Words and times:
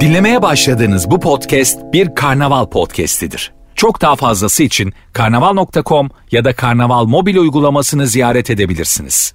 Dinlemeye 0.00 0.42
başladığınız 0.42 1.10
bu 1.10 1.20
podcast 1.20 1.78
bir 1.92 2.14
karnaval 2.14 2.66
podcastidir. 2.66 3.52
Çok 3.74 4.00
daha 4.00 4.16
fazlası 4.16 4.62
için 4.62 4.92
karnaval.com 5.12 6.10
ya 6.30 6.44
da 6.44 6.56
karnaval 6.56 7.04
mobil 7.04 7.36
uygulamasını 7.36 8.06
ziyaret 8.06 8.50
edebilirsiniz. 8.50 9.34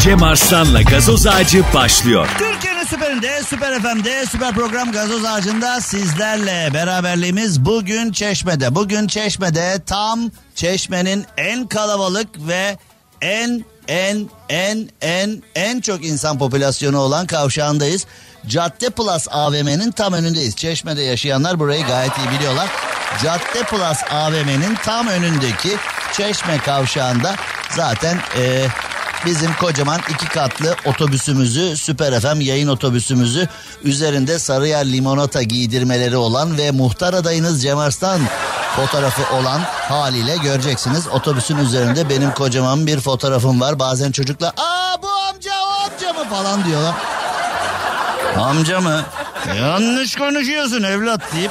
Cem 0.00 0.22
Arslan'la 0.22 0.82
gazoz 0.82 1.26
ağacı 1.26 1.62
başlıyor. 1.74 2.28
Türkiye'nin 2.38 2.84
süperinde, 2.84 3.42
süper 3.42 3.82
FM'de, 3.82 4.26
süper 4.26 4.54
program 4.54 4.92
Gazoz 4.92 5.24
Ağacı'nda 5.24 5.80
sizlerle 5.80 6.70
beraberliğimiz 6.74 7.64
bugün 7.64 8.12
Çeşme'de. 8.12 8.74
Bugün 8.74 9.06
Çeşme'de 9.06 9.82
tam 9.86 10.30
Çeşme'nin 10.54 11.24
en 11.36 11.66
kalabalık 11.66 12.28
ve 12.48 12.78
en 13.20 13.64
en 13.88 14.28
en 14.48 14.88
en 15.00 15.42
en 15.54 15.80
çok 15.80 16.04
insan 16.04 16.38
popülasyonu 16.38 16.98
olan 16.98 17.26
kavşağındayız. 17.26 18.06
Cadde 18.48 18.90
Plus 18.90 19.28
AVM'nin 19.30 19.90
tam 19.90 20.12
önündeyiz. 20.12 20.56
Çeşme'de 20.56 21.02
yaşayanlar 21.02 21.58
burayı 21.58 21.86
gayet 21.86 22.12
iyi 22.18 22.38
biliyorlar. 22.38 22.68
Cadde 23.22 23.62
Plus 23.70 23.98
AVM'nin 24.10 24.74
tam 24.74 25.06
önündeki 25.06 25.76
Çeşme 26.12 26.58
kavşağında 26.58 27.34
zaten 27.70 28.18
e, 28.38 28.66
bizim 29.26 29.54
kocaman 29.54 30.00
iki 30.10 30.28
katlı 30.28 30.76
otobüsümüzü 30.86 31.76
Süper 31.76 32.20
FM 32.20 32.40
yayın 32.40 32.68
otobüsümüzü 32.68 33.48
üzerinde 33.82 34.38
Sarıyer 34.38 34.92
limonata 34.92 35.42
giydirmeleri 35.42 36.16
olan 36.16 36.58
ve 36.58 36.70
muhtar 36.70 37.14
adayınız 37.14 37.62
Cem 37.62 37.78
Arslan 37.78 38.20
fotoğrafı 38.76 39.36
olan 39.36 39.60
haliyle 39.88 40.36
göreceksiniz. 40.36 41.08
Otobüsün 41.08 41.56
üzerinde 41.56 42.08
benim 42.08 42.30
kocaman 42.30 42.86
bir 42.86 43.00
fotoğrafım 43.00 43.60
var. 43.60 43.78
Bazen 43.78 44.12
çocuklar 44.12 44.52
aa 44.56 45.02
bu 45.02 45.08
amca 45.08 45.52
o 45.62 45.84
amca 45.84 46.12
mı 46.12 46.30
falan 46.30 46.64
diyorlar. 46.64 46.94
Amca 48.38 48.80
mı? 48.80 49.02
Yanlış 49.56 50.16
konuşuyorsun 50.16 50.82
evlat 50.82 51.20
deyip 51.34 51.50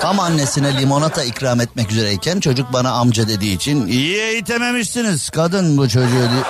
Tam 0.00 0.20
annesine 0.20 0.80
limonata 0.80 1.24
ikram 1.24 1.60
etmek 1.60 1.92
üzereyken 1.92 2.40
çocuk 2.40 2.72
bana 2.72 2.90
amca 2.90 3.28
dediği 3.28 3.56
için 3.56 3.86
iyi 3.86 4.16
eğitememişsiniz 4.16 5.30
kadın 5.30 5.76
bu 5.76 5.88
çocuğu 5.88 6.10
diye. 6.10 6.42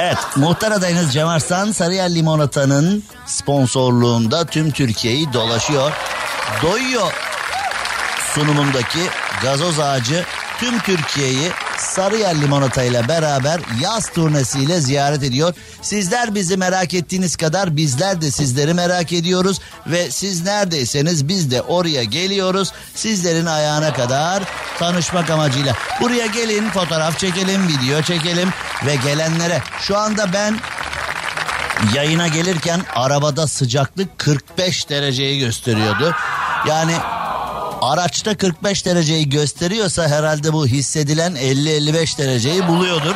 Evet 0.00 0.18
muhtar 0.36 0.72
adayınız 0.72 1.12
Cem 1.12 1.28
Arslan 1.28 1.72
Sarıyer 1.72 2.14
Limonata'nın 2.14 3.04
sponsorluğunda 3.26 4.44
tüm 4.46 4.70
Türkiye'yi 4.70 5.32
dolaşıyor. 5.32 5.92
Doyuyor 6.62 7.12
sunumundaki 8.34 9.00
gazoz 9.42 9.80
ağacı 9.80 10.24
tüm 10.60 10.78
Türkiye'yi 10.78 11.50
Sarıyer 11.78 12.40
Limonata 12.40 12.82
ile 12.82 13.08
beraber 13.08 13.60
yaz 13.80 14.08
turnesiyle 14.08 14.80
ziyaret 14.80 15.22
ediyor. 15.22 15.54
Sizler 15.82 16.34
bizi 16.34 16.56
merak 16.56 16.94
ettiğiniz 16.94 17.36
kadar 17.36 17.76
bizler 17.76 18.20
de 18.20 18.30
sizleri 18.30 18.74
merak 18.74 19.12
ediyoruz 19.12 19.60
ve 19.86 20.10
siz 20.10 20.44
neredeyseniz 20.44 21.28
biz 21.28 21.50
de 21.50 21.62
oraya 21.62 22.04
geliyoruz. 22.04 22.72
Sizlerin 22.94 23.46
ayağına 23.46 23.92
kadar 23.92 24.42
tanışmak 24.78 25.30
amacıyla. 25.30 25.74
Buraya 26.00 26.26
gelin 26.26 26.70
fotoğraf 26.70 27.18
çekelim, 27.18 27.68
video 27.68 28.02
çekelim 28.02 28.48
ve 28.86 28.96
gelenlere 28.96 29.62
şu 29.80 29.98
anda 29.98 30.32
ben 30.32 30.58
yayına 31.94 32.28
gelirken 32.28 32.80
arabada 32.94 33.46
sıcaklık 33.46 34.18
45 34.18 34.88
dereceyi 34.90 35.40
gösteriyordu. 35.40 36.14
Yani 36.68 36.94
araçta 37.82 38.36
45 38.36 38.86
dereceyi 38.86 39.28
gösteriyorsa 39.28 40.08
herhalde 40.08 40.52
bu 40.52 40.66
hissedilen 40.66 41.32
50-55 41.32 42.18
dereceyi 42.18 42.68
buluyordur. 42.68 43.14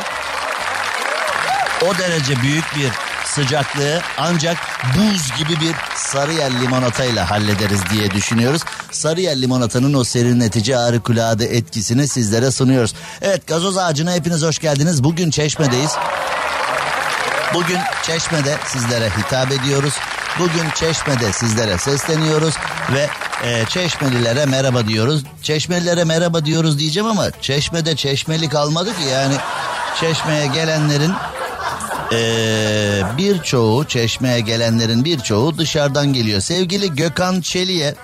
O 1.85 1.97
derece 1.97 2.41
büyük 2.41 2.75
bir 2.75 2.89
sıcaklığı 3.25 4.01
ancak 4.17 4.57
buz 4.97 5.37
gibi 5.37 5.59
bir 5.59 5.75
Sarıyer 5.95 6.51
limonatayla 6.51 7.29
hallederiz 7.29 7.81
diye 7.93 8.11
düşünüyoruz. 8.11 8.61
Sarıyer 8.91 9.41
limonatanın 9.41 9.93
o 9.93 10.03
serinletici 10.03 10.75
harikulade 10.75 11.45
etkisini 11.45 12.07
sizlere 12.07 12.51
sunuyoruz. 12.51 12.93
Evet 13.21 13.47
gazoz 13.47 13.77
ağacına 13.77 14.13
hepiniz 14.13 14.43
hoş 14.43 14.59
geldiniz. 14.59 15.03
Bugün 15.03 15.31
Çeşme'deyiz. 15.31 15.91
Bugün 17.53 17.79
Çeşme'de 18.03 18.57
sizlere 18.65 19.09
hitap 19.09 19.51
ediyoruz. 19.51 19.93
Bugün 20.39 20.69
Çeşme'de 20.75 21.33
sizlere 21.33 21.77
sesleniyoruz 21.77 22.55
ve 22.93 23.09
e, 23.43 23.65
Çeşmelilere 23.69 24.45
merhaba 24.45 24.87
diyoruz. 24.87 25.23
Çeşmelilere 25.43 26.03
merhaba 26.03 26.45
diyoruz 26.45 26.79
diyeceğim 26.79 27.09
ama 27.09 27.31
Çeşme'de 27.41 27.95
Çeşmeli 27.95 28.49
kalmadı 28.49 28.89
ki 28.89 29.03
yani 29.11 29.35
Çeşme'ye 29.99 30.47
gelenlerin 30.47 31.13
e, 32.13 33.17
birçoğu 33.17 33.85
Çeşme'ye 33.85 34.39
gelenlerin 34.39 35.05
birçoğu 35.05 35.57
dışarıdan 35.57 36.13
geliyor. 36.13 36.41
Sevgili 36.41 36.95
Gökhan 36.95 37.41
Çeli'ye 37.41 37.95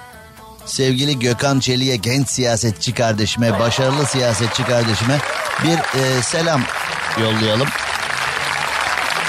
sevgili 0.66 1.20
Gökhan 1.20 1.60
Çeli'ye 1.60 1.96
genç 1.96 2.30
siyasetçi 2.30 2.94
kardeşime, 2.94 3.60
başarılı 3.60 4.06
siyasetçi 4.06 4.64
kardeşime 4.64 5.18
bir 5.64 6.00
e, 6.00 6.22
selam 6.22 6.62
yollayalım. 7.22 7.68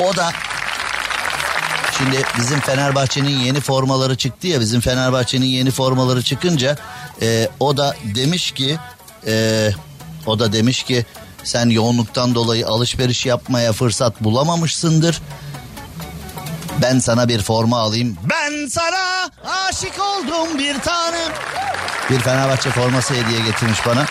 O 0.00 0.16
da 0.16 0.32
Şimdi 1.98 2.22
bizim 2.38 2.60
Fenerbahçe'nin 2.60 3.38
yeni 3.38 3.60
formaları 3.60 4.16
çıktı 4.16 4.46
ya 4.46 4.60
bizim 4.60 4.80
Fenerbahçe'nin 4.80 5.46
yeni 5.46 5.70
formaları 5.70 6.22
çıkınca 6.22 6.76
e, 7.22 7.48
o 7.60 7.76
da 7.76 7.96
demiş 8.14 8.52
ki 8.52 8.78
e, 9.26 9.70
o 10.26 10.38
da 10.38 10.52
demiş 10.52 10.82
ki 10.82 11.06
sen 11.44 11.68
yoğunluktan 11.68 12.34
dolayı 12.34 12.66
alışveriş 12.66 13.26
yapmaya 13.26 13.72
fırsat 13.72 14.20
bulamamışsındır. 14.24 15.22
Ben 16.82 16.98
sana 16.98 17.28
bir 17.28 17.42
forma 17.42 17.78
alayım. 17.78 18.16
Ben 18.30 18.66
sana 18.66 19.30
aşık 19.44 20.00
oldum 20.00 20.58
bir 20.58 20.78
tanem. 20.78 21.32
Bir 22.10 22.20
Fenerbahçe 22.20 22.70
forması 22.70 23.14
hediye 23.14 23.40
getirmiş 23.40 23.86
bana. 23.86 24.06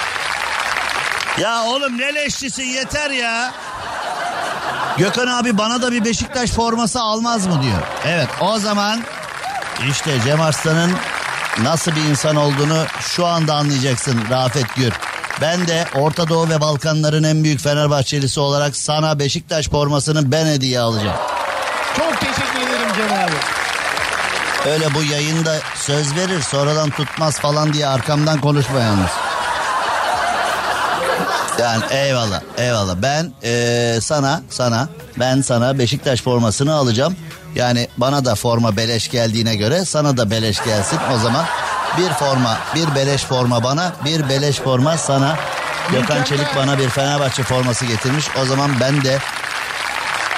Ya 1.38 1.64
oğlum 1.64 1.98
ne 1.98 2.16
leşçisin 2.16 2.64
yeter 2.64 3.10
ya. 3.10 3.54
Gökhan 4.98 5.28
abi 5.28 5.58
bana 5.58 5.82
da 5.82 5.92
bir 5.92 6.06
Beşiktaş 6.06 6.52
forması 6.52 7.02
almaz 7.02 7.48
mı 7.48 7.62
diyor. 7.64 7.82
Evet 8.06 8.28
o 8.42 8.60
zaman 8.60 9.02
işte 9.90 10.12
Cem 10.24 10.42
Arslan'ın 10.42 10.92
nasıl 11.62 11.96
bir 11.96 12.02
insan 12.02 12.36
olduğunu 12.36 12.86
şu 13.00 13.26
anda 13.26 13.54
anlayacaksın 13.56 14.20
Rafet 14.30 14.76
Gür. 14.76 14.94
Ben 15.42 15.68
de 15.68 15.86
Orta 15.96 16.30
Doğu 16.30 16.50
ve 16.50 16.62
Balkanların 16.62 17.24
en 17.24 17.44
büyük 17.44 17.60
Fenerbahçelisi 17.60 18.40
olarak 18.40 18.76
sana 18.76 19.20
Beşiktaş 19.20 19.70
formasını 19.70 20.32
ben 20.32 20.46
hediye 20.46 20.80
alacağım. 20.80 21.18
Çok 21.98 22.20
teşekkür 22.20 22.60
ederim 22.60 22.88
Cem 22.96 23.20
abi. 23.20 23.36
Öyle 24.70 24.94
bu 24.94 25.04
yayında 25.04 25.56
söz 25.76 26.16
verir 26.16 26.42
sonradan 26.42 26.90
tutmaz 26.90 27.40
falan 27.40 27.74
diye 27.74 27.88
arkamdan 27.88 28.42
konuşma 28.42 28.80
yalnız. 28.80 29.27
Yani 31.60 31.84
eyvallah 31.90 32.42
eyvallah 32.58 32.96
ben 33.02 33.32
ee, 33.44 34.00
sana 34.02 34.42
sana 34.50 34.90
ben 35.20 35.42
sana 35.42 35.80
Beşiktaş 35.80 36.22
formasını 36.22 36.74
alacağım. 36.74 37.16
Yani 37.56 37.88
bana 37.98 38.26
da 38.26 38.36
forma 38.36 38.78
beleş 38.78 39.10
geldiğine 39.10 39.56
göre 39.56 39.86
sana 39.86 40.18
da 40.18 40.32
beleş 40.32 40.64
gelsin 40.64 41.00
o 41.16 41.20
zaman. 41.20 41.46
Bir 41.98 42.10
forma 42.10 42.58
bir 42.76 42.96
beleş 42.96 43.24
forma 43.24 43.64
bana 43.64 43.92
bir 44.06 44.30
beleş 44.30 44.56
forma 44.60 44.98
sana. 44.98 45.36
Gökhan 45.92 46.24
Çelik 46.24 46.56
bana 46.56 46.78
bir 46.78 46.90
Fenerbahçe 46.90 47.44
forması 47.44 47.86
getirmiş. 47.86 48.26
O 48.42 48.46
zaman 48.46 48.72
ben 48.80 49.04
de 49.04 49.18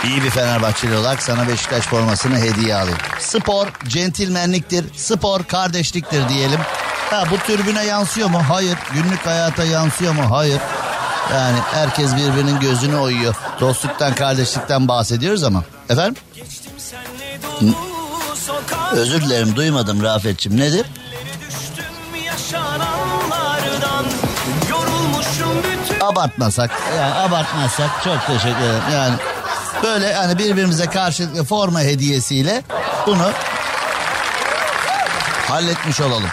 iyi 0.03 0.24
bir 0.24 0.29
Fenerbahçeli 0.29 0.97
olarak 0.97 1.24
sana 1.24 1.47
Beşiktaş 1.47 1.85
formasını 1.85 2.38
hediye 2.38 2.75
alayım. 2.75 2.97
Spor 3.19 3.68
centilmenliktir, 3.88 4.85
spor 4.96 5.44
kardeşliktir 5.44 6.29
diyelim. 6.29 6.59
Ha 7.09 7.24
bu 7.31 7.38
türbüne 7.38 7.85
yansıyor 7.85 8.29
mu? 8.29 8.41
Hayır. 8.50 8.78
Günlük 8.94 9.25
hayata 9.25 9.63
yansıyor 9.63 10.13
mu? 10.13 10.38
Hayır. 10.38 10.59
Yani 11.34 11.57
herkes 11.74 12.16
birbirinin 12.16 12.59
gözünü 12.59 12.96
oyuyor. 12.96 13.35
Dostluktan, 13.59 14.16
kardeşlikten 14.16 14.88
bahsediyoruz 14.88 15.43
ama. 15.43 15.64
Efendim? 15.90 16.16
Özür 18.91 19.22
dilerim 19.22 19.55
duymadım 19.55 20.03
Rafet'ciğim. 20.03 20.59
Nedir? 20.59 20.85
Abartmasak, 26.02 26.72
yani 26.97 27.14
abartmazsak 27.14 27.90
çok 28.03 28.28
teşekkür 28.28 28.49
ederim. 28.49 28.84
Yani 28.93 29.14
böyle 29.84 30.14
hani 30.14 30.38
birbirimize 30.38 30.85
karşılıklı 30.85 31.43
forma 31.43 31.79
hediyesiyle 31.79 32.64
bunu 33.08 33.32
halletmiş 35.47 36.02
olalım. 36.02 36.29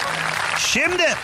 Şimdi 0.58 1.14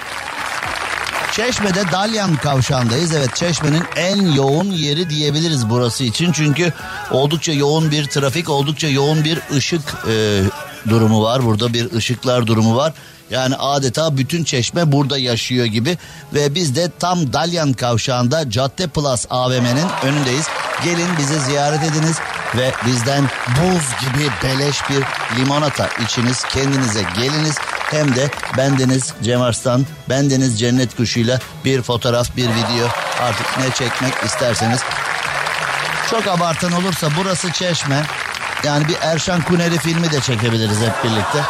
Çeşme'de 1.32 1.93
Dalyan 1.93 2.37
kavşağındayız. 2.37 3.14
Evet 3.14 3.37
Çeşme'nin 3.37 3.82
en 3.96 4.32
yoğun 4.32 4.64
yeri 4.64 5.11
diyebiliriz 5.11 5.70
burası 5.70 6.05
için. 6.05 6.32
Çünkü 6.32 6.73
oldukça 7.11 7.52
yoğun 7.52 7.90
bir 7.90 8.05
trafik, 8.05 8.49
oldukça 8.49 8.88
yoğun 8.88 9.25
bir 9.25 9.38
ışık 9.56 9.81
e, 10.08 10.43
durumu 10.88 11.23
var. 11.23 11.44
Burada 11.44 11.73
bir 11.73 11.93
ışıklar 11.93 12.46
durumu 12.46 12.76
var. 12.76 12.93
Yani 13.31 13.56
adeta 13.56 14.17
bütün 14.17 14.44
çeşme 14.44 14.93
burada 14.93 15.19
yaşıyor 15.19 15.67
gibi. 15.67 15.99
Ve 16.34 16.55
biz 16.55 16.76
de 16.76 16.90
tam 16.99 17.32
Dalyan 17.32 17.73
kavşağında 17.73 18.50
Cadde 18.50 18.87
Plus 18.87 19.26
AVM'nin 19.31 19.88
önündeyiz. 20.02 20.46
Gelin 20.84 21.08
bizi 21.19 21.40
ziyaret 21.40 21.82
ediniz. 21.82 22.17
ve 22.56 22.73
bizden 22.87 23.25
buz 23.49 23.82
gibi 24.00 24.29
beleş 24.43 24.90
bir 24.90 25.02
limonata 25.37 25.88
içiniz. 26.05 26.44
Kendinize 26.44 27.02
geliniz. 27.17 27.56
Hem 27.92 28.16
de 28.16 28.30
bendeniz 28.56 29.14
Cem 29.22 29.42
Arslan, 29.42 29.86
bendeniz 30.08 30.60
Cennet 30.60 30.96
Kuşu'yla 30.96 31.38
bir 31.64 31.82
fotoğraf, 31.82 32.36
bir 32.36 32.48
video 32.48 32.88
artık 33.22 33.58
ne 33.58 33.70
çekmek 33.70 34.12
isterseniz. 34.24 34.80
Çok 36.10 36.26
abartan 36.26 36.72
olursa 36.72 37.08
burası 37.18 37.52
Çeşme. 37.52 38.02
Yani 38.64 38.88
bir 38.88 38.96
Erşan 39.02 39.42
Kuneri 39.42 39.78
filmi 39.78 40.12
de 40.12 40.20
çekebiliriz 40.20 40.80
hep 40.80 41.04
birlikte. 41.04 41.42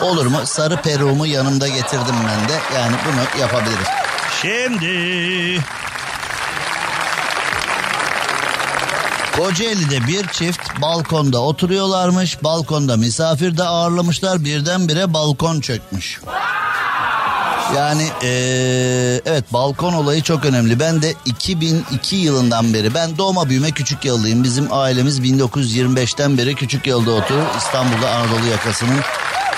Olur 0.00 0.26
mu? 0.26 0.40
Sarı 0.44 0.82
peruğumu 0.82 1.26
yanımda 1.26 1.68
getirdim 1.68 2.14
ben 2.28 2.48
de. 2.48 2.60
Yani 2.74 2.96
bunu 3.06 3.40
yapabiliriz. 3.40 3.88
Şimdi 4.42 5.60
Kocaeli'de 9.36 10.06
bir 10.06 10.26
çift 10.26 10.82
balkonda 10.82 11.40
oturuyorlarmış. 11.40 12.44
Balkonda 12.44 12.96
misafir 12.96 13.56
de 13.56 13.64
ağırlamışlar. 13.64 14.44
Birdenbire 14.44 15.14
balkon 15.14 15.60
çökmüş. 15.60 16.20
Yani 17.76 18.08
ee, 18.22 19.20
evet 19.26 19.52
balkon 19.52 19.92
olayı 19.92 20.22
çok 20.22 20.44
önemli. 20.44 20.80
Ben 20.80 21.02
de 21.02 21.14
2002 21.24 22.16
yılından 22.16 22.74
beri 22.74 22.94
ben 22.94 23.18
doğma 23.18 23.48
büyüme 23.48 23.70
küçük 23.70 24.04
yıldayım. 24.04 24.44
Bizim 24.44 24.72
ailemiz 24.72 25.20
1925'ten 25.20 26.38
beri 26.38 26.54
küçük 26.54 26.86
yılda 26.86 27.10
oturur. 27.10 27.42
İstanbul'da 27.58 28.10
Anadolu 28.10 28.46
yakasının 28.46 29.00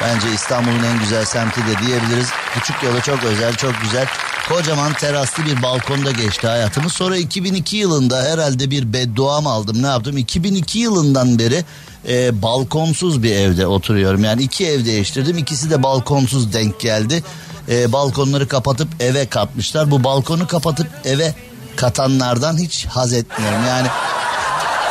bence 0.03 0.33
İstanbul'un 0.35 0.83
en 0.83 0.99
güzel 0.99 1.25
semti 1.25 1.61
de 1.61 1.87
diyebiliriz. 1.87 2.29
Küçük 2.55 2.83
yolu 2.83 3.01
çok 3.01 3.25
özel, 3.25 3.55
çok 3.55 3.81
güzel. 3.83 4.07
Kocaman 4.49 4.93
teraslı 4.93 5.47
bir 5.47 5.63
balkonda 5.63 6.11
geçti 6.11 6.47
hayatımız. 6.47 6.93
Sonra 6.93 7.17
2002 7.17 7.77
yılında 7.77 8.23
herhalde 8.23 8.71
bir 8.71 8.93
beddua 8.93 9.41
mı 9.41 9.49
aldım 9.49 9.83
ne 9.83 9.87
yaptım? 9.87 10.17
2002 10.17 10.79
yılından 10.79 11.39
beri 11.39 11.65
e, 12.09 12.43
balkonsuz 12.43 13.23
bir 13.23 13.33
evde 13.33 13.67
oturuyorum. 13.67 14.25
Yani 14.25 14.43
iki 14.43 14.67
ev 14.67 14.85
değiştirdim. 14.85 15.39
İkisi 15.39 15.71
de 15.71 15.83
balkonsuz 15.83 16.53
denk 16.53 16.81
geldi. 16.81 17.23
E, 17.69 17.93
balkonları 17.93 18.49
kapatıp 18.49 18.89
eve 19.01 19.27
katmışlar. 19.27 19.91
Bu 19.91 20.05
balkonu 20.05 20.47
kapatıp 20.47 20.87
eve 21.05 21.35
katanlardan 21.77 22.59
hiç 22.59 22.87
haz 22.87 23.13
etmiyorum. 23.13 23.67
Yani 23.69 23.89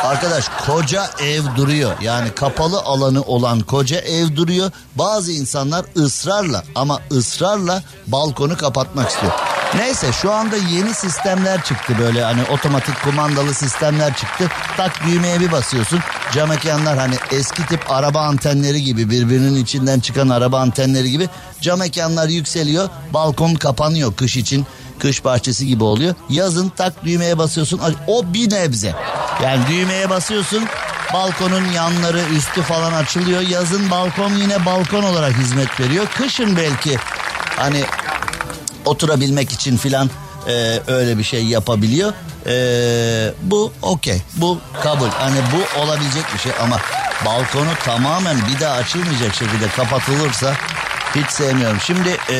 Arkadaş 0.06 0.48
koca 0.66 1.10
ev 1.20 1.42
duruyor. 1.56 1.92
Yani 2.00 2.30
kapalı 2.30 2.80
alanı 2.80 3.22
olan 3.22 3.60
koca 3.60 3.98
ev 3.98 4.36
duruyor. 4.36 4.70
Bazı 4.94 5.32
insanlar 5.32 5.84
ısrarla 5.96 6.62
ama 6.74 7.00
ısrarla 7.12 7.82
balkonu 8.06 8.56
kapatmak 8.56 9.10
istiyor. 9.10 9.32
Neyse 9.74 10.12
şu 10.12 10.32
anda 10.32 10.56
yeni 10.56 10.94
sistemler 10.94 11.62
çıktı 11.64 11.94
böyle 11.98 12.24
hani 12.24 12.42
otomatik 12.44 13.02
kumandalı 13.02 13.54
sistemler 13.54 14.14
çıktı. 14.16 14.48
Tak 14.76 15.00
düğmeye 15.06 15.40
bir 15.40 15.52
basıyorsun. 15.52 16.00
Cam 16.32 16.48
mekanlar 16.48 16.98
hani 16.98 17.14
eski 17.30 17.66
tip 17.66 17.90
araba 17.90 18.20
antenleri 18.20 18.82
gibi 18.82 19.10
birbirinin 19.10 19.56
içinden 19.56 20.00
çıkan 20.00 20.28
araba 20.28 20.60
antenleri 20.60 21.10
gibi 21.10 21.28
cam 21.60 21.78
mekanlar 21.78 22.28
yükseliyor. 22.28 22.88
Balkon 23.12 23.54
kapanıyor 23.54 24.14
kış 24.14 24.36
için 24.36 24.66
kış 24.98 25.24
bahçesi 25.24 25.66
gibi 25.66 25.84
oluyor. 25.84 26.14
Yazın 26.28 26.68
tak 26.68 27.04
düğmeye 27.04 27.38
basıyorsun 27.38 27.80
o 28.06 28.32
bir 28.34 28.50
nebze. 28.50 28.94
Yani 29.42 29.66
düğmeye 29.68 30.10
basıyorsun 30.10 30.64
balkonun 31.12 31.64
yanları 31.72 32.20
üstü 32.36 32.62
falan 32.62 32.92
açılıyor. 32.92 33.40
Yazın 33.40 33.90
balkon 33.90 34.30
yine 34.30 34.66
balkon 34.66 35.02
olarak 35.02 35.32
hizmet 35.32 35.80
veriyor. 35.80 36.06
Kışın 36.16 36.56
belki 36.56 36.96
hani 37.56 37.84
oturabilmek 38.84 39.52
için 39.52 39.76
filan 39.76 40.10
e, 40.48 40.80
öyle 40.86 41.18
bir 41.18 41.24
şey 41.24 41.44
yapabiliyor. 41.44 42.12
E, 42.46 43.32
bu 43.42 43.72
okey 43.82 44.22
bu 44.36 44.58
kabul 44.82 45.08
hani 45.08 45.38
bu 45.52 45.80
olabilecek 45.80 46.24
bir 46.34 46.38
şey 46.38 46.52
ama 46.62 46.80
balkonu 47.26 47.70
tamamen 47.84 48.36
bir 48.48 48.60
daha 48.60 48.74
açılmayacak 48.74 49.34
şekilde 49.34 49.68
kapatılırsa 49.68 50.54
hiç 51.14 51.30
sevmiyorum. 51.30 51.78
Şimdi 51.80 52.16
e, 52.30 52.36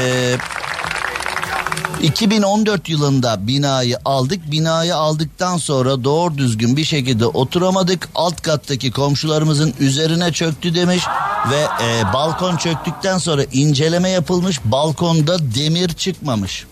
2014 2.02 2.88
yılında 2.88 3.46
binayı 3.46 3.98
aldık. 4.04 4.50
Binayı 4.50 4.96
aldıktan 4.96 5.56
sonra 5.56 6.04
doğru 6.04 6.38
düzgün 6.38 6.76
bir 6.76 6.84
şekilde 6.84 7.26
oturamadık. 7.26 8.08
Alt 8.14 8.42
kattaki 8.42 8.90
komşularımızın 8.90 9.74
üzerine 9.80 10.32
çöktü 10.32 10.74
demiş 10.74 11.02
ve 11.50 11.84
e, 11.84 12.12
balkon 12.12 12.56
çöktükten 12.56 13.18
sonra 13.18 13.42
inceleme 13.52 14.10
yapılmış. 14.10 14.60
Balkonda 14.64 15.38
demir 15.54 15.88
çıkmamış. 15.88 16.66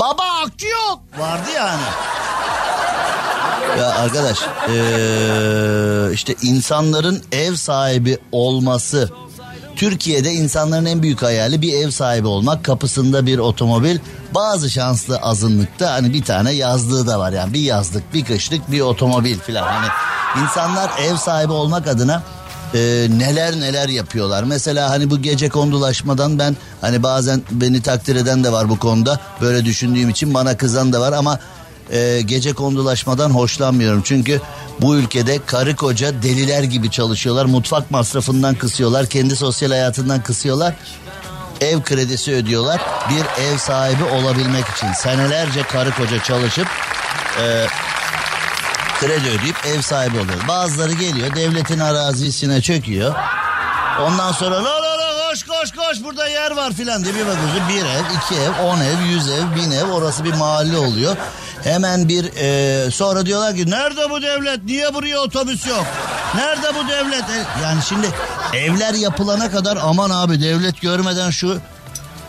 Baba 0.00 0.22
akü 0.44 0.68
yok. 0.68 1.00
Vardı 1.18 1.50
yani. 1.56 1.82
Ya 3.78 3.88
arkadaş 3.88 4.38
ee, 4.68 6.12
işte 6.12 6.34
insanların 6.42 7.22
ev 7.32 7.54
sahibi 7.54 8.18
olması 8.32 9.10
Türkiye'de 9.76 10.32
insanların 10.32 10.86
en 10.86 11.02
büyük 11.02 11.22
hayali 11.22 11.62
bir 11.62 11.72
ev 11.72 11.90
sahibi 11.90 12.26
olmak. 12.26 12.64
Kapısında 12.64 13.26
bir 13.26 13.38
otomobil. 13.38 13.98
Bazı 14.34 14.70
şanslı 14.70 15.16
azınlıkta 15.16 15.92
hani 15.92 16.12
bir 16.12 16.24
tane 16.24 16.52
yazlığı 16.52 17.06
da 17.06 17.18
var 17.18 17.32
yani 17.32 17.52
bir 17.52 17.60
yazlık, 17.60 18.14
bir 18.14 18.24
kışlık, 18.24 18.70
bir 18.70 18.80
otomobil 18.80 19.38
falan. 19.38 19.62
Hani 19.62 19.88
insanlar 20.42 20.90
ev 20.98 21.16
sahibi 21.16 21.52
olmak 21.52 21.88
adına 21.88 22.22
e, 22.74 22.78
neler 23.18 23.60
neler 23.60 23.88
yapıyorlar. 23.88 24.42
Mesela 24.42 24.90
hani 24.90 25.10
bu 25.10 25.22
gece 25.22 25.48
kondulaşmadan 25.48 26.38
ben 26.38 26.56
hani 26.80 27.02
bazen 27.02 27.42
beni 27.50 27.82
takdir 27.82 28.16
eden 28.16 28.44
de 28.44 28.52
var 28.52 28.68
bu 28.68 28.78
konuda. 28.78 29.20
Böyle 29.40 29.64
düşündüğüm 29.64 30.08
için 30.08 30.34
bana 30.34 30.56
kızan 30.56 30.92
da 30.92 31.00
var 31.00 31.12
ama 31.12 31.38
e, 31.92 32.20
gece 32.20 32.52
kondulaşmadan 32.52 33.30
hoşlanmıyorum. 33.30 34.02
Çünkü 34.04 34.40
bu 34.80 34.96
ülkede 34.96 35.38
karı 35.46 35.76
koca 35.76 36.22
deliler 36.22 36.62
gibi 36.62 36.90
çalışıyorlar. 36.90 37.44
Mutfak 37.44 37.90
masrafından 37.90 38.54
kısıyorlar. 38.54 39.06
Kendi 39.06 39.36
sosyal 39.36 39.70
hayatından 39.70 40.22
kısıyorlar. 40.22 40.74
Ev 41.60 41.82
kredisi 41.82 42.32
ödüyorlar. 42.32 42.80
Bir 43.10 43.42
ev 43.44 43.58
sahibi 43.58 44.04
olabilmek 44.04 44.64
için 44.76 44.92
senelerce 44.92 45.62
karı 45.62 45.90
koca 45.90 46.22
çalışıp 46.22 46.66
e, 47.40 47.66
kredi 49.00 49.28
ödeyip 49.28 49.66
ev 49.66 49.80
sahibi 49.80 50.18
oluyor. 50.18 50.48
Bazıları 50.48 50.92
geliyor 50.92 51.34
devletin 51.34 51.78
arazisine 51.78 52.62
çöküyor. 52.62 53.14
Ondan 54.00 54.32
sonra 54.32 54.64
la 54.64 54.82
la 54.82 54.98
la 54.98 55.10
koş 55.30 55.42
koş 55.42 55.72
koş 55.72 56.04
burada 56.04 56.28
yer 56.28 56.50
var 56.50 56.72
filan 56.72 57.04
diye 57.04 57.14
bir 57.14 57.26
bakıyorsun 57.26 57.68
bir 57.68 57.84
ev, 57.84 58.04
iki 58.16 58.34
ev, 58.34 58.64
on 58.64 58.80
ev, 58.80 59.12
yüz 59.12 59.28
ev, 59.28 59.54
bin 59.56 59.70
ev 59.70 59.84
orası 59.84 60.24
bir 60.24 60.34
mahalle 60.34 60.76
oluyor. 60.76 61.16
Hemen 61.64 62.08
bir 62.08 62.30
e, 62.36 62.90
sonra 62.90 63.26
diyorlar 63.26 63.56
ki 63.56 63.70
nerede 63.70 64.10
bu 64.10 64.22
devlet? 64.22 64.64
Niye 64.64 64.94
buraya 64.94 65.20
otobüs 65.20 65.66
yok? 65.66 65.86
Nerede 66.34 66.74
bu 66.74 66.88
devlet? 66.88 67.24
E, 67.30 67.62
yani 67.62 67.80
şimdi 67.88 68.06
evler 68.54 68.94
yapılana 68.94 69.50
kadar 69.50 69.78
aman 69.82 70.10
abi 70.10 70.42
devlet 70.42 70.80
görmeden 70.80 71.30
şu 71.30 71.58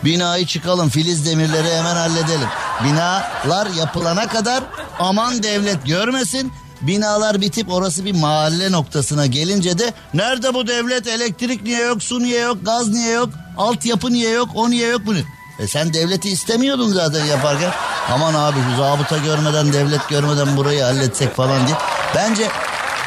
binayı 0.06 0.46
çıkalım 0.46 0.90
filiz 0.90 1.26
demirleri 1.26 1.68
hemen 1.78 1.96
halledelim. 1.96 2.48
Binalar 2.84 3.68
yapılana 3.80 4.28
kadar 4.28 4.64
aman 5.00 5.44
devlet 5.44 5.86
görmesin. 5.86 6.52
Binalar 6.82 7.42
bitip 7.42 7.72
orası 7.72 8.06
bir 8.06 8.16
mahalle 8.16 8.72
noktasına 8.72 9.26
gelince 9.26 9.78
de 9.80 9.94
nerede 10.14 10.54
bu 10.54 10.68
devlet 10.68 11.08
elektrik 11.08 11.64
niye 11.64 11.80
yok 11.82 12.04
su 12.04 12.20
niye 12.20 12.40
yok 12.42 12.58
gaz 12.62 12.88
niye 12.90 13.12
yok 13.12 13.30
altyapı 13.58 14.14
niye 14.14 14.30
yok 14.30 14.50
o 14.56 14.70
niye 14.70 14.88
yok 14.88 15.02
bunu. 15.06 15.18
E 15.62 15.68
sen 15.68 15.94
devleti 15.94 16.30
istemiyordun 16.30 16.94
zaten 16.94 17.26
yaparken. 17.26 17.72
Aman 18.12 18.34
abi 18.34 18.58
zabıta 18.78 19.18
görmeden 19.18 19.74
devlet 19.74 20.10
görmeden 20.10 20.58
burayı 20.58 20.84
halletsek 20.84 21.36
falan 21.36 21.68
diye. 21.68 21.78
Bence 22.16 22.48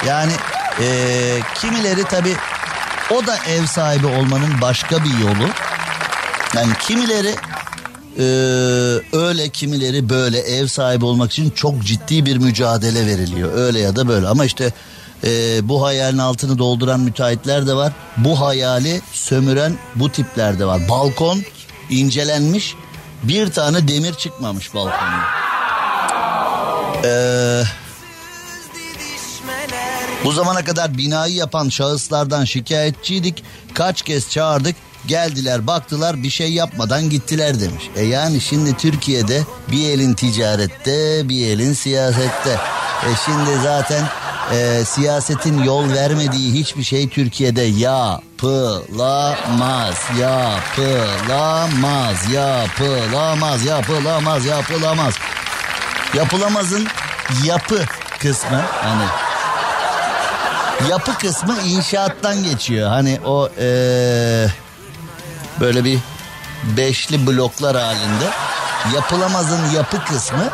yani 0.07 0.33
e, 0.81 0.87
kimileri 1.55 2.05
tabi 2.05 2.37
o 3.11 3.27
da 3.27 3.37
ev 3.37 3.67
sahibi 3.67 4.07
olmanın 4.07 4.61
başka 4.61 5.05
bir 5.05 5.19
yolu. 5.19 5.49
Yani 6.55 6.73
kimileri 6.81 7.35
ee, 8.19 8.23
öyle 9.13 9.49
kimileri 9.49 10.09
böyle 10.09 10.39
ev 10.39 10.67
sahibi 10.67 11.05
olmak 11.05 11.33
için 11.33 11.51
çok 11.51 11.85
ciddi 11.85 12.27
bir 12.27 12.37
mücadele 12.37 13.07
veriliyor. 13.07 13.53
Öyle 13.55 13.79
ya 13.79 13.97
da 13.97 14.09
böyle 14.09 14.27
ama 14.29 14.45
işte 14.45 14.73
e, 15.25 15.29
bu 15.69 15.85
hayalin 15.85 16.19
altını 16.19 16.59
dolduran 16.59 17.01
müteahhitler 17.01 17.67
de 17.67 17.75
var. 17.75 17.93
Bu 18.17 18.41
hayali 18.41 19.01
sömüren 19.13 19.73
bu 19.95 20.13
tipler 20.13 20.59
de 20.59 20.65
var. 20.65 20.89
Balkon 20.89 21.43
incelenmiş 21.91 22.75
bir 23.23 23.53
tane 23.53 23.89
demir 23.89 24.15
çıkmamış 24.15 24.75
balkonda. 24.75 25.25
Ee, 27.05 27.63
bu 30.25 30.33
zamana 30.33 30.65
kadar 30.65 30.99
binayı 30.99 31.35
yapan 31.35 31.69
şahıslardan 31.69 32.45
şikayetçiydik. 32.45 33.45
Kaç 33.75 34.03
kez 34.03 34.31
çağırdık. 34.31 34.77
Geldiler 35.07 35.67
baktılar 35.67 36.23
bir 36.23 36.31
şey 36.31 36.53
yapmadan 36.53 37.11
gittiler 37.11 37.61
demiş. 37.61 37.91
E 37.97 38.05
yani 38.05 38.41
şimdi 38.41 38.77
Türkiye'de 38.77 39.43
bir 39.71 39.89
elin 39.89 40.15
ticarette 40.15 41.29
bir 41.29 41.47
elin 41.47 41.73
siyasette. 41.73 42.51
E 43.03 43.11
şimdi 43.25 43.63
zaten 43.63 44.05
e, 44.53 44.85
siyasetin 44.85 45.63
yol 45.63 45.93
vermediği 45.93 46.53
hiçbir 46.53 46.83
şey 46.83 47.09
Türkiye'de 47.09 47.63
yapılamaz, 47.63 48.05
yapılamaz, 50.21 52.17
yapılamaz, 52.33 53.65
yapılamaz, 53.65 54.47
yapılamaz. 54.47 55.15
Yapılamazın 56.15 56.89
yapı 57.45 57.85
kısmı 58.19 58.63
hani 58.83 59.05
yapı 60.91 61.19
kısmı 61.19 61.57
inşaattan 61.67 62.45
geçiyor. 62.45 62.89
Hani 62.89 63.21
o 63.25 63.49
ee, 63.59 64.47
böyle 65.61 65.85
bir 65.85 65.99
beşli 66.77 67.27
bloklar 67.27 67.77
halinde 67.77 68.31
yapılamazın 68.95 69.71
yapı 69.71 70.05
kısmı 70.05 70.51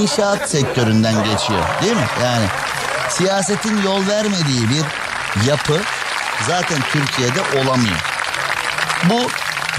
inşaat 0.00 0.50
sektöründen 0.50 1.24
geçiyor 1.24 1.62
değil 1.82 1.96
mi? 1.96 2.06
Yani 2.24 2.44
siyasetin 3.18 3.82
yol 3.82 4.06
vermediği 4.06 4.62
bir 4.68 4.84
yapı 5.48 5.80
zaten 6.46 6.78
Türkiye'de 6.92 7.40
olamıyor. 7.40 7.96
Bu 9.10 9.30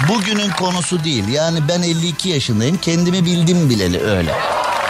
bugünün 0.10 0.50
konusu 0.50 1.04
değil. 1.04 1.28
Yani 1.28 1.68
ben 1.68 1.82
52 1.82 2.30
yaşındayım. 2.30 2.78
Kendimi 2.78 3.26
bildim 3.26 3.70
bileli 3.70 4.00
öyle. 4.04 4.36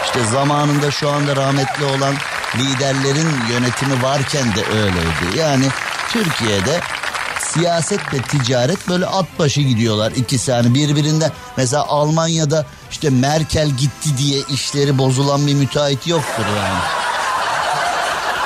İşte 0.04 0.24
zamanında 0.24 0.90
şu 0.90 1.10
anda 1.10 1.36
rahmetli 1.36 1.84
olan 1.84 2.14
liderlerin 2.56 3.28
yönetimi 3.50 4.02
varken 4.02 4.56
de 4.56 4.64
öyleydi. 4.64 5.38
Yani 5.38 5.68
Türkiye'de 6.12 6.80
siyaset 7.40 8.14
ve 8.14 8.18
ticaret 8.18 8.88
böyle 8.88 9.06
at 9.06 9.26
başı 9.38 9.60
gidiyorlar 9.60 10.12
ikisi 10.12 10.52
hani 10.52 10.74
birbirinden. 10.74 11.32
Mesela 11.56 11.84
Almanya'da 11.84 12.66
işte 12.90 13.10
Merkel 13.10 13.68
gitti 13.68 14.18
diye 14.18 14.40
işleri 14.50 14.98
bozulan 14.98 15.46
bir 15.46 15.54
müteahhit 15.54 16.06
yoktur 16.06 16.44
yani. 16.56 16.99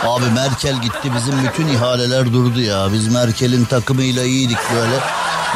Abi 0.07 0.25
Merkel 0.35 0.83
gitti 0.83 1.13
bizim 1.17 1.35
bütün 1.45 1.69
ihaleler 1.69 2.33
durdu 2.33 2.61
ya. 2.61 2.93
Biz 2.93 3.09
Merkel'in 3.09 3.65
takımıyla 3.65 4.25
iyiydik 4.25 4.59
böyle. 4.75 4.95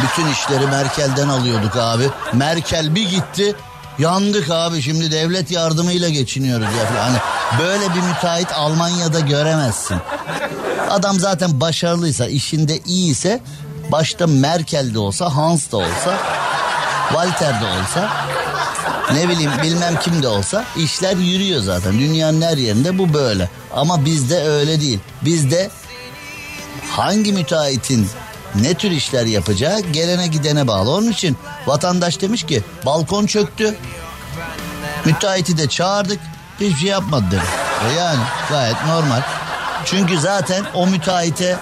Bütün 0.03 0.33
işleri 0.33 0.67
Merkel'den 0.67 1.29
alıyorduk 1.29 1.77
abi. 1.77 2.11
Merkel 2.33 2.95
bir 2.95 3.11
gitti 3.11 3.57
yandık 3.99 4.51
abi 4.51 4.83
şimdi 4.83 5.11
devlet 5.11 5.51
yardımıyla 5.51 6.09
geçiniyoruz 6.09 6.67
ya. 6.67 7.05
Hani 7.05 7.17
böyle 7.61 7.95
bir 7.95 8.01
müteahhit 8.01 8.53
Almanya'da 8.53 9.21
göremezsin. 9.21 9.97
Adam 10.91 11.19
zaten 11.19 11.61
başarılıysa 11.61 12.27
işinde 12.27 12.79
iyiyse 12.79 13.41
başta 13.93 14.27
Merkel 14.27 14.95
de 14.95 14.99
olsa 14.99 15.37
Hans 15.37 15.73
da 15.73 15.77
olsa 15.77 16.19
Walter 17.09 17.61
de 17.61 17.65
olsa 17.65 18.11
ne 19.15 19.29
bileyim 19.29 19.51
bilmem 19.63 19.99
kim 20.01 20.23
de 20.23 20.29
olsa 20.29 20.65
işler 20.77 21.17
yürüyor 21.17 21.61
zaten. 21.61 21.99
Dünyanın 21.99 22.43
her 22.43 22.57
yerinde 22.57 22.99
bu 22.99 23.15
böyle. 23.15 23.49
Ama 23.75 24.05
bizde 24.05 24.43
öyle 24.43 24.81
değil. 24.81 24.99
Bizde 25.23 25.71
hangi 26.91 27.33
müteahhitin 27.33 28.09
ne 28.55 28.75
tür 28.75 28.91
işler 28.91 29.27
yapacağı 29.27 29.81
gelene 29.81 30.27
gidene 30.27 30.67
bağlı. 30.67 30.91
Onun 30.91 31.11
için 31.11 31.37
vatandaş 31.67 32.21
demiş 32.21 32.43
ki 32.43 32.63
balkon 32.87 33.27
çöktü. 33.27 33.77
Müteahhiti 35.05 35.59
de 35.59 35.69
çağırdık. 35.69 36.21
Hiçbir 36.61 36.77
şey 36.77 36.89
yapmadı 36.89 37.25
dedi. 37.31 37.41
E 37.91 37.99
yani 37.99 38.21
gayet 38.51 38.87
normal. 38.87 39.23
Çünkü 39.85 40.21
zaten 40.21 40.65
o 40.75 40.87
müteahhite 40.87 41.57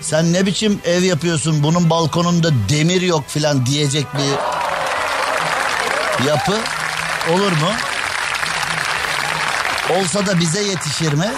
sen 0.00 0.32
ne 0.32 0.46
biçim 0.46 0.80
ev 0.84 1.02
yapıyorsun 1.02 1.62
bunun 1.62 1.90
balkonunda 1.90 2.50
demir 2.68 3.02
yok 3.02 3.24
filan 3.28 3.66
diyecek 3.66 4.06
bir 4.14 4.30
yapı 6.26 6.54
olur 7.30 7.52
mu? 7.52 7.70
Olsa 9.98 10.26
da 10.26 10.40
bize 10.40 10.62
yetişir 10.62 11.12
mi? 11.12 11.30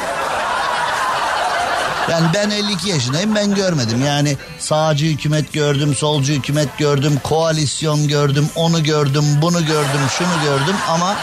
Yani 2.10 2.26
ben 2.34 2.50
52 2.50 2.88
yaşındayım 2.88 3.34
ben 3.34 3.54
görmedim. 3.54 4.04
Yani 4.06 4.36
sağcı 4.58 5.06
hükümet 5.06 5.52
gördüm, 5.52 5.94
solcu 5.94 6.32
hükümet 6.32 6.78
gördüm, 6.78 7.20
koalisyon 7.24 8.08
gördüm, 8.08 8.48
onu 8.54 8.82
gördüm, 8.84 9.24
bunu 9.42 9.66
gördüm, 9.66 10.00
şunu 10.18 10.42
gördüm 10.44 10.76
ama 10.88 11.16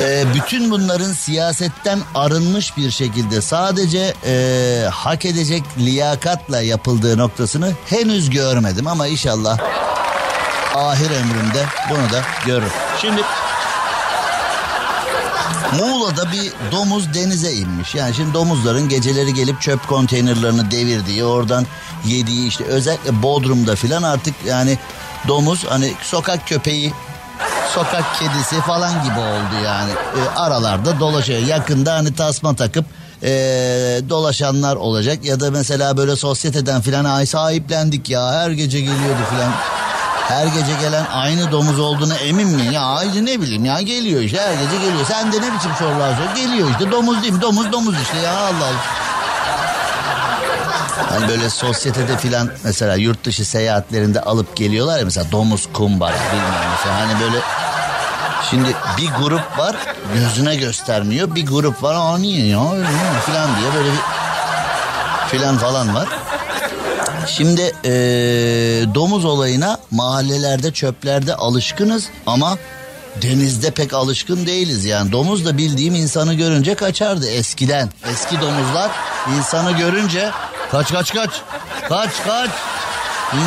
e, 0.00 0.24
bütün 0.34 0.70
bunların 0.70 1.12
siyasetten 1.12 2.00
arınmış 2.14 2.76
bir 2.76 2.90
şekilde 2.90 3.40
sadece 3.40 4.14
e, 4.26 4.88
hak 4.92 5.24
edecek 5.24 5.62
liyakatla 5.78 6.60
yapıldığı 6.60 7.18
noktasını 7.18 7.72
henüz 7.86 8.30
görmedim 8.30 8.86
ama 8.86 9.06
inşallah 9.06 9.58
ahir 10.74 11.10
ömrümde 11.10 11.66
bunu 11.90 12.12
da 12.12 12.22
görür. 12.46 12.72
Şimdi 13.00 13.22
Muğla'da 15.78 16.32
bir 16.32 16.52
domuz 16.72 17.14
denize 17.14 17.52
inmiş. 17.52 17.94
Yani 17.94 18.14
şimdi 18.14 18.34
domuzların 18.34 18.88
geceleri 18.88 19.34
gelip 19.34 19.60
çöp 19.60 19.88
konteynerlarını 19.88 20.70
devirdiği, 20.70 21.24
oradan 21.24 21.66
yediği 22.06 22.48
işte 22.48 22.64
özellikle 22.64 23.22
Bodrum'da 23.22 23.76
filan 23.76 24.02
artık 24.02 24.34
yani 24.46 24.78
domuz 25.28 25.64
hani 25.68 25.92
sokak 26.02 26.48
köpeği, 26.48 26.92
sokak 27.74 28.04
kedisi 28.18 28.60
falan 28.60 29.04
gibi 29.04 29.18
oldu 29.18 29.64
yani. 29.64 29.90
E, 29.90 30.38
aralarda 30.38 31.00
dolaşıyor. 31.00 31.38
Yakında 31.38 31.94
hani 31.94 32.14
tasma 32.14 32.56
takıp 32.56 32.84
e, 33.22 33.30
dolaşanlar 34.08 34.76
olacak 34.76 35.24
ya 35.24 35.40
da 35.40 35.50
mesela 35.50 35.96
böyle 35.96 36.16
sosyeteden 36.16 36.80
filan 36.80 37.04
ay 37.04 37.26
sahiplendik 37.26 38.10
ya 38.10 38.32
her 38.32 38.50
gece 38.50 38.80
geliyordu 38.80 39.22
filan 39.30 39.52
her 40.28 40.46
gece 40.46 40.72
gelen 40.80 41.06
aynı 41.12 41.52
domuz 41.52 41.78
olduğuna 41.78 42.16
emin 42.16 42.48
mi? 42.48 42.74
Ya 42.74 42.82
aynı 42.82 43.26
ne 43.26 43.40
bileyim 43.40 43.64
ya 43.64 43.80
geliyor 43.80 44.20
işte 44.20 44.40
her 44.40 44.52
gece 44.52 44.76
geliyor. 44.76 45.06
Sen 45.08 45.32
de 45.32 45.36
ne 45.36 45.54
biçim 45.54 45.70
sorular 45.78 46.14
sor? 46.16 46.34
Geliyor 46.36 46.70
işte 46.70 46.92
domuz 46.92 47.22
değil 47.22 47.32
mi? 47.32 47.40
Domuz 47.40 47.72
domuz 47.72 47.94
işte 48.02 48.18
ya 48.18 48.32
Allah 48.32 48.64
Allah. 48.64 49.04
Hani 51.10 51.28
böyle 51.28 51.50
sosyetede 51.50 52.16
filan 52.18 52.50
mesela 52.64 52.94
yurt 52.94 53.24
dışı 53.24 53.44
seyahatlerinde 53.44 54.20
alıp 54.20 54.56
geliyorlar 54.56 54.98
ya 54.98 55.04
mesela 55.04 55.32
domuz 55.32 55.68
kumbara 55.72 56.16
bilmem 56.32 56.70
mesela 56.70 57.00
hani 57.00 57.20
böyle 57.20 57.36
Şimdi 58.50 58.76
bir 58.98 59.10
grup 59.22 59.58
var 59.58 59.76
gözüne 60.14 60.56
göstermiyor 60.56 61.34
bir 61.34 61.46
grup 61.46 61.82
var 61.82 61.94
aa 61.94 62.18
ya 62.18 62.72
öyle 62.72 62.86
filan 63.26 63.56
diye 63.60 63.74
böyle 63.74 63.88
bir 63.92 64.00
filan 65.28 65.58
falan 65.58 65.94
var. 65.94 66.08
Şimdi 67.26 67.72
ee, 67.84 67.90
domuz 68.94 69.24
olayına 69.24 69.78
mahallelerde 69.90 70.72
çöplerde 70.72 71.34
alışkınız 71.34 72.08
ama 72.26 72.58
denizde 73.22 73.70
pek 73.70 73.94
alışkın 73.94 74.46
değiliz. 74.46 74.84
Yani 74.84 75.12
domuz 75.12 75.46
da 75.46 75.58
bildiğim 75.58 75.94
insanı 75.94 76.34
görünce 76.34 76.74
kaçardı 76.74 77.28
eskiden. 77.28 77.90
Eski 78.12 78.40
domuzlar 78.40 78.90
insanı 79.38 79.72
görünce 79.72 80.30
kaç 80.70 80.92
kaç 80.92 81.14
kaç 81.14 81.30
kaç 81.88 82.10
kaç 82.26 82.50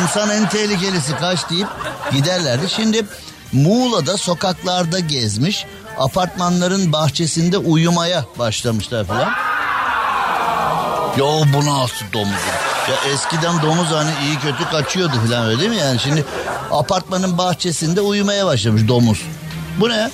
insan 0.02 0.30
en 0.30 0.48
tehlikelisi 0.48 1.16
kaç 1.16 1.50
deyip 1.50 1.68
giderlerdi. 2.12 2.70
Şimdi 2.70 3.06
Muğla'da 3.52 4.16
sokaklarda 4.16 4.98
gezmiş 4.98 5.66
apartmanların 5.98 6.92
bahçesinde 6.92 7.58
uyumaya 7.58 8.24
başlamışlar 8.38 9.04
falan. 9.04 9.32
Ya 11.16 11.52
bu 11.54 11.66
nasıl 11.66 12.06
domuz? 12.12 12.57
Ya 12.90 13.12
eskiden 13.12 13.62
domuz 13.62 13.88
hani 13.90 14.10
iyi 14.24 14.38
kötü 14.38 14.70
kaçıyordu 14.70 15.12
falan 15.26 15.46
öyle 15.46 15.60
değil 15.60 15.70
mi 15.70 15.76
yani? 15.76 15.98
Şimdi 15.98 16.24
apartmanın 16.70 17.38
bahçesinde 17.38 18.00
uyumaya 18.00 18.46
başlamış 18.46 18.88
domuz. 18.88 19.22
Bu 19.80 19.88
ne? 19.88 20.10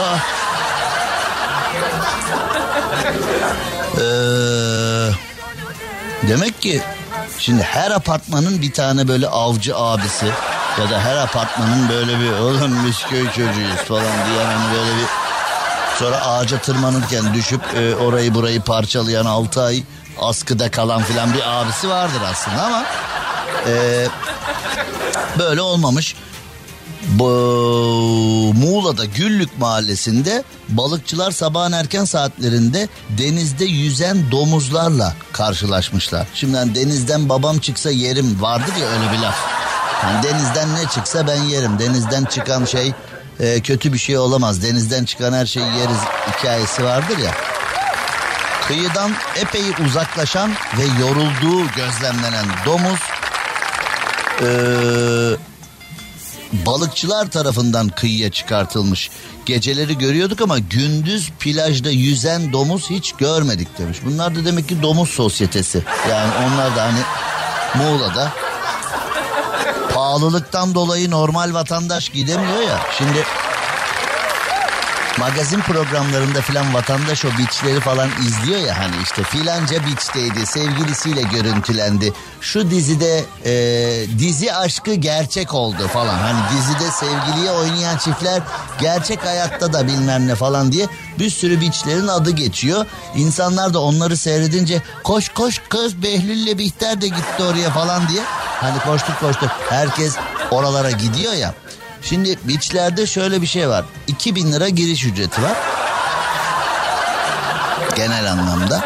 Aa. 0.00 0.16
Ee, 3.96 5.10
demek 6.28 6.62
ki 6.62 6.82
şimdi 7.38 7.62
her 7.62 7.90
apartmanın 7.90 8.62
bir 8.62 8.72
tane 8.72 9.08
böyle 9.08 9.28
avcı 9.28 9.76
abisi 9.76 10.26
ya 10.80 10.90
da 10.90 11.00
her 11.00 11.16
apartmanın 11.16 11.88
böyle 11.88 12.20
bir 12.20 12.32
oğlum 12.32 12.86
biz 12.86 12.96
köy 13.10 13.26
çocuğuyuz 13.26 13.76
falan 13.88 14.02
diyen 14.02 14.46
hani 14.46 14.74
böyle 14.74 14.90
bir 14.90 15.06
sonra 15.98 16.26
ağaca 16.26 16.58
tırmanırken 16.58 17.34
düşüp 17.34 17.60
e, 17.76 17.94
orayı 17.94 18.34
burayı 18.34 18.60
parçalayan 18.60 19.24
6 19.24 19.62
ay 19.62 19.82
askıda 20.20 20.70
kalan 20.70 21.02
filan 21.02 21.34
bir 21.34 21.60
abisi 21.60 21.88
vardır 21.88 22.20
aslında 22.32 22.62
ama 22.62 22.84
e, 23.66 24.06
böyle 25.38 25.60
olmamış. 25.62 26.14
Bu 27.08 27.24
Muğla'da 28.54 29.04
Güllük 29.04 29.58
mahallesinde 29.58 30.44
balıkçılar 30.68 31.30
sabahın 31.30 31.72
erken 31.72 32.04
saatlerinde 32.04 32.88
denizde 33.08 33.64
yüzen 33.64 34.30
domuzlarla 34.30 35.14
karşılaşmışlar. 35.32 36.26
Şimdi 36.34 36.74
denizden 36.74 37.28
babam 37.28 37.58
çıksa 37.58 37.90
yerim 37.90 38.42
vardır 38.42 38.72
ya 38.80 38.88
öyle 38.88 39.12
bir 39.12 39.18
laf. 39.18 39.36
Yani 40.02 40.22
denizden 40.22 40.74
ne 40.74 40.88
çıksa 40.94 41.26
ben 41.26 41.42
yerim. 41.42 41.78
Denizden 41.78 42.24
çıkan 42.24 42.64
şey 42.64 42.92
e, 43.40 43.60
kötü 43.60 43.92
bir 43.92 43.98
şey 43.98 44.18
olamaz. 44.18 44.62
Denizden 44.62 45.04
çıkan 45.04 45.32
her 45.32 45.46
şeyi 45.46 45.66
yeriz 45.66 45.98
hikayesi 46.32 46.84
vardır 46.84 47.18
ya. 47.18 47.34
Kıyıdan 48.70 49.12
epey 49.36 49.62
uzaklaşan 49.86 50.50
ve 50.50 51.02
yorulduğu 51.02 51.66
gözlemlenen 51.76 52.46
domuz 52.66 53.00
e, 54.42 54.48
balıkçılar 56.66 57.30
tarafından 57.30 57.88
kıyıya 57.88 58.30
çıkartılmış. 58.30 59.10
Geceleri 59.46 59.98
görüyorduk 59.98 60.40
ama 60.40 60.58
gündüz 60.58 61.30
plajda 61.30 61.90
yüzen 61.90 62.52
domuz 62.52 62.90
hiç 62.90 63.12
görmedik 63.12 63.78
demiş. 63.78 63.98
Bunlar 64.04 64.34
da 64.34 64.44
demek 64.44 64.68
ki 64.68 64.82
domuz 64.82 65.10
sosyetesi. 65.10 65.82
Yani 66.10 66.32
onlar 66.46 66.76
da 66.76 66.82
hani 66.82 67.00
Muğla'da 67.74 68.32
pahalılıktan 69.94 70.74
dolayı 70.74 71.10
normal 71.10 71.54
vatandaş 71.54 72.08
gidemiyor 72.08 72.62
ya. 72.62 72.80
Şimdi 72.98 73.24
magazin 75.18 75.60
programlarında 75.60 76.40
filan 76.40 76.74
vatandaş 76.74 77.24
o 77.24 77.28
beachleri 77.28 77.80
falan 77.80 78.08
izliyor 78.26 78.60
ya 78.60 78.78
hani 78.78 78.94
işte 79.02 79.22
filanca 79.22 79.86
beachteydi 79.86 80.46
sevgilisiyle 80.46 81.22
görüntülendi. 81.22 82.12
Şu 82.40 82.70
dizide 82.70 83.24
e, 83.44 83.52
dizi 84.18 84.54
aşkı 84.54 84.94
gerçek 84.94 85.54
oldu 85.54 85.88
falan 85.92 86.18
hani 86.18 86.38
dizide 86.58 86.90
sevgiliye 86.90 87.50
oynayan 87.50 87.98
çiftler 87.98 88.42
gerçek 88.80 89.24
hayatta 89.24 89.72
da 89.72 89.86
bilmem 89.86 90.26
ne 90.26 90.34
falan 90.34 90.72
diye 90.72 90.86
bir 91.18 91.30
sürü 91.30 91.60
beachlerin 91.60 92.08
adı 92.08 92.30
geçiyor. 92.30 92.86
İnsanlar 93.16 93.74
da 93.74 93.80
onları 93.80 94.16
seyredince 94.16 94.82
koş 95.04 95.28
koş 95.28 95.60
kız 95.68 96.02
Behlül'le 96.02 96.58
Bihter 96.58 97.00
de 97.00 97.08
gitti 97.08 97.42
oraya 97.42 97.70
falan 97.70 98.08
diye 98.08 98.22
hani 98.60 98.78
koştuk 98.78 99.20
koştuk 99.20 99.50
herkes 99.68 100.16
oralara 100.50 100.90
gidiyor 100.90 101.32
ya. 101.32 101.54
Şimdi 102.02 102.38
beachlerde 102.44 103.06
şöyle 103.06 103.42
bir 103.42 103.46
şey 103.46 103.68
var. 103.68 103.84
2000 104.06 104.52
lira 104.52 104.68
giriş 104.68 105.04
ücreti 105.04 105.42
var. 105.42 105.56
Genel 107.96 108.32
anlamda. 108.32 108.84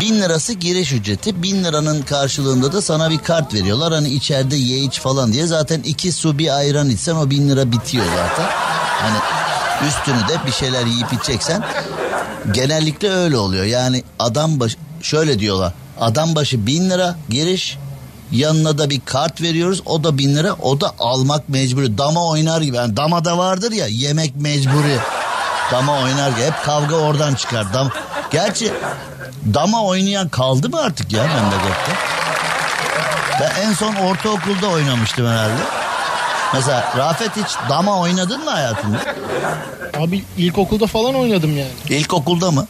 1000 0.00 0.20
lirası 0.20 0.52
giriş 0.52 0.92
ücreti. 0.92 1.42
1000 1.42 1.64
liranın 1.64 2.02
karşılığında 2.02 2.72
da 2.72 2.82
sana 2.82 3.10
bir 3.10 3.18
kart 3.18 3.54
veriyorlar. 3.54 3.92
Hani 3.92 4.08
içeride 4.08 4.56
ye 4.56 4.78
iç 4.78 5.00
falan 5.00 5.32
diye. 5.32 5.46
Zaten 5.46 5.80
iki 5.82 6.12
su 6.12 6.38
bir 6.38 6.56
ayran 6.56 6.90
içsen 6.90 7.14
o 7.14 7.30
1000 7.30 7.48
lira 7.48 7.72
bitiyor 7.72 8.04
zaten. 8.04 8.50
Hani 9.00 9.16
üstünü 9.88 10.28
de 10.28 10.46
bir 10.46 10.52
şeyler 10.52 10.86
yiyip 10.86 11.12
içeceksen. 11.12 11.64
Genellikle 12.52 13.10
öyle 13.10 13.36
oluyor. 13.36 13.64
Yani 13.64 14.04
adam 14.18 14.60
başı 14.60 14.76
şöyle 15.02 15.38
diyorlar. 15.38 15.72
Adam 16.00 16.34
başı 16.34 16.66
1000 16.66 16.90
lira 16.90 17.16
giriş 17.28 17.78
Yanına 18.32 18.78
da 18.78 18.90
bir 18.90 19.00
kart 19.00 19.42
veriyoruz. 19.42 19.82
O 19.86 20.04
da 20.04 20.18
bin 20.18 20.36
lira. 20.36 20.52
O 20.62 20.80
da 20.80 20.92
almak 20.98 21.48
mecburi. 21.48 21.98
Dama 21.98 22.28
oynar 22.28 22.60
gibi. 22.60 22.76
Yani 22.76 22.96
dama 22.96 23.24
da 23.24 23.38
vardır 23.38 23.72
ya 23.72 23.86
yemek 23.86 24.36
mecburi. 24.36 24.98
Dama 25.72 26.00
oynar 26.00 26.30
gibi. 26.30 26.42
Hep 26.42 26.64
kavga 26.64 26.96
oradan 26.96 27.34
çıkar. 27.34 27.74
Dam 27.74 27.90
Gerçi 28.30 28.72
dama 29.54 29.84
oynayan 29.84 30.28
kaldı 30.28 30.68
mı 30.68 30.80
artık 30.80 31.12
ya 31.12 31.22
memlekette? 31.22 31.92
Ben 33.40 33.62
en 33.62 33.72
son 33.72 33.94
ortaokulda 33.94 34.68
oynamıştım 34.68 35.26
herhalde. 35.26 35.62
Mesela 36.54 36.92
Rafet 36.96 37.36
hiç 37.36 37.56
dama 37.68 38.00
oynadın 38.00 38.44
mı 38.44 38.50
hayatında? 38.50 38.96
Abi 39.98 40.24
ilkokulda 40.36 40.86
falan 40.86 41.14
oynadım 41.14 41.58
yani. 41.58 41.70
İlkokulda 41.88 42.50
mı? 42.50 42.66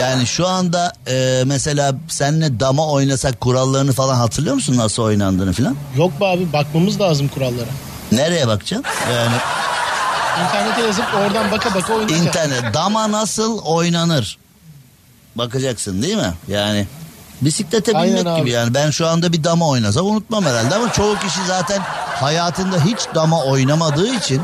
Yani 0.00 0.26
şu 0.26 0.46
anda 0.48 0.92
e, 1.08 1.42
mesela 1.46 1.94
senle 2.08 2.60
dama 2.60 2.86
oynasak 2.88 3.40
kurallarını 3.40 3.92
falan 3.92 4.14
hatırlıyor 4.14 4.54
musun 4.54 4.76
nasıl 4.76 5.02
oynandığını 5.02 5.52
falan? 5.52 5.76
Yok 5.96 6.20
be 6.20 6.26
abi 6.26 6.52
bakmamız 6.52 7.00
lazım 7.00 7.28
kurallara. 7.28 7.68
Nereye 8.12 8.48
bakacaksın? 8.48 8.84
Yani 9.14 9.34
İnternete 10.46 10.82
yazıp 10.82 11.04
oradan 11.14 11.50
baka 11.50 11.74
baka 11.74 11.92
oynayacağız. 11.94 12.22
internet 12.26 12.74
dama 12.74 13.12
nasıl 13.12 13.58
oynanır? 13.58 14.38
Bakacaksın 15.34 16.02
değil 16.02 16.16
mi? 16.16 16.32
Yani 16.48 16.86
bisiklete 17.42 17.92
Aynen 17.98 18.16
binmek 18.16 18.26
abi. 18.26 18.40
gibi 18.40 18.50
yani 18.50 18.74
ben 18.74 18.90
şu 18.90 19.06
anda 19.06 19.32
bir 19.32 19.44
dama 19.44 19.68
oynasam 19.68 20.06
unutmam 20.06 20.44
herhalde 20.44 20.74
ama 20.74 20.92
çoğu 20.92 21.18
kişi 21.18 21.40
zaten 21.46 21.80
hayatında 22.20 22.84
hiç 22.84 22.98
dama 23.14 23.42
oynamadığı 23.44 24.14
için 24.14 24.42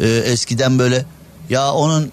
e, 0.00 0.08
eskiden 0.08 0.78
böyle 0.78 1.04
ya 1.50 1.72
onun 1.72 2.10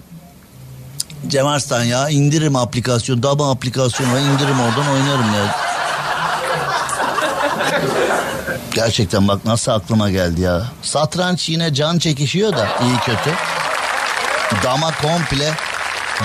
Cem 1.28 1.46
Arslan 1.46 1.84
ya 1.84 2.08
indiririm 2.08 2.56
aplikasyon 2.56 3.22
dama 3.22 3.50
aplikasyonu 3.50 4.18
indiririm 4.18 4.60
oradan 4.60 4.92
oynarım 4.92 5.34
ya. 5.34 5.56
Gerçekten 8.74 9.28
bak 9.28 9.44
nasıl 9.44 9.72
aklıma 9.72 10.10
geldi 10.10 10.40
ya. 10.40 10.62
Satranç 10.82 11.48
yine 11.48 11.74
can 11.74 11.98
çekişiyor 11.98 12.52
da 12.52 12.68
iyi 12.82 12.96
kötü. 12.96 13.30
Dama 14.64 14.90
komple 15.02 15.50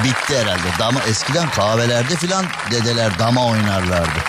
bitti 0.03 0.37
herhalde. 0.37 0.67
Dama 0.79 0.99
eskiden 1.09 1.49
kahvelerde 1.49 2.15
filan 2.15 2.45
dedeler 2.71 3.19
dama 3.19 3.45
oynarlardı. 3.45 4.19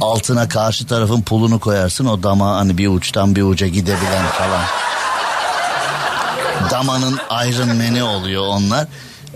Altına 0.00 0.48
karşı 0.48 0.86
tarafın 0.86 1.22
pulunu 1.22 1.60
koyarsın 1.60 2.06
o 2.06 2.22
dama 2.22 2.56
hani 2.56 2.78
bir 2.78 2.88
uçtan 2.88 3.36
bir 3.36 3.42
uca 3.42 3.66
gidebilen 3.66 4.26
falan. 4.26 4.64
Damanın 6.70 7.18
Iron 7.46 7.76
Man'i 7.76 8.02
oluyor 8.02 8.42
onlar. 8.46 8.86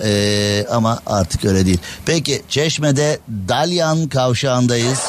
Ee, 0.05 0.67
ama 0.71 1.01
artık 1.07 1.45
öyle 1.45 1.67
değil. 1.67 1.79
Peki 2.07 2.43
Çeşme'de 2.49 3.19
Dalyan 3.49 4.09
kavşağındayız. 4.09 5.01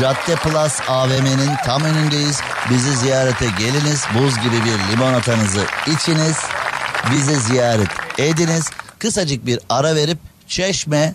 Cadde 0.00 0.34
Plus 0.36 0.80
AVM'nin 0.88 1.50
tam 1.64 1.82
önündeyiz. 1.82 2.40
Bizi 2.70 2.96
ziyarete 2.96 3.46
geliniz. 3.58 4.04
Buz 4.18 4.34
gibi 4.38 4.56
bir 4.64 4.92
limonatanızı 4.92 5.64
içiniz. 5.86 6.36
Bizi 7.12 7.40
ziyaret 7.40 7.88
ediniz. 8.18 8.70
Kısacık 8.98 9.46
bir 9.46 9.60
ara 9.68 9.94
verip 9.94 10.18
Çeşme 10.48 11.14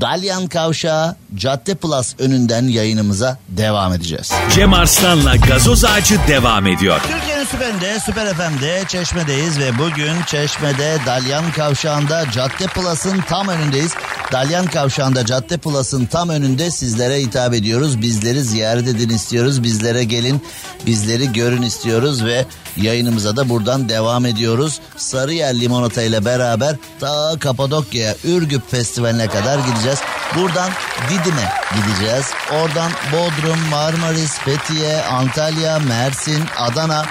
Dalyan 0.00 0.46
Kavşağı 0.46 1.16
Cadde 1.34 1.74
Plus 1.74 2.14
önünden 2.18 2.68
yayınımıza 2.68 3.38
devam 3.48 3.92
edeceğiz. 3.92 4.32
Cem 4.54 4.74
Arslan'la 4.74 5.36
gazoz 5.36 5.84
ağacı 5.84 6.18
devam 6.28 6.66
ediyor. 6.66 7.00
Türkiye'nin 7.08 7.44
süperinde, 7.44 8.00
Süper 8.00 8.34
FM'de 8.34 8.84
Çeşme'deyiz 8.88 9.58
ve 9.58 9.78
bugün 9.78 10.22
Çeşme'de 10.26 10.98
Dalyan 11.06 11.52
Kavşağı'nda 11.52 12.30
Cadde 12.30 12.66
Plus'ın 12.66 13.20
tam 13.20 13.48
önündeyiz. 13.48 13.92
Dalyan 14.32 14.66
Kavşağı'nda 14.66 15.26
Cadde 15.26 15.56
Plus'ın 15.56 16.06
tam 16.06 16.28
önünde 16.28 16.70
sizlere 16.70 17.20
hitap 17.20 17.54
ediyoruz. 17.54 18.00
Bizleri 18.02 18.42
ziyaret 18.42 18.88
edin 18.88 19.08
istiyoruz. 19.08 19.62
Bizlere 19.62 20.04
gelin, 20.04 20.42
bizleri 20.86 21.32
görün 21.32 21.62
istiyoruz 21.62 22.24
ve 22.24 22.46
yayınımıza 22.82 23.36
da 23.36 23.48
buradan 23.48 23.88
devam 23.88 24.26
ediyoruz. 24.26 24.80
Sarıyer 24.96 25.60
Limonata 25.60 26.02
ile 26.02 26.24
beraber 26.24 26.76
ta 27.00 27.38
Kapadokya'ya 27.40 28.14
Ürgüp 28.24 28.70
Festivali'ne 28.70 29.26
kadar 29.26 29.58
gideceğiz. 29.58 29.98
Buradan 30.36 30.70
Didim'e 31.10 31.48
gideceğiz. 31.76 32.26
Oradan 32.52 32.92
Bodrum, 33.12 33.58
Marmaris, 33.70 34.32
Fethiye, 34.32 35.02
Antalya, 35.02 35.78
Mersin, 35.78 36.42
Adana 36.58 37.06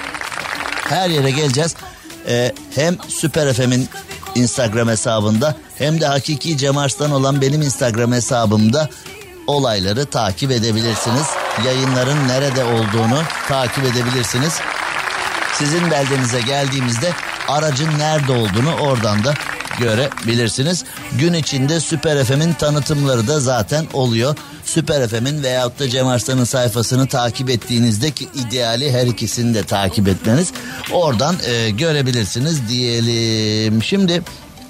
her 0.88 1.10
yere 1.10 1.30
geleceğiz. 1.30 1.74
Ee, 2.28 2.52
hem 2.74 2.96
Süper 3.08 3.52
FM'in 3.52 3.88
Instagram 4.34 4.88
hesabında 4.88 5.54
hem 5.78 6.00
de 6.00 6.06
Hakiki 6.06 6.58
Cem 6.58 6.78
Arslan 6.78 7.10
olan 7.10 7.40
benim 7.40 7.62
Instagram 7.62 8.12
hesabımda 8.12 8.88
olayları 9.46 10.06
takip 10.06 10.50
edebilirsiniz. 10.50 11.26
Yayınların 11.64 12.28
nerede 12.28 12.64
olduğunu 12.64 13.22
takip 13.48 13.84
edebilirsiniz. 13.84 14.60
Sizin 15.58 15.90
beldenize 15.90 16.40
geldiğimizde 16.40 17.12
aracın 17.48 17.98
nerede 17.98 18.32
olduğunu 18.32 18.74
oradan 18.74 19.24
da 19.24 19.34
görebilirsiniz. 19.78 20.84
Gün 21.18 21.32
içinde 21.32 21.80
Süper 21.80 22.24
FM'in 22.24 22.52
tanıtımları 22.52 23.28
da 23.28 23.40
zaten 23.40 23.86
oluyor. 23.92 24.36
Süper 24.64 25.08
FM'in 25.08 25.42
veyahut 25.42 25.78
da 25.78 25.88
Cem 25.88 26.06
Arslan'ın 26.06 26.44
sayfasını 26.44 27.06
takip 27.06 27.50
ettiğinizde 27.50 28.10
ki 28.10 28.28
ideali 28.34 28.92
her 28.92 29.06
ikisini 29.06 29.54
de 29.54 29.62
takip 29.62 30.08
etmeniz. 30.08 30.52
Oradan 30.92 31.36
e, 31.46 31.70
görebilirsiniz 31.70 32.68
diyelim. 32.68 33.82
Şimdi 33.82 34.22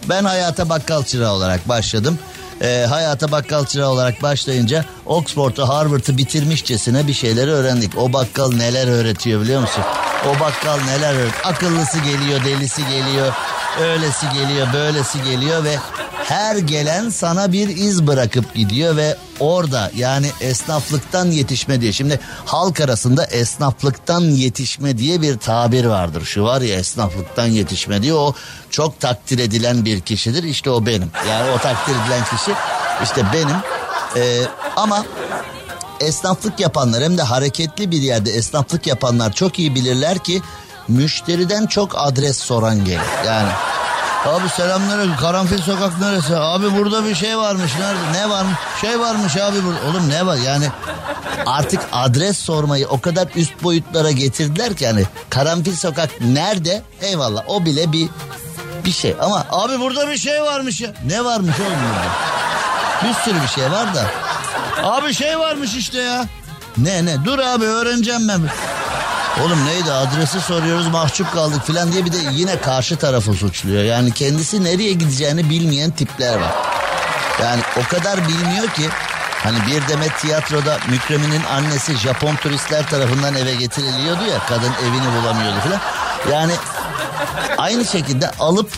ben 0.09 0.25
hayata 0.25 0.69
bakkal 0.69 1.05
çırağı 1.05 1.33
olarak 1.33 1.69
başladım. 1.69 2.19
E, 2.61 2.87
hayata 2.89 3.33
bakkal 3.33 3.65
çırağı 3.65 3.89
olarak 3.89 4.23
başlayınca 4.23 4.85
Oxford'u 5.07 5.69
Harvard'ı 5.69 6.19
bitirmişçesine 6.19 7.07
bir 7.07 7.13
şeyleri 7.13 7.51
öğrendik. 7.51 7.99
O 7.99 8.13
bakkal 8.13 8.53
neler 8.53 8.89
öğretiyor 8.89 9.41
biliyor 9.41 9.61
musun? 9.61 9.83
O 10.29 10.41
bakkal 10.41 10.81
neler 10.81 11.15
öğretiyor? 11.15 11.45
Akıllısı 11.45 11.99
geliyor, 11.99 12.45
delisi 12.45 12.83
geliyor, 12.89 13.33
öylesi 13.81 14.27
geliyor, 14.35 14.67
böylesi 14.73 15.23
geliyor 15.25 15.65
ve 15.65 15.77
her 16.25 16.57
gelen 16.57 17.11
sana 17.11 17.53
bir 17.53 17.69
iz 17.69 18.07
bırakıp 18.07 18.55
gidiyor 18.55 18.97
ve 18.97 19.17
orada 19.41 19.91
yani 19.97 20.27
esnaflıktan 20.41 21.27
yetişme 21.27 21.81
diye. 21.81 21.93
Şimdi 21.93 22.21
halk 22.45 22.81
arasında 22.81 23.25
esnaflıktan 23.25 24.21
yetişme 24.21 24.99
diye 24.99 25.23
bir 25.23 25.39
tabir 25.39 25.85
vardır. 25.85 26.25
Şu 26.25 26.45
var 26.45 26.61
ya 26.61 26.77
esnaflıktan 26.77 27.47
yetişme 27.47 28.03
diye 28.03 28.15
o 28.15 28.35
çok 28.71 29.01
takdir 29.01 29.39
edilen 29.39 29.85
bir 29.85 30.01
kişidir. 30.01 30.43
İşte 30.43 30.71
o 30.71 30.87
benim. 30.87 31.11
Yani 31.29 31.51
o 31.51 31.59
takdir 31.59 31.93
edilen 31.93 32.25
kişi 32.25 32.53
işte 33.03 33.25
benim. 33.33 33.57
Ee, 34.17 34.43
ama 34.77 35.05
esnaflık 36.01 36.61
yapanlar 36.61 37.03
hem 37.03 37.19
de 37.19 37.23
hareketli 37.23 37.91
bir 37.91 38.03
yerde 38.03 38.31
esnaflık 38.31 38.87
yapanlar 38.87 39.33
çok 39.33 39.59
iyi 39.59 39.75
bilirler 39.75 40.19
ki 40.19 40.43
müşteriden 40.89 41.67
çok 41.67 41.93
adres 41.97 42.39
soran 42.39 42.85
gelir. 42.85 43.01
Yani 43.27 43.49
Abi 44.27 44.49
selamünaleyküm. 44.49 45.17
Karanfil 45.17 45.59
sokak 45.63 46.01
neresi? 46.01 46.37
Abi 46.37 46.77
burada 46.77 47.05
bir 47.05 47.15
şey 47.15 47.39
varmış. 47.39 47.73
Nerede? 47.81 48.19
Ne 48.19 48.31
var? 48.31 48.47
Şey 48.81 49.01
varmış 49.01 49.37
abi 49.37 49.65
burada. 49.65 49.79
Oğlum 49.91 50.09
ne 50.11 50.27
var? 50.27 50.37
Yani 50.37 50.69
artık 51.47 51.81
adres 51.93 52.39
sormayı 52.39 52.89
o 52.89 53.01
kadar 53.01 53.29
üst 53.37 53.63
boyutlara 53.63 54.11
getirdiler 54.11 54.75
ki 54.77 54.87
hani 54.87 55.05
karanfil 55.31 55.77
sokak 55.77 56.11
nerede? 56.21 56.83
Eyvallah 57.01 57.43
o 57.47 57.65
bile 57.65 57.93
bir 57.93 58.09
bir 58.85 58.93
şey. 58.93 59.17
Ama 59.21 59.47
abi 59.51 59.81
burada 59.81 60.09
bir 60.11 60.19
şey 60.19 60.43
varmış 60.43 60.81
ya. 60.81 60.91
Ne 61.07 61.25
varmış 61.25 61.61
oğlum 61.61 61.71
burada? 61.71 62.11
Bir 63.05 63.21
sürü 63.25 63.43
bir 63.43 63.49
şey 63.49 63.65
var 63.71 63.95
da. 63.95 64.05
Abi 64.83 65.15
şey 65.15 65.39
varmış 65.39 65.75
işte 65.77 65.99
ya. 65.99 66.25
Ne 66.79 67.05
ne? 67.05 67.25
Dur 67.25 67.39
abi 67.39 67.65
öğreneceğim 67.65 68.29
ben. 68.29 68.41
Oğlum 69.45 69.67
neydi 69.67 69.93
adresi 69.93 70.41
soruyoruz 70.41 70.89
mahcup 70.89 71.33
kaldık 71.33 71.67
filan 71.67 71.93
diye 71.93 72.05
bir 72.05 72.13
de 72.13 72.17
yine 72.33 72.61
karşı 72.61 72.97
tarafı 72.97 73.33
suçluyor. 73.33 73.85
Yani 73.85 74.13
kendisi 74.13 74.65
nereye 74.65 74.93
gideceğini 74.93 75.51
bilmeyen 75.51 75.91
tipler 75.91 76.41
var. 76.41 76.53
Yani 77.43 77.63
o 77.81 77.89
kadar 77.89 78.29
bilmiyor 78.29 78.69
ki 78.69 78.89
hani 79.43 79.59
bir 79.67 79.89
demet 79.89 80.19
tiyatroda 80.19 80.79
Mükremin'in 80.91 81.43
annesi 81.43 81.97
Japon 81.97 82.37
turistler 82.37 82.89
tarafından 82.89 83.35
eve 83.35 83.55
getiriliyordu 83.55 84.25
ya 84.25 84.39
kadın 84.49 84.73
evini 84.83 85.23
bulamıyordu 85.23 85.57
filan. 85.63 85.81
Yani 86.33 86.53
aynı 87.59 87.85
şekilde 87.85 88.31
alıp 88.31 88.71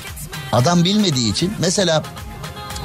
adam 0.53 0.85
bilmediği 0.85 1.33
için 1.33 1.55
mesela 1.59 2.03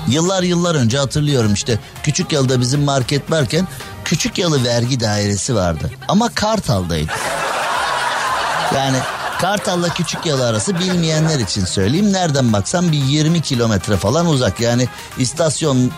yıllar 0.08 0.44
yıllar 0.44 0.76
önce 0.76 0.98
hatırlıyorum 0.98 1.54
işte 1.54 1.80
küçük 2.04 2.32
yılda 2.32 2.62
bizim 2.62 2.84
market 2.84 3.32
varken 3.32 3.68
küçük 4.06 4.38
yalı 4.38 4.64
vergi 4.64 5.00
dairesi 5.00 5.56
vardı 5.56 5.92
ama 6.08 6.30
Kartal'daydı. 6.30 7.12
Yani 8.76 8.98
Kartal'la 9.42 9.90
Küçük 9.90 10.26
Yalı 10.26 10.48
arası 10.48 10.80
bilmeyenler 10.80 11.40
için 11.40 11.66
söyleyeyim. 11.66 12.14
Nereden 12.14 12.54
baksan 12.54 12.92
bir 12.92 12.98
20 12.98 13.42
kilometre 13.42 13.98
falan 13.98 14.26
uzak. 14.26 14.60
Yani 14.60 14.88
istasyon 15.18 15.92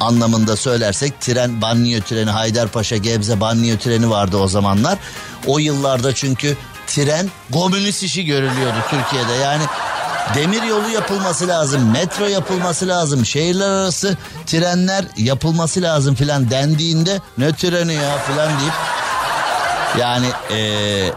anlamında 0.00 0.56
söylersek 0.56 1.20
tren, 1.20 1.62
banliyö 1.62 2.00
treni, 2.00 2.30
Haydarpaşa, 2.30 2.96
Gebze 2.96 3.40
banliyö 3.40 3.78
treni 3.78 4.10
vardı 4.10 4.36
o 4.36 4.48
zamanlar. 4.48 4.98
O 5.46 5.58
yıllarda 5.58 6.14
çünkü 6.14 6.56
tren 6.86 7.30
komünist 7.52 8.02
işi 8.02 8.24
görülüyordu 8.24 8.78
Türkiye'de. 8.90 9.32
Yani 9.32 9.62
demir 10.34 10.62
yolu 10.62 10.88
yapılması 10.88 11.48
lazım, 11.48 11.90
metro 11.90 12.26
yapılması 12.26 12.88
lazım, 12.88 13.26
şehirler 13.26 13.68
arası 13.68 14.16
trenler 14.46 15.04
yapılması 15.16 15.82
lazım 15.82 16.14
filan 16.14 16.50
dendiğinde 16.50 17.20
ne 17.38 17.52
treni 17.52 17.94
ya 17.94 18.18
filan 18.18 18.60
deyip 18.60 18.74
yani 19.98 20.26
ee, 20.50 21.12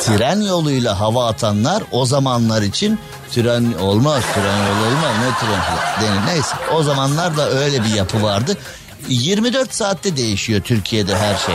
tren 0.00 0.40
yoluyla 0.40 1.00
hava 1.00 1.26
atanlar 1.26 1.82
o 1.92 2.06
zamanlar 2.06 2.62
için 2.62 2.98
tren 3.32 3.72
olmaz, 3.80 4.22
tren 4.34 4.56
yolu 4.56 4.86
olmaz, 4.86 5.12
ne 5.22 5.46
tren 5.46 5.60
denir. 6.02 6.26
Neyse 6.26 6.56
o 6.74 6.82
zamanlar 6.82 7.36
da 7.36 7.50
öyle 7.50 7.84
bir 7.84 7.94
yapı 7.94 8.22
vardı. 8.22 8.56
24 9.08 9.74
saatte 9.74 10.16
değişiyor 10.16 10.60
Türkiye'de 10.60 11.16
her 11.16 11.36
şey. 11.36 11.54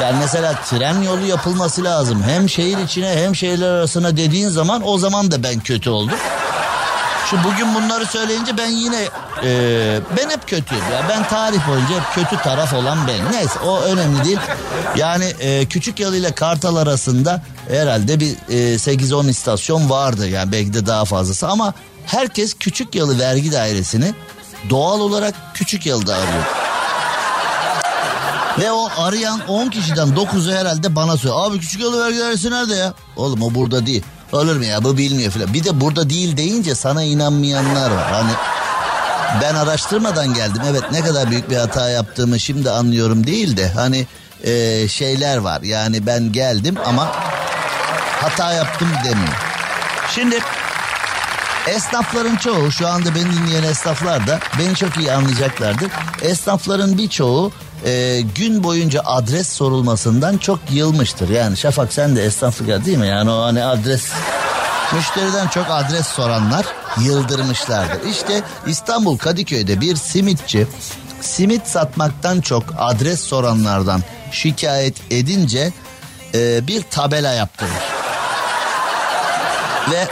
Yani 0.00 0.16
mesela 0.20 0.54
tren 0.70 1.02
yolu 1.02 1.26
yapılması 1.26 1.84
lazım. 1.84 2.22
Hem 2.22 2.48
şehir 2.48 2.78
içine 2.78 3.16
hem 3.16 3.36
şehirler 3.36 3.70
arasına 3.70 4.16
dediğin 4.16 4.48
zaman 4.48 4.88
o 4.88 4.98
zaman 4.98 5.30
da 5.30 5.42
ben 5.42 5.60
kötü 5.60 5.90
oldum. 5.90 6.18
Şu 7.30 7.36
bugün 7.44 7.74
bunları 7.74 8.06
söyleyince 8.06 8.58
ben 8.58 8.68
yine 8.68 9.08
e, 9.44 9.50
ben 10.16 10.30
hep 10.30 10.48
kötüyüm 10.48 10.84
ya. 10.92 11.02
Ben 11.08 11.28
tarih 11.28 11.68
boyunca 11.68 11.94
hep 11.94 12.14
kötü 12.14 12.42
taraf 12.42 12.74
olan 12.74 12.98
ben. 13.08 13.32
Neyse 13.32 13.58
o 13.58 13.80
önemli 13.80 14.24
değil. 14.24 14.38
Yani 14.96 15.24
e, 15.24 15.66
Küçük 15.66 16.00
Yalı 16.00 16.16
ile 16.16 16.32
Kartal 16.32 16.76
arasında 16.76 17.42
herhalde 17.68 18.20
bir 18.20 18.30
e, 18.48 18.74
8-10 18.74 19.30
istasyon 19.30 19.90
vardı. 19.90 20.28
Yani 20.28 20.52
belki 20.52 20.74
de 20.74 20.86
daha 20.86 21.04
fazlası 21.04 21.48
ama 21.48 21.74
herkes 22.06 22.54
Küçük 22.54 22.94
Yalı 22.94 23.18
vergi 23.18 23.52
dairesini 23.52 24.14
doğal 24.70 25.00
olarak 25.00 25.34
Küçük 25.54 25.86
Yalı'da 25.86 26.14
arıyor. 26.14 26.44
Ve 28.58 28.72
o 28.72 28.88
arayan 28.96 29.40
10 29.48 29.70
kişiden 29.70 30.08
9'u 30.08 30.52
herhalde 30.52 30.96
bana 30.96 31.16
söylüyor. 31.16 31.50
Abi 31.50 31.60
Küçük 31.60 31.80
Yalı 31.80 32.04
vergi 32.04 32.18
dairesi 32.18 32.50
nerede 32.50 32.74
ya? 32.74 32.94
Oğlum 33.16 33.42
o 33.42 33.54
burada 33.54 33.86
değil. 33.86 34.04
Olur 34.32 34.56
mu 34.56 34.64
ya 34.64 34.84
bu 34.84 34.98
bilmiyor 34.98 35.32
falan. 35.32 35.54
Bir 35.54 35.64
de 35.64 35.80
burada 35.80 36.10
değil 36.10 36.36
deyince 36.36 36.74
sana 36.74 37.02
inanmayanlar 37.02 37.90
var. 37.90 38.12
Hani 38.12 38.30
ben 39.42 39.54
araştırmadan 39.54 40.34
geldim. 40.34 40.62
Evet 40.70 40.82
ne 40.92 41.00
kadar 41.00 41.30
büyük 41.30 41.50
bir 41.50 41.56
hata 41.56 41.90
yaptığımı 41.90 42.40
şimdi 42.40 42.70
anlıyorum 42.70 43.26
değil 43.26 43.56
de 43.56 43.68
hani 43.68 44.06
e, 44.44 44.88
şeyler 44.88 45.36
var. 45.36 45.62
Yani 45.62 46.06
ben 46.06 46.32
geldim 46.32 46.74
ama 46.86 47.12
hata 48.20 48.52
yaptım 48.52 48.88
demiyor. 49.04 49.36
Şimdi 50.14 50.38
esnafların 51.66 52.36
çoğu 52.36 52.72
şu 52.72 52.88
anda 52.88 53.14
beni 53.14 53.32
dinleyen 53.32 53.62
esnaflar 53.62 54.26
da 54.26 54.38
beni 54.58 54.74
çok 54.74 54.96
iyi 54.96 55.12
anlayacaklardır. 55.12 55.90
Esnafların 56.22 56.98
birçoğu 56.98 57.52
e, 57.84 58.20
gün 58.34 58.62
boyunca 58.62 59.02
adres 59.04 59.48
sorulmasından 59.48 60.38
çok 60.38 60.58
yılmıştır. 60.70 61.28
Yani 61.28 61.56
Şafak 61.56 61.92
sen 61.92 62.16
de 62.16 62.24
esnaflık 62.24 62.68
ya 62.68 62.84
değil 62.84 62.98
mi? 62.98 63.06
Yani 63.06 63.30
o 63.30 63.42
hani 63.42 63.64
adres 63.64 64.06
müşteriden 64.92 65.48
çok 65.48 65.66
adres 65.70 66.06
soranlar 66.06 66.66
yıldırmışlardır. 67.00 68.10
İşte 68.10 68.42
İstanbul 68.66 69.18
Kadıköy'de 69.18 69.80
bir 69.80 69.96
simitçi 69.96 70.66
simit 71.20 71.66
satmaktan 71.66 72.40
çok 72.40 72.64
adres 72.78 73.20
soranlardan 73.20 74.02
şikayet 74.32 74.96
edince 75.10 75.72
e, 76.34 76.66
bir 76.66 76.82
tabela 76.82 77.32
yaptırmış. 77.32 77.84
Ve 79.90 80.08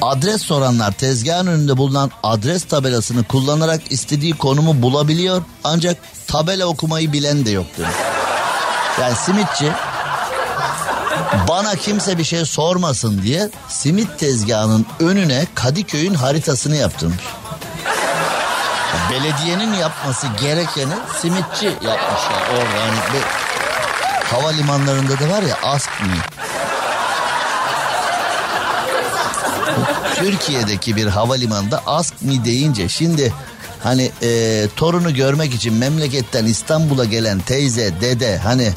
Adres 0.00 0.42
soranlar 0.42 0.92
tezgahın 0.92 1.46
önünde 1.46 1.76
bulunan 1.76 2.10
adres 2.22 2.64
tabelasını 2.64 3.24
kullanarak 3.24 3.92
istediği 3.92 4.32
konumu 4.32 4.82
bulabiliyor. 4.82 5.42
Ancak 5.64 5.96
tabela 6.26 6.66
okumayı 6.66 7.12
bilen 7.12 7.44
de 7.44 7.50
yoktur. 7.50 7.84
Yani 9.00 9.14
simitçi 9.16 9.72
bana 11.48 11.76
kimse 11.76 12.18
bir 12.18 12.24
şey 12.24 12.44
sormasın 12.44 13.22
diye 13.22 13.50
simit 13.68 14.18
tezgahının 14.18 14.86
önüne 15.00 15.46
Kadıköy'ün 15.54 16.14
haritasını 16.14 16.76
yaptırmış. 16.76 17.24
Belediyenin 19.10 19.74
yapması 19.74 20.26
gerekeni 20.40 20.94
simitçi 21.20 21.66
yapmışlar 21.66 22.42
orada. 22.50 22.76
Yani 22.76 22.98
bir 23.14 23.22
havalimanlarında 24.36 25.20
da 25.20 25.30
var 25.30 25.42
ya 25.42 25.58
ask 25.62 25.90
me. 26.00 26.31
Türkiye'deki 30.16 30.96
bir 30.96 31.06
havalimanında 31.06 31.82
ask 31.86 32.22
mi 32.22 32.44
deyince 32.44 32.88
şimdi 32.88 33.32
hani 33.82 34.10
e, 34.22 34.66
torunu 34.76 35.14
görmek 35.14 35.54
için 35.54 35.74
memleketten 35.74 36.44
İstanbul'a 36.44 37.04
gelen 37.04 37.40
teyze, 37.40 38.00
dede 38.00 38.38
hani 38.38 38.72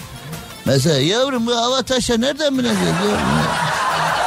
mesela 0.66 0.98
yavrum 1.00 1.48
bu 1.48 1.56
hava 1.56 1.82
taşa 1.82 2.18
nereden 2.18 2.58
bineceğiz? 2.58 2.96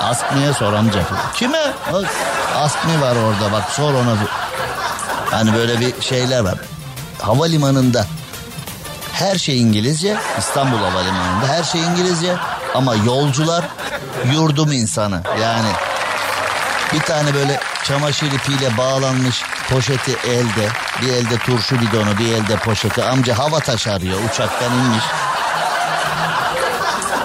Ask 0.03 0.25
me'ye 0.35 0.53
sor 0.53 0.73
amca. 0.73 1.01
Kime? 1.35 1.73
Ask 2.57 2.77
me 2.87 3.01
var 3.01 3.17
orada 3.17 3.53
bak 3.53 3.71
sor 3.71 3.95
ona. 3.95 4.17
Hani 5.31 5.55
böyle 5.55 5.81
bir 5.81 6.03
şeyler 6.03 6.41
var. 6.41 6.55
Havalimanında 7.19 8.07
her 9.13 9.39
şey 9.39 9.61
İngilizce. 9.61 10.17
İstanbul 10.39 10.77
Havalimanı'nda 10.77 11.47
her 11.47 11.63
şey 11.63 11.81
İngilizce. 11.81 12.37
Ama 12.75 12.95
yolcular 12.95 13.65
yurdum 14.33 14.73
insanı. 14.73 15.23
Yani 15.43 15.69
bir 16.93 17.01
tane 17.01 17.35
böyle 17.35 17.61
çamaşır 17.85 18.33
ipiyle 18.33 18.77
bağlanmış 18.77 19.43
poşeti 19.71 20.13
elde. 20.13 20.69
Bir 21.03 21.09
elde 21.09 21.39
turşu 21.39 21.81
bidonu, 21.81 22.19
bir 22.19 22.33
elde 22.33 22.57
poşeti. 22.57 23.03
Amca 23.03 23.39
hava 23.39 23.61
taş 23.61 23.87
arıyor, 23.87 24.19
uçaktan 24.31 24.73
inmiş. 24.73 25.05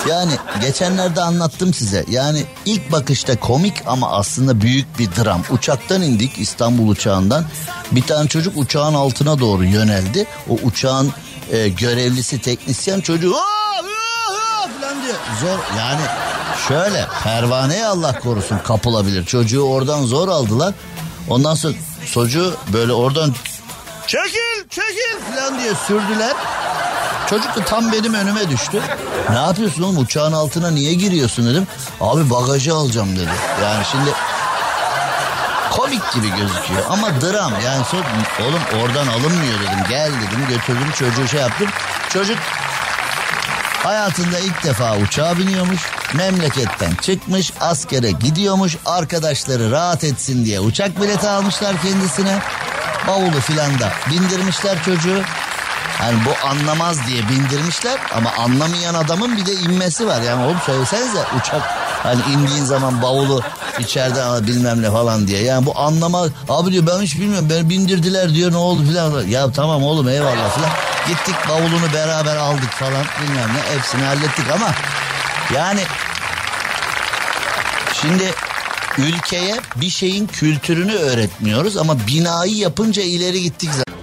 Yani 0.09 0.33
geçenlerde 0.61 1.21
anlattım 1.21 1.73
size. 1.73 2.05
Yani 2.09 2.43
ilk 2.65 2.91
bakışta 2.91 3.39
komik 3.39 3.73
ama 3.85 4.11
aslında 4.11 4.61
büyük 4.61 4.99
bir 4.99 5.09
dram. 5.11 5.41
Uçaktan 5.49 6.01
indik 6.01 6.39
İstanbul 6.39 6.87
uçağından. 6.87 7.45
Bir 7.91 8.01
tane 8.03 8.27
çocuk 8.27 8.57
uçağın 8.57 8.93
altına 8.93 9.39
doğru 9.39 9.63
yöneldi. 9.63 10.25
O 10.49 10.53
uçağın 10.53 11.13
e, 11.51 11.69
görevlisi 11.69 12.41
teknisyen 12.41 12.99
çocuğu 13.01 13.35
falan 14.93 15.03
diyor. 15.03 15.15
Zor 15.41 15.77
yani 15.77 16.01
şöyle 16.67 17.07
pervaneye 17.23 17.85
Allah 17.85 18.19
korusun 18.19 18.57
kapılabilir. 18.57 19.25
Çocuğu 19.25 19.61
oradan 19.61 20.03
zor 20.05 20.27
aldılar. 20.27 20.73
Ondan 21.29 21.55
sonra 21.55 21.73
çocuğu 22.13 22.53
böyle 22.73 22.93
oradan 22.93 23.33
çekil 24.07 24.69
çekil 24.69 25.35
falan 25.35 25.59
diye 25.59 25.73
sürdüler. 25.87 26.33
Çocuk 27.29 27.55
da 27.55 27.65
tam 27.65 27.91
benim 27.91 28.13
önüme 28.13 28.49
düştü. 28.49 28.81
Ne 29.29 29.39
yapıyorsun 29.39 29.83
oğlum 29.83 29.97
uçağın 29.97 30.33
altına 30.33 30.71
niye 30.71 30.93
giriyorsun 30.93 31.45
dedim. 31.45 31.67
Abi 32.01 32.29
bagajı 32.29 32.73
alacağım 32.73 33.15
dedi. 33.15 33.31
Yani 33.63 33.85
şimdi 33.91 34.11
komik 35.71 36.13
gibi 36.13 36.29
gözüküyor 36.29 36.83
ama 36.89 37.21
dram 37.21 37.53
yani 37.65 37.83
oğlum 38.41 38.81
oradan 38.83 39.07
alınmıyor 39.07 39.59
dedim. 39.59 39.83
Gel 39.89 40.11
dedim 40.11 40.47
götürdüm 40.49 40.91
çocuğu 40.99 41.27
şey 41.27 41.41
yaptım. 41.41 41.67
Çocuk 42.09 42.37
hayatında 43.83 44.39
ilk 44.39 44.63
defa 44.63 44.97
uçağa 44.97 45.37
biniyormuş. 45.37 45.81
Memleketten 46.13 46.95
çıkmış 47.01 47.53
askere 47.59 48.11
gidiyormuş. 48.11 48.77
Arkadaşları 48.85 49.71
rahat 49.71 50.03
etsin 50.03 50.45
diye 50.45 50.59
uçak 50.59 51.01
bileti 51.01 51.29
almışlar 51.29 51.81
kendisine. 51.81 52.39
Bavulu 53.07 53.39
filan 53.41 53.79
da 53.79 53.89
bindirmişler 54.11 54.83
çocuğu. 54.83 55.21
Hani 55.97 56.17
bu 56.25 56.47
anlamaz 56.47 57.07
diye 57.07 57.29
bindirmişler 57.29 57.99
ama 58.15 58.31
anlamayan 58.31 58.93
adamın 58.93 59.37
bir 59.37 59.45
de 59.45 59.53
inmesi 59.53 60.07
var. 60.07 60.21
Yani 60.21 60.45
oğlum 60.45 60.57
söylesenize 60.65 61.19
uçak 61.39 61.61
hani 62.03 62.21
indiğin 62.33 62.65
zaman 62.65 63.01
bavulu 63.01 63.41
içeriden 63.79 64.25
al 64.25 64.47
bilmem 64.47 64.81
ne 64.81 64.91
falan 64.91 65.27
diye. 65.27 65.43
Yani 65.43 65.65
bu 65.65 65.79
anlama 65.79 66.25
abi 66.49 66.71
diyor 66.71 66.87
ben 66.87 67.01
hiç 67.01 67.19
bilmiyorum 67.19 67.47
beni 67.49 67.69
bindirdiler 67.69 68.33
diyor 68.33 68.51
ne 68.51 68.57
oldu 68.57 68.83
filan. 68.85 69.27
Ya 69.27 69.51
tamam 69.51 69.83
oğlum 69.83 70.09
eyvallah 70.09 70.55
filan. 70.55 70.71
Gittik 71.07 71.35
bavulunu 71.49 71.93
beraber 71.93 72.35
aldık 72.35 72.71
falan 72.71 73.05
bilmem 73.21 73.49
ne 73.55 73.75
hepsini 73.75 74.03
hallettik 74.03 74.45
ama 74.55 74.71
yani 75.53 75.81
şimdi 78.03 78.31
ülkeye 78.97 79.55
bir 79.75 79.89
şeyin 79.89 80.27
kültürünü 80.27 80.93
öğretmiyoruz 80.93 81.77
ama 81.77 81.97
binayı 82.07 82.55
yapınca 82.55 83.03
ileri 83.03 83.41
gittik 83.41 83.69
zaten. 83.73 83.93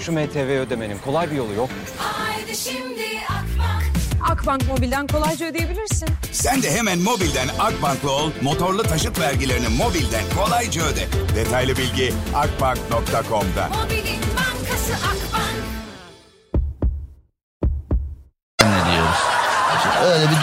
Şu 0.00 0.12
MTV 0.12 0.38
ödemenin 0.60 0.98
kolay 0.98 1.30
bir 1.30 1.36
yolu 1.36 1.52
yok. 1.54 1.70
Haydi 1.98 2.56
şimdi 2.56 3.02
Akbank. 3.28 3.92
Akbank 4.30 4.68
Mobil'den 4.68 5.06
kolayca 5.06 5.46
ödeyebilirsin. 5.46 6.08
Sen 6.32 6.62
de 6.62 6.70
hemen 6.70 6.98
mobilden 6.98 7.48
Akbank'la 7.58 8.10
ol, 8.10 8.30
motorlu 8.42 8.82
taşıt 8.82 9.20
vergilerini 9.20 9.68
mobilden 9.68 10.24
kolayca 10.36 10.82
öde. 10.82 11.08
Detaylı 11.36 11.76
bilgi 11.76 12.12
akbank.com'da. 12.34 13.68
Mobilin 13.68 14.20
bankası 14.36 14.94
Akbank. 14.94 15.15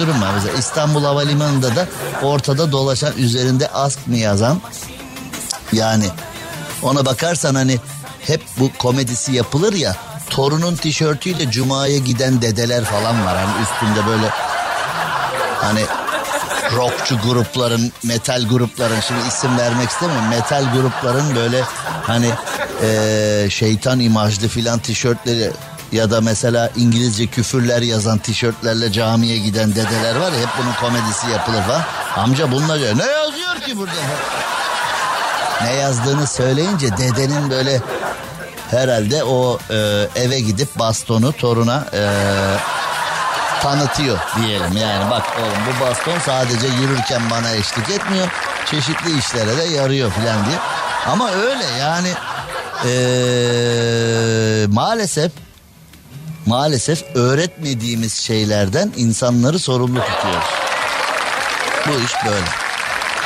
Durum 0.07 0.21
var. 0.21 0.31
Mesela 0.35 0.57
İstanbul 0.57 1.03
Havalimanı'nda 1.03 1.75
da 1.75 1.87
ortada 2.21 2.71
dolaşan 2.71 3.17
üzerinde 3.17 3.67
ask 3.67 4.07
mı 4.07 4.17
yazan 4.17 4.61
yani 5.73 6.05
ona 6.81 7.05
bakarsan 7.05 7.55
hani 7.55 7.79
hep 8.27 8.41
bu 8.59 8.69
komedisi 8.77 9.33
yapılır 9.33 9.73
ya 9.73 9.95
torunun 10.29 10.75
tişörtüyle 10.75 11.51
cumaya 11.51 11.97
giden 11.97 12.41
dedeler 12.41 12.83
falan 12.83 13.25
var. 13.25 13.37
Hani 13.37 13.63
üstünde 13.63 14.07
böyle 14.07 14.29
hani 15.61 15.81
rockçu 16.75 17.19
grupların, 17.27 17.91
metal 18.03 18.43
grupların 18.49 18.99
şimdi 19.07 19.27
isim 19.27 19.57
vermek 19.57 19.89
istemiyorum. 19.89 20.27
Metal 20.29 20.65
grupların 20.73 21.35
böyle 21.35 21.61
hani 22.03 22.29
eee, 22.83 23.47
şeytan 23.49 23.99
imajlı 23.99 24.47
filan 24.47 24.79
tişörtleri 24.79 25.51
ya 25.93 26.12
da 26.12 26.21
mesela 26.21 26.69
İngilizce 26.75 27.27
küfürler 27.27 27.82
yazan 27.82 28.17
tişörtlerle 28.17 28.91
camiye 28.91 29.38
giden 29.38 29.71
dedeler 29.71 30.15
var 30.15 30.32
ya 30.32 30.39
hep 30.39 30.49
bunun 30.62 30.73
komedisi 30.73 31.29
yapılır 31.32 31.62
falan. 31.62 31.82
Amca 32.17 32.51
bunlar 32.51 32.79
diyor, 32.79 32.97
ne 32.97 33.06
yazıyor 33.06 33.56
ki 33.56 33.77
burada? 33.77 33.91
Ne 35.63 35.73
yazdığını 35.73 36.27
söyleyince 36.27 36.97
dedenin 36.97 37.49
böyle 37.49 37.82
herhalde 38.71 39.23
o 39.23 39.60
e, 39.69 39.75
eve 40.15 40.39
gidip 40.39 40.79
bastonu 40.79 41.32
toruna 41.34 41.86
e, 41.93 42.01
tanıtıyor 43.63 44.17
diyelim. 44.41 44.77
Yani 44.77 45.12
bak 45.12 45.23
oğlum 45.39 45.51
bu 45.67 45.86
baston 45.86 46.19
sadece 46.25 46.67
yürürken 46.67 47.21
bana 47.29 47.51
eşlik 47.51 47.89
etmiyor. 47.89 48.27
Çeşitli 48.71 49.17
işlere 49.17 49.58
de 49.58 49.63
yarıyor 49.63 50.12
filan 50.12 50.45
diye. 50.45 50.58
Ama 51.08 51.32
öyle 51.32 51.65
yani 51.79 52.10
eee, 52.86 54.67
maalesef 54.67 55.32
maalesef 56.45 57.15
öğretmediğimiz 57.15 58.13
şeylerden 58.13 58.91
insanları 58.97 59.60
sorumlu 59.60 59.99
tutuyoruz. 59.99 60.49
Bu 61.88 61.91
iş 61.91 62.13
böyle. 62.25 62.45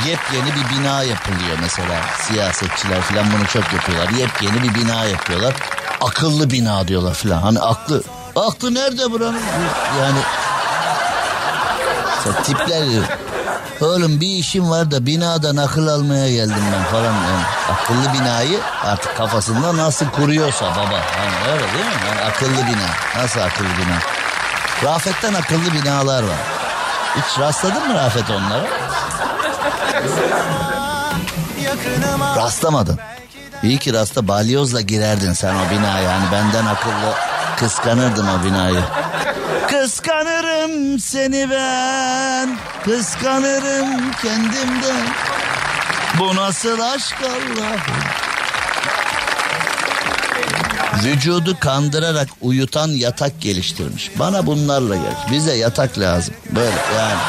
Yepyeni 0.10 0.56
bir 0.56 0.78
bina 0.78 1.04
yapılıyor 1.04 1.58
mesela. 1.62 2.02
Siyasetçiler 2.22 3.02
falan 3.02 3.26
bunu 3.32 3.48
çok 3.48 3.74
yapıyorlar. 3.74 4.10
Yepyeni 4.10 4.64
bir 4.64 4.76
bina 4.76 5.06
yapıyorlar. 5.06 5.56
Akıllı 6.02 6.50
bina 6.50 6.88
diyorlar 6.88 7.14
falan. 7.14 7.42
Hani 7.42 7.60
aklı 7.60 8.04
aklı 8.36 8.74
nerede 8.74 9.12
buranın? 9.12 9.42
Yani 10.00 10.20
tipler. 12.44 12.84
Oğlum 13.82 14.22
bir 14.22 14.28
işim 14.28 14.70
var 14.70 14.92
da 14.92 15.06
binadan 15.06 15.58
akıl 15.58 15.88
almaya 15.88 16.30
geldim 16.32 16.64
ben 16.74 16.84
falan. 16.84 17.04
Yani 17.14 17.44
akıllı 17.72 18.14
binayı 18.14 18.60
artık 18.86 19.18
kafasında 19.18 19.78
nasıl 19.78 20.10
kuruyorsa 20.10 20.66
baba. 20.66 21.00
Hani 21.18 21.52
öyle 21.52 21.74
değil 21.74 21.86
mi? 21.86 21.92
Yani 22.08 22.22
akıllı 22.22 22.58
bina. 22.68 23.24
Nasıl 23.24 23.40
akıllı 23.40 23.68
bina? 23.68 23.98
Rafet'ten 24.84 25.34
akıllı 25.34 25.74
binalar 25.74 26.24
var. 26.24 26.38
Hiç 27.16 27.40
rastladın 27.40 27.88
mı 27.88 27.94
Rafet 27.94 28.30
onlara? 28.30 28.66
Rastlamadın. 32.38 33.00
İyi 33.64 33.78
ki 33.78 33.94
rasta 33.94 34.28
balyozla 34.28 34.82
girerdin 34.82 35.34
sen 35.34 35.56
o 35.56 35.72
binaya. 35.72 36.02
Yani 36.02 36.26
benden 36.32 36.66
akıllı 36.66 37.14
kıskanırdın 37.60 38.28
o 38.28 38.44
binayı. 38.46 38.82
Kıskanırım 39.82 41.00
seni 41.00 41.50
ben. 41.50 42.58
Kıskanırım 42.86 44.12
kendimden. 44.22 45.08
Bu 46.20 46.36
nasıl 46.36 46.80
aşk 46.80 47.16
Allah'ım? 47.22 47.82
Vücudu 51.04 51.60
kandırarak 51.60 52.28
uyutan 52.42 52.88
yatak 52.88 53.42
geliştirmiş. 53.42 54.12
Bana 54.20 54.46
bunlarla 54.46 54.96
gel. 54.96 55.16
Bize 55.32 55.56
yatak 55.56 56.00
lazım. 56.00 56.34
Böyle 56.50 56.76
yani. 56.98 57.20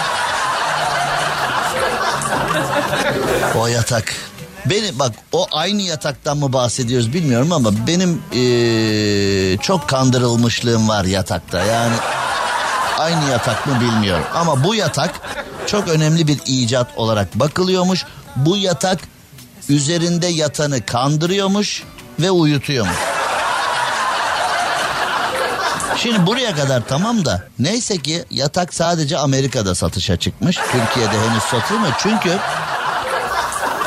O 3.59 3.67
yatak. 3.67 4.15
Beni 4.67 4.99
bak 4.99 5.13
o 5.33 5.47
aynı 5.53 5.83
yataktan 5.83 6.37
mı 6.39 6.53
bahsediyoruz 6.53 7.13
bilmiyorum 7.13 7.53
ama 7.53 7.71
benim 7.87 8.23
eee, 8.33 9.59
çok 9.59 9.89
kandırılmışlığım 9.89 10.89
var 10.89 11.05
yatakta. 11.05 11.65
Yani 11.65 11.95
aynı 12.99 13.31
yatak 13.31 13.67
mı 13.67 13.81
bilmiyorum. 13.81 14.25
Ama 14.35 14.65
bu 14.65 14.75
yatak 14.75 15.11
çok 15.67 15.89
önemli 15.89 16.27
bir 16.27 16.39
icat 16.47 16.89
olarak 16.97 17.35
bakılıyormuş. 17.35 18.05
Bu 18.37 18.57
yatak 18.57 18.99
üzerinde 19.69 20.27
yatanı 20.27 20.87
kandırıyormuş 20.87 21.83
ve 22.21 22.31
uyutuyormuş. 22.31 22.97
Şimdi 25.97 26.27
buraya 26.27 26.57
kadar 26.57 26.83
tamam 26.89 27.25
da 27.25 27.43
neyse 27.59 27.99
ki 27.99 28.25
yatak 28.31 28.75
sadece 28.75 29.19
Amerika'da 29.19 29.75
satışa 29.75 30.17
çıkmış. 30.17 30.57
Türkiye'de 30.57 31.29
henüz 31.29 31.43
satılmıyor. 31.43 31.93
Çünkü 31.99 32.39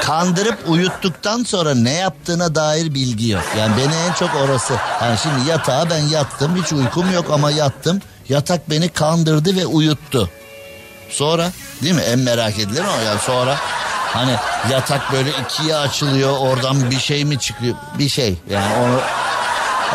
kandırıp 0.01 0.57
uyuttuktan 0.67 1.43
sonra 1.43 1.75
ne 1.75 1.93
yaptığına 1.93 2.55
dair 2.55 2.93
bilgi 2.93 3.29
yok. 3.29 3.43
Yani 3.59 3.73
beni 3.77 3.95
en 4.09 4.13
çok 4.13 4.29
orası. 4.35 4.73
Yani 5.01 5.17
şimdi 5.17 5.49
yatağa 5.49 5.89
ben 5.89 5.99
yattım 5.99 6.63
hiç 6.63 6.73
uykum 6.73 7.13
yok 7.13 7.25
ama 7.31 7.51
yattım. 7.51 8.01
Yatak 8.31 8.69
beni 8.69 8.89
kandırdı 8.89 9.55
ve 9.55 9.65
uyuttu. 9.65 10.29
Sonra 11.09 11.51
değil 11.81 11.93
mi 11.93 12.01
en 12.01 12.19
merak 12.19 12.59
edilen 12.59 12.83
o 12.83 13.05
yani 13.05 13.19
sonra 13.19 13.55
hani 14.13 14.35
yatak 14.71 15.13
böyle 15.13 15.29
ikiye 15.29 15.75
açılıyor 15.75 16.37
oradan 16.37 16.91
bir 16.91 16.99
şey 16.99 17.25
mi 17.25 17.39
çıkıyor 17.39 17.75
bir 17.99 18.09
şey 18.09 18.37
yani 18.49 18.73
onu 18.75 18.99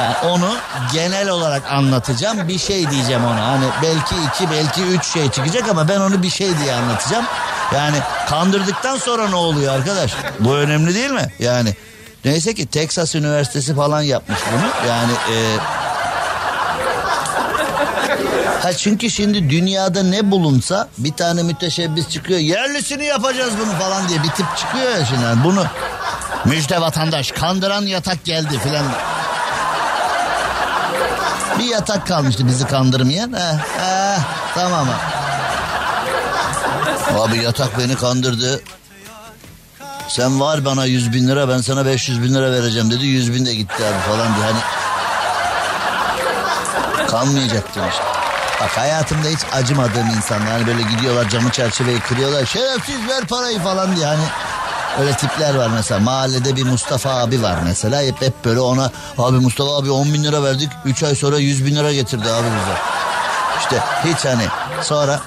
yani 0.01 0.14
onu 0.25 0.57
genel 0.92 1.29
olarak 1.29 1.72
anlatacağım 1.72 2.49
bir 2.49 2.59
şey 2.59 2.90
diyeceğim 2.90 3.25
ona 3.25 3.46
hani 3.46 3.64
belki 3.83 4.14
iki 4.29 4.51
belki 4.51 4.83
üç 4.83 5.07
şey 5.07 5.31
çıkacak 5.31 5.68
ama 5.68 5.88
ben 5.88 6.01
onu 6.01 6.22
bir 6.22 6.31
şey 6.31 6.59
diye 6.59 6.75
anlatacağım. 6.75 7.25
Yani 7.75 7.96
kandırdıktan 8.29 8.96
sonra 8.96 9.29
ne 9.29 9.37
oluyor 9.37 9.75
arkadaş? 9.75 10.14
Bu 10.40 10.55
önemli 10.55 10.94
değil 10.94 11.11
mi? 11.11 11.33
Yani 11.38 11.75
neyse 12.25 12.55
ki 12.55 12.66
Texas 12.66 13.14
Üniversitesi 13.14 13.75
falan 13.75 14.03
yapmış 14.03 14.38
bunu. 14.53 14.88
Yani 14.88 15.12
e, 15.12 15.37
Ha 18.62 18.73
çünkü 18.73 19.11
şimdi 19.11 19.51
dünyada 19.51 20.03
ne 20.03 20.31
bulunsa 20.31 20.88
bir 20.99 21.12
tane 21.12 21.42
müteşebbis 21.42 22.09
çıkıyor. 22.09 22.40
Yerlisini 22.40 23.05
yapacağız 23.05 23.53
bunu 23.61 23.73
falan 23.79 24.09
diye 24.09 24.23
bir 24.23 24.29
tip 24.29 24.47
çıkıyor 24.57 24.90
ya 24.90 25.05
şimdi. 25.05 25.23
Yani 25.23 25.45
bunu 25.45 25.64
müjde 26.45 26.81
vatandaş 26.81 27.31
kandıran 27.31 27.83
yatak 27.83 28.25
geldi 28.25 28.59
filan. 28.59 28.85
Bir 31.59 31.64
yatak 31.64 32.07
kalmıştı 32.07 32.47
bizi 32.47 32.66
kandırmayan. 32.66 33.33
Eh, 33.33 33.55
eh, 33.81 34.19
tamam 34.55 34.88
abi. 37.19 37.42
yatak 37.42 37.79
beni 37.79 37.97
kandırdı. 37.97 38.61
Sen 40.09 40.40
var 40.40 40.64
bana 40.64 40.85
100 40.85 41.12
bin 41.12 41.29
lira 41.29 41.49
ben 41.49 41.59
sana 41.59 41.87
500 41.87 42.23
bin 42.23 42.35
lira 42.35 42.53
vereceğim 42.53 42.90
dedi. 42.90 43.07
100 43.07 43.35
bin 43.35 43.47
de 43.47 43.55
gitti 43.55 43.85
abi 43.85 44.16
falan 44.16 44.37
diye. 44.37 44.45
Hani 44.47 44.59
kalmayacaktım 47.09 47.83
işte. 47.88 48.26
Bak 48.61 48.79
hayatımda 48.79 49.29
hiç 49.29 49.38
acımadığım 49.53 50.07
insanlar 50.16 50.49
hani 50.49 50.66
böyle 50.66 50.83
gidiyorlar 50.83 51.29
camı 51.29 51.51
çerçeveyi 51.51 52.01
kırıyorlar. 52.01 52.47
Şerefsiz 52.47 53.09
ver 53.09 53.25
parayı 53.27 53.61
falan 53.61 53.97
diye 53.97 54.07
hani 54.07 54.25
öyle 55.01 55.12
tipler 55.16 55.55
var 55.55 55.69
mesela. 55.75 56.01
Mahallede 56.01 56.57
bir 56.57 56.64
Mustafa 56.64 57.11
abi 57.11 57.42
var 57.42 57.57
mesela. 57.64 58.03
Hep, 58.03 58.23
hep 58.23 58.45
böyle 58.45 58.61
ona 58.61 58.90
abi 59.19 59.37
Mustafa 59.37 59.77
abi 59.77 59.90
10 59.90 60.14
bin 60.14 60.25
lira 60.25 60.42
verdik. 60.42 60.71
3 60.85 61.03
ay 61.03 61.14
sonra 61.14 61.38
100 61.38 61.66
bin 61.66 61.77
lira 61.77 61.92
getirdi 61.92 62.31
abi 62.31 62.47
bize. 62.47 62.79
İşte 63.61 63.83
hiç 64.05 64.25
hani 64.25 64.47
sonra 64.83 65.21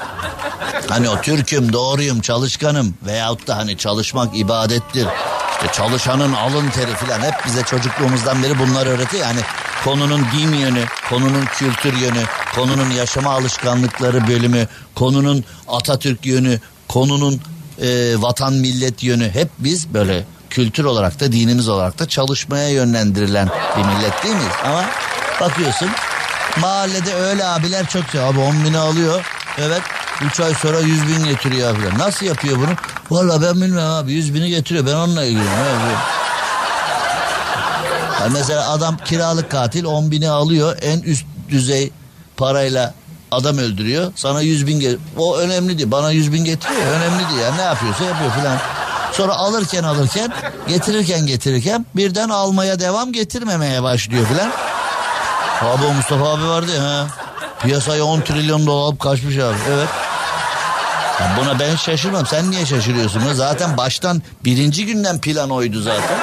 hani 0.89 1.09
o 1.09 1.21
Türk'üm 1.21 1.73
doğruyum 1.73 2.21
çalışkanım 2.21 2.93
veyahut 3.05 3.47
da 3.47 3.57
hani 3.57 3.77
çalışmak 3.77 4.37
ibadettir. 4.37 5.07
İşte 5.51 5.73
çalışanın 5.73 6.33
alın 6.33 6.69
teri 6.69 6.95
falan 6.95 7.19
hep 7.19 7.45
bize 7.45 7.63
çocukluğumuzdan 7.63 8.43
beri 8.43 8.59
bunlar 8.59 8.85
öğretiyor. 8.85 9.23
Yani 9.23 9.39
konunun 9.83 10.25
din 10.37 10.53
yönü, 10.53 10.85
konunun 11.09 11.45
kültür 11.45 11.93
yönü, 11.93 12.23
konunun 12.55 12.89
yaşama 12.89 13.31
alışkanlıkları 13.31 14.27
bölümü, 14.27 14.67
konunun 14.95 15.43
Atatürk 15.67 16.25
yönü, 16.25 16.59
konunun 16.87 17.41
e, 17.81 18.21
vatan 18.21 18.53
millet 18.53 19.03
yönü 19.03 19.29
hep 19.29 19.49
biz 19.59 19.93
böyle 19.93 20.25
kültür 20.49 20.83
olarak 20.83 21.19
da 21.19 21.31
dinimiz 21.31 21.69
olarak 21.69 21.99
da 21.99 22.07
çalışmaya 22.07 22.69
yönlendirilen 22.69 23.49
bir 23.77 23.83
millet 23.83 24.23
değil 24.23 24.35
miyiz? 24.35 24.53
Ama 24.65 24.85
bakıyorsun 25.41 25.89
mahallede 26.57 27.13
öyle 27.13 27.45
abiler 27.45 27.87
çok 27.87 28.09
şey. 28.11 28.21
Abi 28.21 28.39
10 28.39 28.65
bini 28.65 28.77
alıyor. 28.77 29.25
Evet 29.57 29.81
3 30.21 30.39
ay 30.39 30.53
sonra 30.53 30.79
100 30.79 31.07
bin 31.07 31.23
getiriyor 31.23 31.75
abiler. 31.75 31.97
Nasıl 31.97 32.25
yapıyor 32.25 32.57
bunu? 32.57 32.71
Valla 33.09 33.41
ben 33.41 33.61
bilmiyorum 33.61 33.89
abi 33.93 34.13
100 34.13 34.33
bini 34.33 34.49
getiriyor. 34.49 34.85
Ben 34.85 34.93
onunla 34.93 35.23
ilgileniyorum. 35.23 35.97
Yani 38.21 38.33
mesela 38.33 38.69
adam 38.69 38.97
kiralık 39.05 39.51
katil 39.51 39.85
10 39.85 40.11
bini 40.11 40.29
alıyor. 40.29 40.77
En 40.81 40.99
üst 40.99 41.25
düzey 41.49 41.91
parayla 42.37 42.93
adam 43.31 43.57
öldürüyor. 43.57 44.11
Sana 44.15 44.41
100 44.41 44.67
bin 44.67 44.79
get- 44.79 44.97
O 45.17 45.37
önemli 45.37 45.77
değil. 45.77 45.91
Bana 45.91 46.11
100 46.11 46.33
bin 46.33 46.43
getiriyor. 46.45 46.81
Önemli 46.81 47.19
değil. 47.29 47.41
Yani 47.41 47.57
ne 47.57 47.61
yapıyorsa 47.61 48.03
yapıyor 48.03 48.31
filan. 48.31 48.57
Sonra 49.13 49.33
alırken 49.35 49.83
alırken 49.83 50.31
getirirken 50.67 51.25
getirirken 51.25 51.85
birden 51.95 52.29
almaya 52.29 52.79
devam 52.79 53.13
getirmemeye 53.13 53.83
başlıyor 53.83 54.25
filan. 54.27 54.51
Abi 55.61 55.85
o 55.85 55.93
Mustafa 55.93 56.29
abi 56.29 56.47
vardı 56.47 56.71
ya. 56.75 56.83
Ha. 56.83 57.07
Piyasaya 57.61 58.03
10 58.03 58.21
trilyon 58.21 58.67
dolar 58.67 58.83
alıp 58.83 58.99
kaçmış 58.99 59.37
abi. 59.37 59.57
Evet. 59.73 59.87
Ya 61.19 61.31
buna 61.41 61.59
ben 61.59 61.75
şaşırmam. 61.75 62.25
Sen 62.27 62.51
niye 62.51 62.65
şaşırıyorsun? 62.65 63.21
Zaten 63.33 63.77
baştan 63.77 64.21
birinci 64.45 64.85
günden 64.85 65.19
plan 65.21 65.49
oydu 65.49 65.81
zaten. 65.81 66.17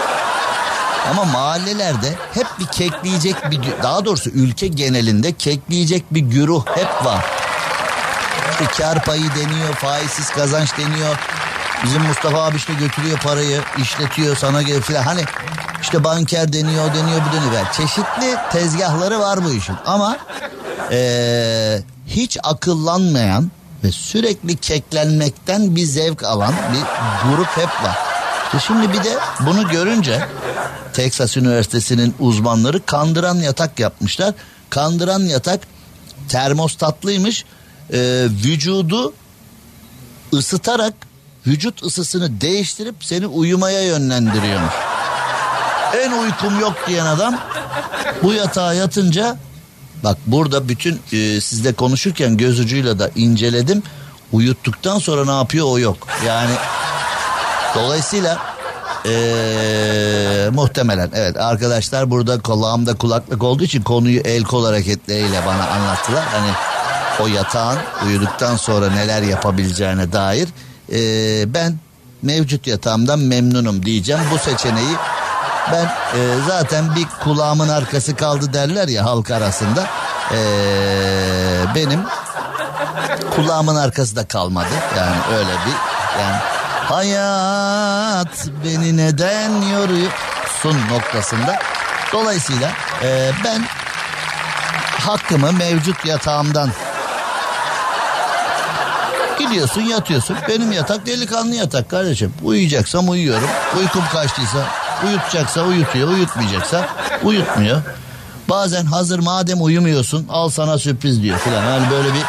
Ama 1.11 1.25
mahallelerde 1.25 2.15
hep 2.35 2.47
bir 2.61 2.67
kekleyecek 2.67 3.51
bir 3.51 3.61
daha 3.83 4.05
doğrusu 4.05 4.31
ülke 4.31 4.67
genelinde 4.67 5.33
kekleyecek 5.33 6.15
bir 6.15 6.21
güruh 6.21 6.65
hep 6.75 7.05
var. 7.05 7.25
İşte 8.51 8.65
kar 8.83 9.05
payı 9.05 9.23
deniyor, 9.35 9.75
faizsiz 9.75 10.31
kazanç 10.31 10.79
deniyor. 10.79 11.17
Bizim 11.85 12.03
Mustafa 12.03 12.43
abi 12.43 12.57
işte 12.57 12.75
götürüyor 12.75 13.19
parayı, 13.19 13.61
işletiyor 13.83 14.37
sana 14.37 14.63
gel 14.63 14.81
filan. 14.81 15.03
Hani 15.03 15.25
işte 15.83 16.05
banker 16.05 16.53
deniyor, 16.53 16.95
deniyor, 16.95 17.21
bu 17.29 17.37
deniyor. 17.37 17.67
Çeşitli 17.73 18.37
tezgahları 18.53 19.21
var 19.21 19.45
bu 19.45 19.51
işin. 19.53 19.77
Ama 19.87 20.17
eee, 20.91 21.83
hiç 22.07 22.39
akıllanmayan 22.43 23.51
ve 23.85 23.93
sürekli 23.93 24.57
keklenmekten 24.57 25.77
bir 25.77 25.85
zevk 25.85 26.23
alan 26.25 26.53
bir 26.73 26.81
grup 27.31 27.57
hep 27.57 27.69
var. 27.85 27.99
İşte 28.47 28.59
şimdi 28.67 28.93
bir 28.93 29.05
de 29.05 29.19
bunu 29.41 29.69
görünce 29.69 30.29
Texas 30.93 31.37
Üniversitesi'nin 31.37 32.15
uzmanları 32.19 32.87
kandıran 32.87 33.35
yatak 33.35 33.81
yapmışlar. 33.81 34.35
Kandıran 34.71 35.21
yatak 35.21 35.61
termostatlıymış. 36.29 37.45
Ee, 37.93 38.27
vücudu 38.45 39.13
ısıtarak 40.35 40.95
vücut 41.47 41.83
ısısını 41.83 42.41
değiştirip 42.41 42.95
seni 43.01 43.27
uyumaya 43.27 43.83
yönlendiriyormuş. 43.83 44.75
En 45.97 46.13
uykum 46.13 46.61
yok 46.61 46.75
diyen 46.87 47.07
adam 47.07 47.39
bu 48.23 48.33
yatağa 48.33 48.75
yatınca 48.75 49.37
bak 50.05 50.19
burada 50.27 50.69
bütün 50.69 51.01
e, 51.13 51.41
sizle 51.41 51.73
konuşurken 51.73 52.37
göz 52.37 52.61
ucuyla 52.61 52.99
da 52.99 53.11
inceledim. 53.17 53.83
Uyuttuktan 54.33 54.99
sonra 54.99 55.25
ne 55.25 55.39
yapıyor 55.39 55.67
o 55.69 55.79
yok. 55.79 56.09
Yani 56.27 56.53
dolayısıyla 57.77 58.39
ee, 59.07 60.49
muhtemelen 60.53 61.11
evet 61.15 61.37
arkadaşlar 61.37 62.11
burada 62.11 62.41
kulağımda 62.41 62.95
kulaklık 62.95 63.43
olduğu 63.43 63.65
için 63.65 63.83
konuyu 63.83 64.21
el 64.21 64.45
kol 64.45 64.65
hareketleriyle 64.65 65.47
bana 65.47 65.67
anlattılar. 65.67 66.25
Hani 66.25 66.51
o 67.21 67.27
yatağın 67.27 67.79
uyuduktan 68.07 68.57
sonra 68.57 68.91
neler 68.91 69.23
yapabileceğine 69.23 70.13
dair 70.13 70.49
Ee, 70.93 71.55
ben 71.55 71.79
mevcut 72.23 72.67
yatağımdan 72.67 73.19
memnunum 73.19 73.87
diyeceğim. 73.87 74.23
Bu 74.33 74.39
seçeneği 74.39 74.97
ben 75.73 75.85
e, 75.85 76.21
zaten 76.49 76.95
bir 76.97 77.07
kulağımın 77.25 77.69
arkası 77.69 78.17
kaldı 78.17 78.53
derler 78.53 78.89
ya 78.89 79.05
halk 79.05 79.31
arasında. 79.31 79.87
Ee, 80.33 80.37
benim 81.75 82.01
kulağımın 83.37 83.77
arkası 83.77 84.17
da 84.17 84.27
kalmadı. 84.27 84.75
Yani 84.97 85.17
öyle 85.39 85.51
bir 85.51 85.75
yani 86.21 86.56
hayat 86.89 88.49
beni 88.65 88.97
neden 88.97 89.63
yoruyorsun 89.63 90.77
noktasında. 90.91 91.59
Dolayısıyla 92.13 92.71
e, 93.03 93.31
ben 93.45 93.63
hakkımı 95.01 95.53
mevcut 95.53 96.07
yatağımdan 96.07 96.71
gidiyorsun 99.39 99.81
yatıyorsun. 99.81 100.37
Benim 100.49 100.73
yatak 100.73 101.07
delikanlı 101.07 101.55
yatak 101.55 101.91
kardeşim. 101.91 102.35
Uyuyacaksam 102.43 103.09
uyuyorum. 103.09 103.49
Uykum 103.79 104.03
kaçtıysa 104.13 104.59
uyutacaksa 105.07 105.63
uyutuyor. 105.63 106.09
Uyutmayacaksa 106.09 106.89
uyutmuyor. 107.23 107.83
Bazen 108.49 108.85
hazır 108.85 109.19
madem 109.19 109.63
uyumuyorsun 109.63 110.27
al 110.31 110.49
sana 110.49 110.79
sürpriz 110.79 111.23
diyor 111.23 111.39
filan. 111.39 111.65
Yani 111.65 111.91
böyle 111.91 112.09
bir 112.09 112.23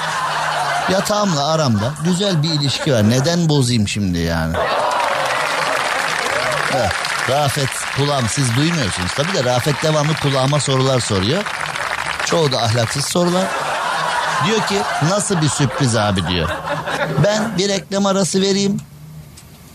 yatağımla 0.91 1.47
aramda 1.47 1.93
güzel 2.03 2.43
bir 2.43 2.49
ilişki 2.49 2.93
var. 2.93 3.09
Neden 3.09 3.49
bozayım 3.49 3.87
şimdi 3.87 4.17
yani? 4.17 4.57
Evet, 6.75 6.91
Rafet 7.29 7.69
kulağım 7.97 8.25
siz 8.29 8.55
duymuyorsunuz. 8.55 9.11
Tabii 9.15 9.33
de 9.33 9.43
Rafet 9.43 9.83
devamlı 9.83 10.13
kulağıma 10.15 10.59
sorular 10.59 10.99
soruyor. 10.99 11.43
Çoğu 12.25 12.51
da 12.51 12.61
ahlaksız 12.61 13.05
sorular. 13.05 13.45
Diyor 14.45 14.67
ki 14.67 14.81
nasıl 15.09 15.41
bir 15.41 15.49
sürpriz 15.49 15.95
abi 15.95 16.27
diyor. 16.27 16.49
Ben 17.23 17.57
bir 17.57 17.69
reklam 17.69 18.05
arası 18.05 18.41
vereyim. 18.41 18.77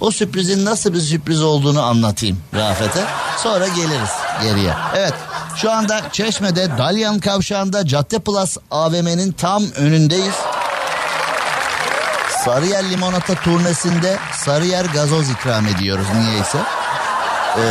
O 0.00 0.10
sürprizin 0.10 0.64
nasıl 0.64 0.94
bir 0.94 1.00
sürpriz 1.00 1.42
olduğunu 1.42 1.82
anlatayım 1.82 2.38
Rafet'e. 2.54 3.04
Sonra 3.36 3.68
geliriz 3.68 4.10
geriye. 4.42 4.74
Evet 4.96 5.14
şu 5.56 5.70
anda 5.72 6.00
Çeşme'de 6.12 6.78
Dalyan 6.78 7.18
Kavşağı'nda 7.18 7.86
Cadde 7.86 8.18
Plus 8.18 8.56
AVM'nin 8.70 9.32
tam 9.32 9.62
önündeyiz. 9.76 10.34
Sarıyer 12.44 12.90
Limonata 12.90 13.34
turnesinde 13.34 14.18
Sarıyer 14.32 14.84
gazoz 14.84 15.30
ikram 15.30 15.66
ediyoruz 15.66 16.06
niyeyse. 16.14 16.58
Ee, 17.56 17.62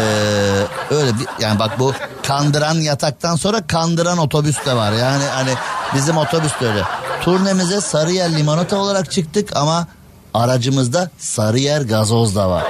öyle 0.96 1.20
bir 1.20 1.28
yani 1.40 1.60
bak 1.60 1.80
bu 1.80 1.94
kandıran 2.28 2.76
yataktan 2.76 3.36
sonra 3.36 3.68
kandıran 3.68 4.18
otobüs 4.18 4.66
de 4.66 4.76
var. 4.76 4.92
Yani 4.92 5.24
hani 5.24 5.54
bizim 5.96 6.18
otobüs 6.18 6.60
de 6.62 6.68
öyle. 6.68 6.84
Turnemize 7.22 7.82
Sarıyer 7.82 8.36
Limonata 8.38 8.78
olarak 8.78 9.12
çıktık 9.12 9.56
ama 9.56 9.88
aracımızda 10.34 11.10
Sarıyer 11.18 11.82
gazoz 11.82 12.36
da 12.36 12.50
var. 12.50 12.64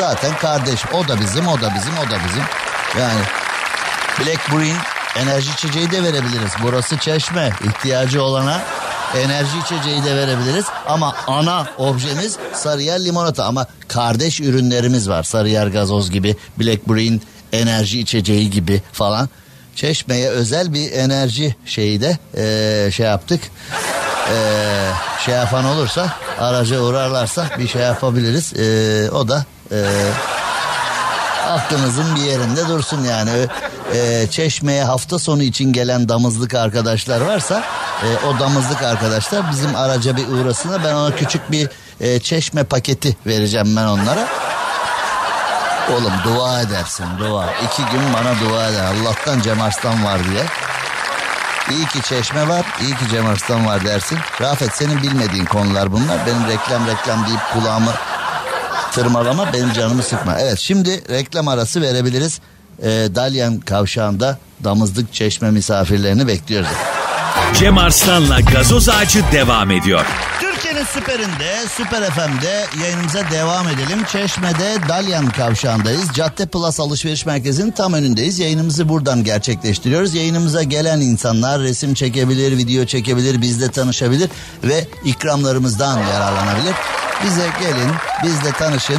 Zaten 0.00 0.36
kardeş 0.38 0.84
o 0.94 1.08
da 1.08 1.20
bizim 1.20 1.48
o 1.48 1.60
da 1.60 1.74
bizim 1.74 1.98
o 1.98 2.10
da 2.10 2.18
bizim. 2.28 2.42
Yani 2.98 3.20
Black 4.20 4.50
Green 4.50 4.76
enerji 5.16 5.50
içeceği 5.52 5.90
de 5.90 6.02
verebiliriz. 6.02 6.52
Burası 6.62 6.98
çeşme 6.98 7.50
ihtiyacı 7.64 8.22
olana 8.22 8.60
enerji 9.16 9.58
içeceği 9.64 10.04
de 10.04 10.16
verebiliriz. 10.16 10.64
Ama 10.86 11.14
ana 11.26 11.66
objemiz 11.78 12.36
Sarıyer 12.54 13.04
limonata 13.04 13.44
ama 13.44 13.66
kardeş 13.88 14.40
ürünlerimiz 14.40 15.08
var. 15.08 15.22
Sarıyer 15.22 15.66
gazoz 15.66 16.10
gibi, 16.10 16.36
Black 16.60 16.80
Green 16.86 17.20
enerji 17.52 18.00
içeceği 18.00 18.50
gibi 18.50 18.82
falan. 18.92 19.28
Çeşmeye 19.76 20.28
özel 20.28 20.74
bir 20.74 20.92
enerji 20.92 21.56
şeyi 21.66 22.00
de 22.00 22.18
eee, 22.36 22.90
şey 22.92 23.06
yaptık. 23.06 23.40
Eee, 24.30 24.90
şey 25.24 25.34
yapan 25.34 25.64
olursa 25.64 26.12
araca 26.40 26.80
uğrarlarsa 26.80 27.46
bir 27.58 27.68
şey 27.68 27.82
yapabiliriz. 27.82 28.52
Eee, 28.52 29.10
o 29.10 29.28
da 29.28 29.44
eee 29.70 29.78
aklınızın 31.48 32.16
bir 32.16 32.20
yerinde 32.20 32.68
dursun 32.68 33.04
yani. 33.04 33.30
Ee, 33.94 34.26
çeşmeye 34.30 34.84
hafta 34.84 35.18
sonu 35.18 35.42
için 35.42 35.72
gelen 35.72 36.08
damızlık 36.08 36.54
arkadaşlar 36.54 37.20
varsa 37.20 37.62
e, 38.02 38.26
o 38.26 38.38
damızlık 38.38 38.82
arkadaşlar 38.82 39.50
bizim 39.50 39.76
araca 39.76 40.16
bir 40.16 40.28
uğrasına 40.28 40.84
ben 40.84 40.94
ona 40.94 41.16
küçük 41.16 41.52
bir 41.52 41.68
e, 42.00 42.20
çeşme 42.20 42.64
paketi 42.64 43.16
vereceğim 43.26 43.76
ben 43.76 43.84
onlara. 43.84 44.28
Oğlum 45.92 46.12
dua 46.24 46.60
edersin 46.60 47.04
dua. 47.18 47.46
İki 47.52 47.82
gün 47.92 48.02
bana 48.14 48.40
dua 48.40 48.68
eder. 48.68 48.84
Allah'tan 48.84 49.40
Cem 49.40 49.62
Arslan 49.62 50.04
var 50.04 50.20
diye. 50.24 50.44
İyi 51.70 51.86
ki 51.86 52.02
çeşme 52.02 52.48
var, 52.48 52.66
iyi 52.80 52.96
ki 52.96 53.08
Cem 53.10 53.26
Arslan 53.26 53.66
var 53.66 53.84
dersin. 53.84 54.18
Rafet 54.40 54.74
senin 54.74 55.02
bilmediğin 55.02 55.44
konular 55.44 55.92
bunlar. 55.92 56.26
Benim 56.26 56.46
reklam 56.48 56.86
reklam 56.86 57.26
deyip 57.26 57.40
kulağımı 57.52 57.92
tırmalama 58.92 59.52
benim 59.52 59.72
canımı 59.72 60.02
sıkma. 60.02 60.38
Evet 60.38 60.58
şimdi 60.58 61.04
reklam 61.10 61.48
arası 61.48 61.82
verebiliriz. 61.82 62.40
Ee, 62.82 63.08
Dalyan 63.14 63.60
kavşağında 63.60 64.38
damızlık 64.64 65.14
çeşme 65.14 65.50
misafirlerini 65.50 66.26
bekliyoruz. 66.26 66.68
Cem 67.54 67.78
Arslan'la 67.78 68.40
gazoz 68.40 68.88
ağacı 68.88 69.24
devam 69.32 69.70
ediyor. 69.70 70.06
Türkiye'nin 70.40 70.84
süperinde, 70.84 71.56
Süper 71.68 72.10
FM'de 72.10 72.66
yayınımıza 72.82 73.30
devam 73.30 73.68
edelim. 73.68 74.04
Çeşme'de 74.12 74.88
Dalyan 74.88 75.30
Kavşağı'ndayız. 75.30 76.12
Cadde 76.14 76.46
Plus 76.46 76.80
Alışveriş 76.80 77.26
Merkezi'nin 77.26 77.70
tam 77.70 77.92
önündeyiz. 77.92 78.38
Yayınımızı 78.38 78.88
buradan 78.88 79.24
gerçekleştiriyoruz. 79.24 80.14
Yayınımıza 80.14 80.62
gelen 80.62 81.00
insanlar 81.00 81.60
resim 81.60 81.94
çekebilir, 81.94 82.56
video 82.56 82.84
çekebilir, 82.84 83.40
bizle 83.42 83.70
tanışabilir 83.70 84.30
ve 84.64 84.84
ikramlarımızdan 85.04 85.98
yararlanabilir. 85.98 86.74
Bize 87.24 87.46
gelin, 87.60 87.90
bizle 88.24 88.52
tanışın. 88.52 88.98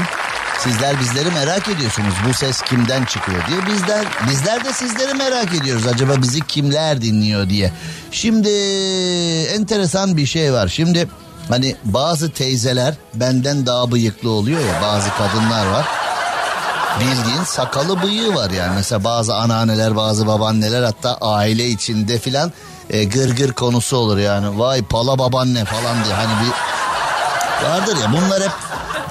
Sizler 0.63 0.99
bizleri 0.99 1.31
merak 1.31 1.67
ediyorsunuz. 1.67 2.13
Bu 2.29 2.33
ses 2.33 2.61
kimden 2.61 3.05
çıkıyor 3.05 3.47
diye. 3.47 3.65
Bizler 3.65 4.05
bizler 4.29 4.65
de 4.65 4.73
sizleri 4.73 5.13
merak 5.13 5.53
ediyoruz. 5.53 5.87
Acaba 5.87 6.21
bizi 6.21 6.47
kimler 6.47 7.01
dinliyor 7.01 7.49
diye. 7.49 7.73
Şimdi 8.11 8.49
enteresan 9.55 10.17
bir 10.17 10.25
şey 10.25 10.53
var. 10.53 10.67
Şimdi 10.67 11.07
hani 11.49 11.75
bazı 11.85 12.31
teyzeler 12.31 12.93
benden 13.13 13.65
daha 13.65 13.91
bıyıklı 13.91 14.29
oluyor 14.29 14.59
ya. 14.59 14.81
Bazı 14.81 15.09
kadınlar 15.09 15.65
var. 15.65 15.85
Bildiğin 16.99 17.43
sakalı 17.43 18.01
bıyığı 18.03 18.35
var 18.35 18.49
yani. 18.49 18.75
Mesela 18.75 19.03
bazı 19.03 19.35
anneanneler, 19.35 19.95
bazı 19.95 20.27
babaanneler 20.27 20.83
hatta 20.83 21.17
aile 21.21 21.67
içinde 21.67 22.19
filan 22.19 22.51
e, 22.89 23.03
gır 23.03 23.35
gır 23.37 23.51
konusu 23.51 23.97
olur 23.97 24.17
yani. 24.17 24.59
Vay 24.59 24.81
pala 24.81 25.19
babaanne 25.19 25.65
falan 25.65 26.03
diye 26.03 26.13
hani 26.13 26.31
bir 26.45 26.51
vardır 27.69 27.97
ya 28.01 28.11
bunlar 28.11 28.43
hep 28.43 28.51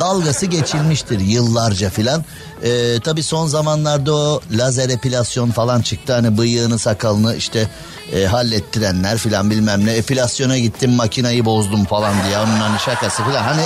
dalgası 0.01 0.46
geçilmiştir 0.46 1.20
yıllarca 1.20 1.90
filan. 1.90 2.24
Ee, 2.62 3.01
tabii 3.05 3.22
son 3.22 3.46
zamanlarda 3.46 4.14
o 4.14 4.40
lazer 4.51 4.88
epilasyon 4.88 5.51
falan 5.51 5.80
çıktı. 5.82 6.12
Hani 6.12 6.38
bıyığını 6.38 6.78
sakalını 6.78 7.36
işte 7.36 7.68
e, 8.12 8.26
hallettirenler 8.26 9.18
filan 9.18 9.51
bilmem 9.51 9.86
ne. 9.86 9.92
Epilasyona 9.92 10.59
gittim 10.59 10.92
makinayı 10.92 11.44
bozdum 11.44 11.84
falan 11.84 12.14
diye. 12.26 12.38
Onun 12.38 12.57
hani 12.57 12.78
şakası 12.80 13.24
filan. 13.24 13.42
Hani 13.42 13.62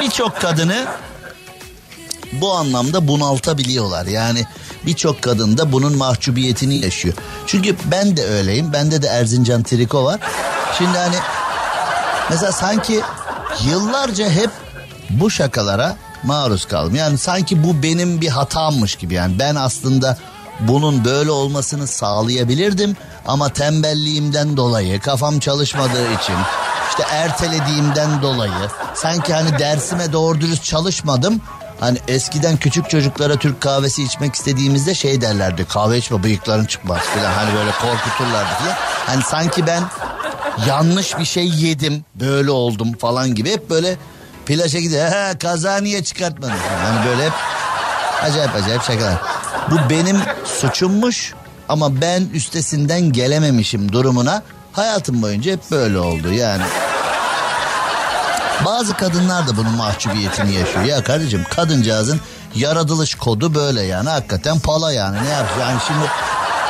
birçok 0.00 0.40
kadını 0.40 0.86
bu 2.32 2.52
anlamda 2.52 3.08
bunaltabiliyorlar. 3.08 4.06
Yani 4.06 4.46
birçok 4.86 5.22
kadın 5.22 5.58
da 5.58 5.72
bunun 5.72 5.96
mahcubiyetini 5.96 6.74
yaşıyor. 6.74 7.14
Çünkü 7.46 7.76
ben 7.84 8.16
de 8.16 8.24
öyleyim. 8.24 8.72
Bende 8.72 9.02
de 9.02 9.06
Erzincan 9.06 9.62
triko 9.62 10.04
var. 10.04 10.20
Şimdi 10.78 10.98
hani 10.98 11.16
mesela 12.30 12.52
sanki 12.52 13.02
yıllarca 13.64 14.30
hep 14.30 14.50
bu 15.10 15.30
şakalara 15.30 15.96
maruz 16.22 16.64
kaldım. 16.64 16.94
Yani 16.94 17.18
sanki 17.18 17.64
bu 17.64 17.82
benim 17.82 18.20
bir 18.20 18.28
hatammış 18.28 18.96
gibi 18.96 19.14
yani 19.14 19.38
ben 19.38 19.54
aslında 19.54 20.18
bunun 20.60 21.04
böyle 21.04 21.30
olmasını 21.30 21.86
sağlayabilirdim 21.86 22.96
ama 23.26 23.48
tembelliğimden 23.48 24.56
dolayı 24.56 25.00
kafam 25.00 25.38
çalışmadığı 25.38 26.12
için 26.12 26.36
işte 26.90 27.02
ertelediğimden 27.10 28.22
dolayı 28.22 28.70
sanki 28.94 29.34
hani 29.34 29.58
dersime 29.58 30.12
doğru 30.12 30.40
dürüst 30.40 30.64
çalışmadım. 30.64 31.40
Hani 31.80 31.98
eskiden 32.08 32.56
küçük 32.56 32.90
çocuklara 32.90 33.36
Türk 33.36 33.60
kahvesi 33.60 34.02
içmek 34.02 34.34
istediğimizde 34.34 34.94
şey 34.94 35.20
derlerdi 35.20 35.64
kahve 35.64 35.98
içme 35.98 36.22
bıyıkların 36.22 36.64
çıkmaz 36.64 37.00
falan 37.00 37.32
hani 37.32 37.54
böyle 37.54 37.70
korkuturlardı 37.70 38.54
falan. 38.58 38.76
Hani 39.06 39.22
sanki 39.22 39.66
ben 39.66 39.82
yanlış 40.68 41.18
bir 41.18 41.24
şey 41.24 41.46
yedim 41.48 42.04
böyle 42.14 42.50
oldum 42.50 42.92
falan 42.92 43.34
gibi 43.34 43.52
hep 43.52 43.70
böyle 43.70 43.96
plaja 44.46 44.78
gidiyor. 44.78 45.08
Ha 45.08 45.38
kaza 45.38 45.76
niye 45.76 46.04
çıkartmadın? 46.04 46.54
Yani 46.84 47.06
böyle 47.06 47.24
hep 47.26 47.32
acayip 48.22 48.54
acayip 48.54 48.82
şakalar. 48.82 49.18
Bu 49.70 49.90
benim 49.90 50.16
suçummuş 50.44 51.34
ama 51.68 52.00
ben 52.00 52.22
üstesinden 52.34 53.00
gelememişim 53.00 53.92
durumuna 53.92 54.42
hayatım 54.72 55.22
boyunca 55.22 55.52
hep 55.52 55.70
böyle 55.70 55.98
oldu 55.98 56.32
yani. 56.32 56.62
Bazı 58.64 58.96
kadınlar 58.96 59.48
da 59.48 59.56
bunun 59.56 59.72
mahcubiyetini 59.72 60.54
yaşıyor. 60.54 60.84
Ya 60.84 61.02
kardeşim 61.04 61.44
kadıncağızın 61.56 62.20
yaratılış 62.54 63.14
kodu 63.14 63.54
böyle 63.54 63.82
yani 63.82 64.08
hakikaten 64.08 64.58
pala 64.58 64.92
yani 64.92 65.24
ne 65.24 65.28
yapsın 65.28 65.60
yani 65.60 65.80
şimdi 65.86 66.06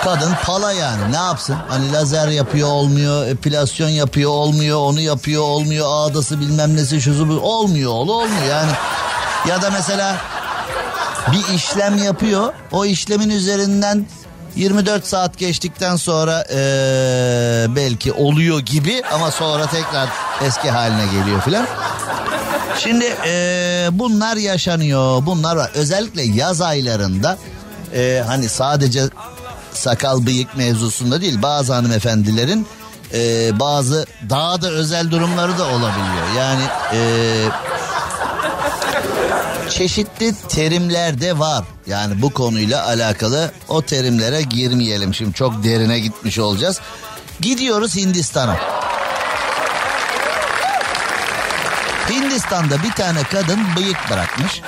kadın 0.07 0.35
pala 0.45 0.73
yani. 0.73 1.13
Ne 1.13 1.17
yapsın? 1.17 1.57
Hani 1.69 1.93
lazer 1.93 2.29
yapıyor 2.29 2.69
olmuyor 2.69 3.27
epilasyon 3.27 3.89
yapıyor 3.89 4.31
olmuyor 4.31 4.79
onu 4.79 5.01
yapıyor 5.01 5.43
olmuyor 5.43 5.87
ağdası 5.91 6.41
bilmem 6.41 6.77
nesi 6.77 7.01
şuzu 7.01 7.41
olmuyor 7.41 7.91
oğlu 7.91 8.13
olmuyor 8.15 8.45
yani. 8.51 8.71
Ya 9.49 9.63
da 9.63 9.71
mesela 9.71 10.17
bir 11.33 11.55
işlem 11.55 12.05
yapıyor. 12.05 12.53
O 12.73 12.85
işlemin 12.85 13.31
üzerinden 13.31 14.07
24 14.57 15.07
saat 15.07 15.39
geçtikten 15.39 15.97
sonra 15.97 16.45
ee, 16.51 17.67
belki 17.77 18.13
oluyor 18.13 18.61
gibi 18.61 19.03
ama 19.13 19.31
sonra 19.31 19.67
tekrar 19.67 20.09
eski 20.47 20.71
haline 20.71 21.05
geliyor 21.07 21.41
filan. 21.41 21.67
Şimdi 22.79 23.17
ee, 23.27 23.89
bunlar 23.93 24.37
yaşanıyor 24.37 25.27
bunlar 25.27 25.57
var. 25.57 25.71
Özellikle 25.75 26.23
yaz 26.23 26.61
aylarında 26.61 27.39
ee, 27.95 28.23
hani 28.27 28.49
sadece 28.49 29.03
sakal 29.77 30.27
bıyık 30.27 30.57
mevzusunda 30.57 31.21
değil 31.21 31.43
bazı 31.43 31.75
hanımefendilerin 31.75 32.67
e, 33.15 33.51
bazı 33.61 34.07
daha 34.31 34.63
da 34.63 34.71
özel 34.71 35.11
durumları 35.11 35.59
da 35.59 35.65
olabiliyor. 35.65 36.27
Yani 36.39 36.63
e, 36.93 37.01
çeşitli 39.71 40.35
terimler 40.49 41.21
de 41.21 41.39
var. 41.39 41.65
Yani 41.87 42.23
bu 42.23 42.31
konuyla 42.31 42.87
alakalı 42.87 43.51
o 43.69 43.83
terimlere 43.83 44.43
girmeyelim. 44.43 45.15
Şimdi 45.15 45.33
çok 45.33 45.65
derine 45.65 45.99
gitmiş 45.99 46.39
olacağız. 46.39 46.81
Gidiyoruz 47.41 47.97
Hindistan'a. 47.97 48.57
Hindistan'da 52.11 52.83
bir 52.83 52.93
tane 52.93 53.23
kadın 53.23 53.61
bıyık 53.77 54.11
bırakmış. 54.11 54.63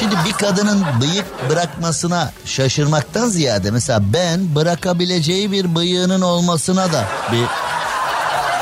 Şimdi 0.00 0.14
bir 0.26 0.32
kadının 0.32 0.84
bıyık 1.00 1.50
bırakmasına 1.50 2.32
şaşırmaktan 2.44 3.28
ziyade 3.28 3.70
mesela 3.70 4.00
ben 4.12 4.54
bırakabileceği 4.54 5.52
bir 5.52 5.74
bıyığının 5.74 6.20
olmasına 6.20 6.92
da 6.92 7.04
bir 7.32 7.44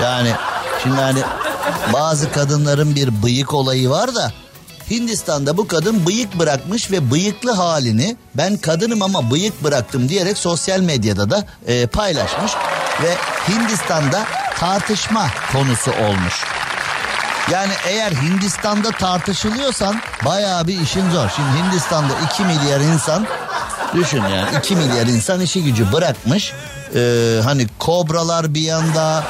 yani 0.05 0.33
şimdi 0.83 1.01
hani 1.01 1.21
bazı 1.93 2.33
kadınların 2.33 2.95
bir 2.95 3.23
bıyık 3.23 3.55
olayı 3.55 3.91
var 3.91 4.15
da 4.15 4.33
Hindistan'da 4.91 5.57
bu 5.57 5.69
kadın 5.69 6.07
bıyık 6.07 6.39
bırakmış 6.39 6.91
ve 6.91 7.11
bıyıklı 7.11 7.53
halini 7.53 8.17
ben 8.35 8.57
kadınım 8.57 9.03
ama 9.03 9.31
bıyık 9.31 9.65
bıraktım 9.65 10.09
diyerek 10.09 10.39
sosyal 10.39 10.81
medyada 10.81 11.31
da 11.31 11.45
e, 11.67 11.87
paylaşmış 11.87 12.53
ve 13.03 13.15
Hindistan'da 13.49 14.25
tartışma 14.59 15.27
konusu 15.53 15.91
olmuş. 15.91 16.58
Yani 17.53 17.73
eğer 17.89 18.13
Hindistan'da 18.13 18.91
tartışılıyorsan 18.91 20.01
bayağı 20.25 20.67
bir 20.67 20.81
işin 20.81 21.11
zor. 21.11 21.29
Şimdi 21.37 21.49
Hindistan'da 21.65 22.13
2 22.33 22.43
milyar 22.45 22.81
insan 22.81 23.27
düşün 23.95 24.23
yani 24.23 24.59
2 24.59 24.77
milyar 24.77 25.07
insan 25.07 25.41
işi 25.41 25.65
gücü 25.65 25.93
bırakmış. 25.93 26.53
Ee, 26.95 27.41
hani 27.45 27.67
kobralar 27.79 28.55
bir 28.55 28.61
yanda 28.61 29.25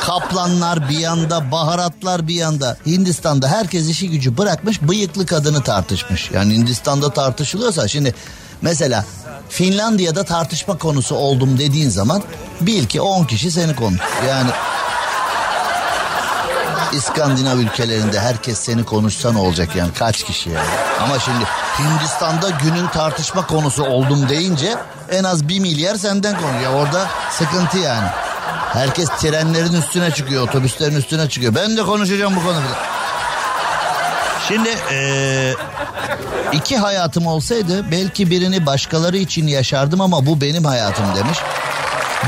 kaplanlar 0.00 0.88
bir 0.88 0.98
yanda 0.98 1.52
baharatlar 1.52 2.28
bir 2.28 2.34
yanda 2.34 2.76
Hindistan'da 2.86 3.48
herkes 3.48 3.88
işi 3.88 4.10
gücü 4.10 4.38
bırakmış 4.38 4.82
bıyıklı 4.82 5.26
kadını 5.26 5.62
tartışmış. 5.62 6.30
Yani 6.30 6.54
Hindistan'da 6.54 7.10
tartışılıyorsa 7.10 7.88
şimdi 7.88 8.14
mesela 8.62 9.04
Finlandiya'da 9.48 10.24
tartışma 10.24 10.78
konusu 10.78 11.14
oldum 11.14 11.58
dediğin 11.58 11.88
zaman 11.88 12.22
bil 12.60 12.86
ki 12.86 13.00
10 13.00 13.24
kişi 13.24 13.50
seni 13.50 13.76
konuş. 13.76 14.00
Yani 14.28 14.50
İskandinav 16.92 17.58
ülkelerinde 17.58 18.20
herkes 18.20 18.58
seni 18.58 18.84
konuşsa 18.84 19.32
ne 19.32 19.38
olacak 19.38 19.76
yani 19.76 19.90
kaç 19.98 20.22
kişi 20.22 20.50
yani. 20.50 20.68
Ama 21.02 21.18
şimdi 21.18 21.44
Hindistan'da 21.78 22.50
günün 22.50 22.86
tartışma 22.86 23.46
konusu 23.46 23.84
oldum 23.84 24.28
deyince 24.28 24.74
en 25.10 25.24
az 25.24 25.48
bir 25.48 25.60
milyar 25.60 25.96
senden 25.96 26.40
konuşuyor. 26.40 26.74
Orada 26.74 27.06
sıkıntı 27.30 27.78
yani. 27.78 28.08
Herkes 28.72 29.08
trenlerin 29.08 29.72
üstüne 29.72 30.10
çıkıyor, 30.10 30.48
otobüslerin 30.48 30.96
üstüne 30.96 31.28
çıkıyor. 31.28 31.54
Ben 31.54 31.76
de 31.76 31.82
konuşacağım 31.82 32.36
bu 32.36 32.42
konuda. 32.42 32.60
Şimdi 34.48 34.68
ee, 34.90 35.54
iki 36.52 36.76
hayatım 36.76 37.26
olsaydı 37.26 37.90
belki 37.90 38.30
birini 38.30 38.66
başkaları 38.66 39.16
için 39.16 39.46
yaşardım 39.46 40.00
ama 40.00 40.26
bu 40.26 40.40
benim 40.40 40.64
hayatım 40.64 41.06
demiş. 41.16 41.38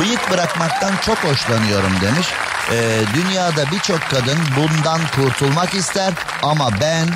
Bıyık 0.01 0.31
bırakmaktan 0.31 0.93
çok 1.07 1.19
hoşlanıyorum 1.19 1.93
demiş. 2.03 2.27
Ee, 2.73 3.03
dünyada 3.15 3.65
birçok 3.73 4.01
kadın 4.11 4.39
bundan 4.57 5.01
kurtulmak 5.17 5.75
ister 5.75 6.15
ama 6.43 6.71
ben 6.81 7.09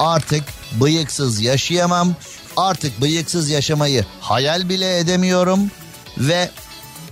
artık 0.00 0.44
bıyıksız 0.80 1.40
yaşayamam. 1.40 2.14
Artık 2.56 3.00
bıyıksız 3.00 3.50
yaşamayı 3.50 4.04
hayal 4.20 4.68
bile 4.68 4.98
edemiyorum 4.98 5.70
ve 6.18 6.50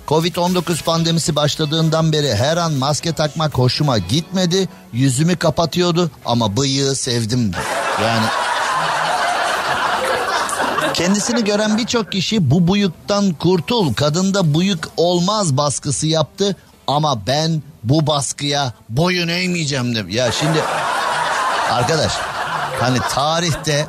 Covid-19 0.09 0.85
pandemisi 0.85 1.37
başladığından 1.37 2.13
beri 2.13 2.35
her 2.35 2.57
an 2.57 2.73
maske 2.73 3.13
takmak 3.13 3.59
hoşuma 3.59 3.99
gitmedi. 3.99 4.69
Yüzümü 4.93 5.37
kapatıyordu 5.37 6.11
ama 6.25 6.57
bıyığı 6.57 6.95
sevdim. 6.95 7.51
Yani 8.03 8.27
Kendisini 10.95 11.45
gören 11.45 11.79
birçok 11.79 12.13
kişi 12.13 12.51
bu 12.51 12.69
buyuktan 12.69 13.33
kurtul, 13.33 13.95
kadında 13.95 14.55
buyuk 14.55 14.89
olmaz 14.97 15.57
baskısı 15.57 16.07
yaptı 16.07 16.57
ama 16.87 17.27
ben 17.27 17.63
bu 17.85 18.07
baskıya 18.07 18.73
boyun 18.89 19.29
eğmeyeceğim 19.29 19.95
dedim. 19.95 20.09
Ya 20.09 20.33
şimdi 20.33 20.59
arkadaş 21.71 22.13
hani 22.81 22.99
tarihte 23.11 23.87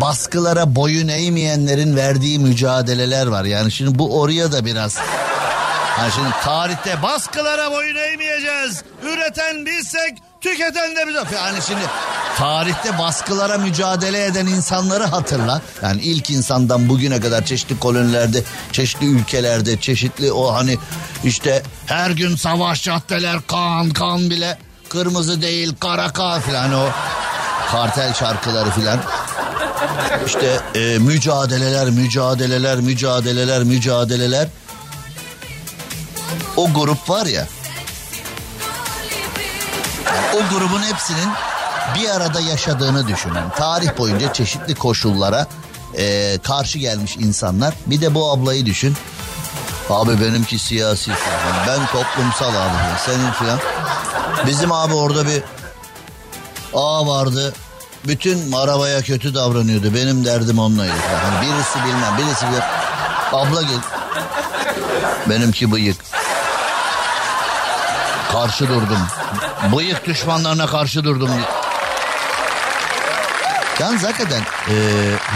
baskılara 0.00 0.74
boyun 0.74 1.08
eğmeyenlerin 1.08 1.96
verdiği 1.96 2.38
mücadeleler 2.38 3.26
var. 3.26 3.44
Yani 3.44 3.72
şimdi 3.72 3.98
bu 3.98 4.20
oraya 4.20 4.52
da 4.52 4.64
biraz 4.64 4.98
Hani 5.96 6.12
şimdi 6.12 6.28
tarihte 6.44 7.02
baskılara 7.02 7.70
boyun 7.70 7.96
eğmeyeceğiz. 7.96 8.82
Üreten 9.02 9.66
bizsek 9.66 10.18
tüketen 10.46 10.96
de 10.96 11.06
biz. 11.08 11.14
Yani 11.34 11.58
şimdi 11.66 11.80
tarihte 12.38 12.98
baskılara 12.98 13.58
mücadele 13.58 14.24
eden 14.24 14.46
insanları 14.46 15.04
hatırla. 15.04 15.62
Yani 15.82 16.00
ilk 16.02 16.30
insandan 16.30 16.88
bugüne 16.88 17.20
kadar 17.20 17.44
çeşitli 17.44 17.78
kolonilerde, 17.78 18.42
çeşitli 18.72 19.06
ülkelerde, 19.06 19.80
çeşitli 19.80 20.32
o 20.32 20.54
hani 20.54 20.78
işte 21.24 21.62
her 21.86 22.10
gün 22.10 22.36
savaş 22.36 22.82
caddeler 22.82 23.36
kan 23.46 23.90
kan 23.90 24.30
bile 24.30 24.58
kırmızı 24.88 25.42
değil 25.42 25.74
kara 25.80 26.12
kan 26.12 26.40
filan 26.40 26.72
o 26.74 26.88
kartel 27.70 28.14
şarkıları 28.14 28.70
filan. 28.70 28.98
İşte 30.26 30.60
e, 30.74 30.98
mücadeleler, 30.98 31.90
mücadeleler, 31.90 32.76
mücadeleler, 32.76 33.62
mücadeleler. 33.62 34.48
O 36.56 36.72
grup 36.72 37.10
var 37.10 37.26
ya. 37.26 37.46
O 40.34 40.54
grubun 40.54 40.82
hepsinin 40.82 41.28
bir 41.94 42.08
arada 42.08 42.40
yaşadığını 42.40 43.08
düşünün. 43.08 43.50
Tarih 43.56 43.98
boyunca 43.98 44.32
çeşitli 44.32 44.74
koşullara 44.74 45.46
e, 45.98 46.38
karşı 46.38 46.78
gelmiş 46.78 47.16
insanlar. 47.16 47.74
Bir 47.86 48.00
de 48.00 48.14
bu 48.14 48.30
ablayı 48.32 48.66
düşün. 48.66 48.96
Abi 49.90 50.20
benimki 50.20 50.58
siyasi 50.58 51.10
falan. 51.10 51.66
Ben 51.66 51.86
toplumsal 51.86 52.48
abi. 52.54 52.98
Senin 53.06 53.30
filan. 53.30 53.58
Bizim 54.46 54.72
abi 54.72 54.94
orada 54.94 55.26
bir 55.26 55.42
A 56.74 57.06
vardı. 57.06 57.54
Bütün 58.04 58.52
arabaya 58.52 59.02
kötü 59.02 59.34
davranıyordu. 59.34 59.94
Benim 59.94 60.24
derdim 60.24 60.58
onunlaydı. 60.58 60.92
Yani 61.12 61.46
birisi 61.46 61.78
bilmem, 61.84 62.18
birisi 62.18 62.46
bir 62.46 62.62
abla 63.32 63.62
gel. 63.62 63.80
Benimki 65.30 65.72
bıyık. 65.72 65.96
Karşı 68.36 68.68
durdum. 68.68 68.98
Bıyık 69.76 70.06
düşmanlarına 70.06 70.66
karşı 70.66 71.04
durdum. 71.04 71.30
Yalnız 73.80 74.04
hakikaten 74.04 74.40
e, 74.40 74.74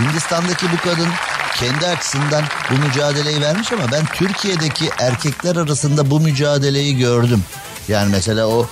Hindistan'daki 0.00 0.66
bu 0.72 0.76
kadın 0.88 1.08
kendi 1.56 1.86
açısından 1.86 2.44
bu 2.70 2.74
mücadeleyi 2.74 3.40
vermiş 3.40 3.72
ama 3.72 3.82
ben 3.92 4.06
Türkiye'deki 4.06 4.90
erkekler 4.98 5.56
arasında 5.56 6.10
bu 6.10 6.20
mücadeleyi 6.20 6.98
gördüm. 6.98 7.44
Yani 7.88 8.10
mesela 8.10 8.46
o 8.46 8.66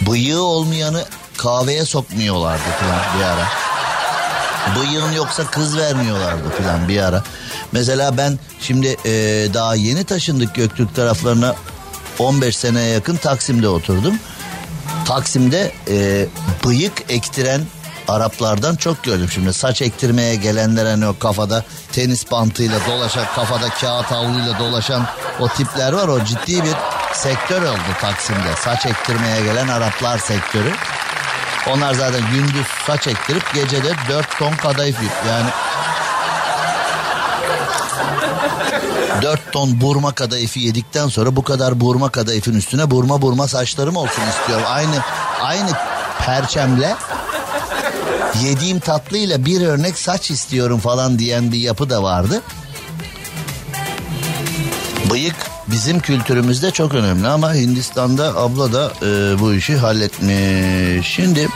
bıyığı 0.00 0.42
olmayanı 0.42 1.04
kahveye 1.36 1.84
sokmuyorlardı 1.84 2.68
falan 2.80 3.18
bir 3.18 3.24
ara. 3.24 3.46
Bıyığın 4.76 5.12
yoksa 5.12 5.46
kız 5.46 5.78
vermiyorlardı 5.78 6.50
falan 6.62 6.88
bir 6.88 7.00
ara. 7.00 7.22
Mesela 7.72 8.16
ben 8.16 8.38
şimdi 8.60 8.96
e, 9.04 9.10
daha 9.54 9.74
yeni 9.74 10.04
taşındık 10.04 10.54
Göktürk 10.54 10.96
taraflarına 10.96 11.54
15 12.18 12.56
seneye 12.56 12.88
yakın 12.88 13.16
Taksim'de 13.16 13.68
oturdum. 13.68 14.18
Taksim'de 15.04 15.72
e, 15.88 16.26
bıyık 16.64 17.02
ektiren 17.08 17.60
Araplardan 18.08 18.76
çok 18.76 19.04
gördüm 19.04 19.28
şimdi. 19.30 19.52
Saç 19.52 19.82
ektirmeye 19.82 20.34
gelenler 20.34 20.86
hani 20.86 21.06
o 21.06 21.18
kafada 21.18 21.64
tenis 21.92 22.30
bantıyla 22.30 22.78
dolaşan, 22.88 23.24
kafada 23.34 23.68
kağıt 23.68 24.10
havluyla 24.10 24.58
dolaşan 24.58 25.06
o 25.40 25.48
tipler 25.48 25.92
var. 25.92 26.08
O 26.08 26.24
ciddi 26.24 26.64
bir 26.64 26.74
sektör 27.12 27.62
oldu 27.62 27.78
Taksim'de. 28.00 28.56
Saç 28.56 28.86
ektirmeye 28.86 29.40
gelen 29.40 29.68
Araplar 29.68 30.18
sektörü. 30.18 30.72
Onlar 31.70 31.94
zaten 31.94 32.22
gündüz 32.30 32.66
saç 32.86 33.06
ektirip 33.06 33.54
gecede 33.54 33.92
4 34.08 34.38
ton 34.38 34.52
kadayıf 34.52 34.96
yani 35.28 35.50
4 39.22 39.52
ton 39.52 39.80
burma 39.80 40.12
kadayıfı 40.12 40.58
yedikten 40.58 41.08
sonra 41.08 41.36
bu 41.36 41.44
kadar 41.44 41.80
burma 41.80 42.08
kadayıfın 42.08 42.54
üstüne 42.54 42.90
burma 42.90 43.22
burma 43.22 43.48
saçlarım 43.48 43.96
olsun 43.96 44.22
istiyorum. 44.30 44.64
Aynı 44.68 44.96
aynı 45.42 45.70
perçemle 46.18 46.96
yediğim 48.42 48.80
tatlıyla 48.80 49.44
bir 49.44 49.60
örnek 49.66 49.98
saç 49.98 50.30
istiyorum 50.30 50.78
falan 50.78 51.18
diyen 51.18 51.52
bir 51.52 51.58
yapı 51.58 51.90
da 51.90 52.02
vardı. 52.02 52.42
Bıyık 55.10 55.36
bizim 55.66 56.00
kültürümüzde 56.00 56.70
çok 56.70 56.94
önemli 56.94 57.28
ama 57.28 57.54
Hindistan'da 57.54 58.24
abla 58.24 58.72
da 58.72 58.92
e, 59.02 59.40
bu 59.40 59.54
işi 59.54 59.76
halletmiş. 59.76 61.08
Şimdi 61.08 61.48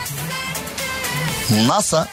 NASA 1.67 2.07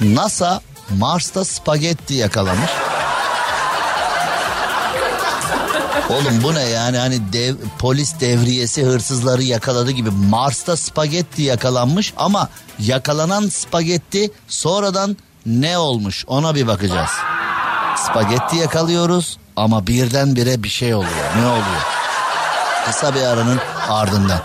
NASA 0.00 0.60
Mars'ta 0.98 1.44
spagetti 1.44 2.14
yakalamış. 2.14 2.70
Oğlum 6.10 6.42
bu 6.42 6.54
ne 6.54 6.62
yani 6.62 6.98
hani 6.98 7.32
dev, 7.32 7.54
polis 7.78 8.20
devriyesi 8.20 8.84
hırsızları 8.84 9.42
yakaladı 9.42 9.90
gibi 9.90 10.10
Mars'ta 10.10 10.76
spagetti 10.76 11.42
yakalanmış 11.42 12.12
ama 12.16 12.48
yakalanan 12.78 13.48
spagetti 13.48 14.30
sonradan 14.48 15.16
ne 15.46 15.78
olmuş 15.78 16.24
ona 16.26 16.54
bir 16.54 16.66
bakacağız. 16.66 17.10
Spagetti 17.96 18.56
yakalıyoruz 18.56 19.38
ama 19.56 19.86
birdenbire 19.86 20.62
bir 20.62 20.68
şey 20.68 20.94
oluyor. 20.94 21.36
Ne 21.40 21.46
oluyor? 21.46 21.82
Kısa 22.86 23.14
bir 23.14 23.22
aranın 23.22 23.60
ardından 23.88 24.40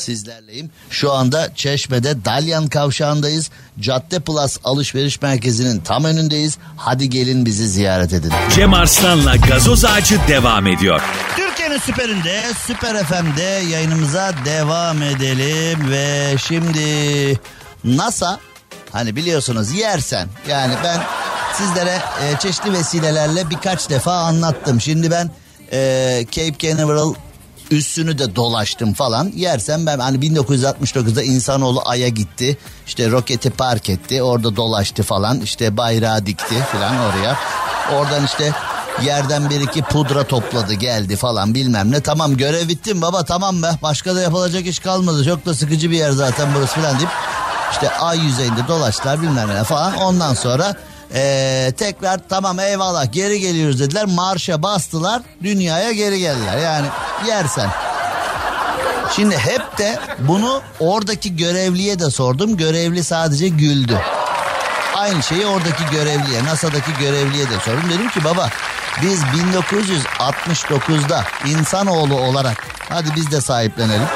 sizlerleyim. 0.00 0.70
Şu 0.90 1.12
anda 1.12 1.54
Çeşme'de 1.54 2.24
Dalyan 2.24 2.66
Kavşağı'ndayız. 2.66 3.50
Cadde 3.80 4.20
Plus 4.20 4.58
alışveriş 4.64 5.22
merkezinin 5.22 5.80
tam 5.80 6.04
önündeyiz. 6.04 6.58
Hadi 6.76 7.10
gelin 7.10 7.46
bizi 7.46 7.68
ziyaret 7.68 8.12
edin. 8.12 8.32
Cem 8.54 8.74
Arslan'la 8.74 9.36
gazoz 9.36 9.84
ağacı 9.84 10.20
devam 10.28 10.66
ediyor. 10.66 11.00
Türkiye'nin 11.36 11.78
süperinde, 11.78 12.42
Süper 12.66 13.04
FM'de 13.04 13.42
yayınımıza 13.42 14.32
devam 14.44 15.02
edelim 15.02 15.90
ve 15.90 16.34
şimdi 16.38 16.80
NASA 17.84 18.40
hani 18.92 19.16
biliyorsunuz 19.16 19.72
yersen 19.72 20.28
yani 20.48 20.74
ben 20.84 21.00
sizlere 21.54 21.98
e, 22.22 22.38
çeşitli 22.38 22.72
vesilelerle 22.72 23.50
birkaç 23.50 23.90
defa 23.90 24.12
anlattım. 24.12 24.80
Şimdi 24.80 25.10
ben 25.10 25.30
e, 25.72 26.26
Cape 26.30 26.58
Canaveral 26.58 27.14
üstünü 27.70 28.18
de 28.18 28.36
dolaştım 28.36 28.92
falan. 28.94 29.32
Yersen 29.34 29.86
ben 29.86 29.98
hani 29.98 30.18
1969'da 30.18 31.22
insanoğlu 31.22 31.82
Ay'a 31.84 32.08
gitti. 32.08 32.58
İşte 32.86 33.10
roketi 33.10 33.50
park 33.50 33.90
etti. 33.90 34.22
Orada 34.22 34.56
dolaştı 34.56 35.02
falan. 35.02 35.40
İşte 35.40 35.76
bayrağı 35.76 36.26
dikti 36.26 36.54
falan 36.72 36.94
oraya. 36.96 37.36
Oradan 37.94 38.24
işte 38.24 38.52
yerden 39.02 39.50
bir 39.50 39.60
iki 39.60 39.82
pudra 39.82 40.24
topladı 40.24 40.74
geldi 40.74 41.16
falan 41.16 41.54
bilmem 41.54 41.92
ne. 41.92 42.00
Tamam 42.00 42.36
görev 42.36 42.68
bittim 42.68 43.02
baba 43.02 43.24
tamam 43.24 43.62
be. 43.62 43.70
Başka 43.82 44.14
da 44.14 44.20
yapılacak 44.20 44.66
iş 44.66 44.78
kalmadı. 44.78 45.24
Çok 45.24 45.46
da 45.46 45.54
sıkıcı 45.54 45.90
bir 45.90 45.96
yer 45.96 46.10
zaten 46.10 46.48
burası 46.54 46.74
falan 46.74 46.98
deyip 46.98 47.10
işte 47.72 47.90
ay 47.90 48.18
yüzeyinde 48.18 48.68
dolaştılar 48.68 49.22
bilmem 49.22 49.48
ne 49.48 49.64
falan. 49.64 49.96
Ondan 49.96 50.34
sonra 50.34 50.74
ee, 51.14 51.72
tekrar 51.78 52.20
tamam 52.28 52.60
eyvallah 52.60 53.12
geri 53.12 53.40
geliyoruz 53.40 53.80
dediler. 53.80 54.04
Marşa 54.04 54.62
bastılar 54.62 55.22
dünyaya 55.42 55.92
geri 55.92 56.18
geldiler. 56.18 56.58
Yani 56.58 56.86
yersen. 57.26 57.70
Şimdi 59.16 59.38
hep 59.38 59.78
de 59.78 59.98
bunu 60.18 60.62
oradaki 60.80 61.36
görevliye 61.36 61.98
de 61.98 62.10
sordum. 62.10 62.56
Görevli 62.56 63.04
sadece 63.04 63.48
güldü. 63.48 64.00
Aynı 64.96 65.22
şeyi 65.22 65.46
oradaki 65.46 65.84
görevliye, 65.92 66.44
NASA'daki 66.44 66.92
görevliye 67.00 67.50
de 67.50 67.60
sordum. 67.64 67.90
Dedim 67.90 68.08
ki 68.08 68.24
baba 68.24 68.48
biz 69.02 69.22
1969'da 69.22 71.24
insanoğlu 71.46 72.20
olarak 72.20 72.66
hadi 72.88 73.08
biz 73.16 73.30
de 73.30 73.40
sahiplenelim. 73.40 74.08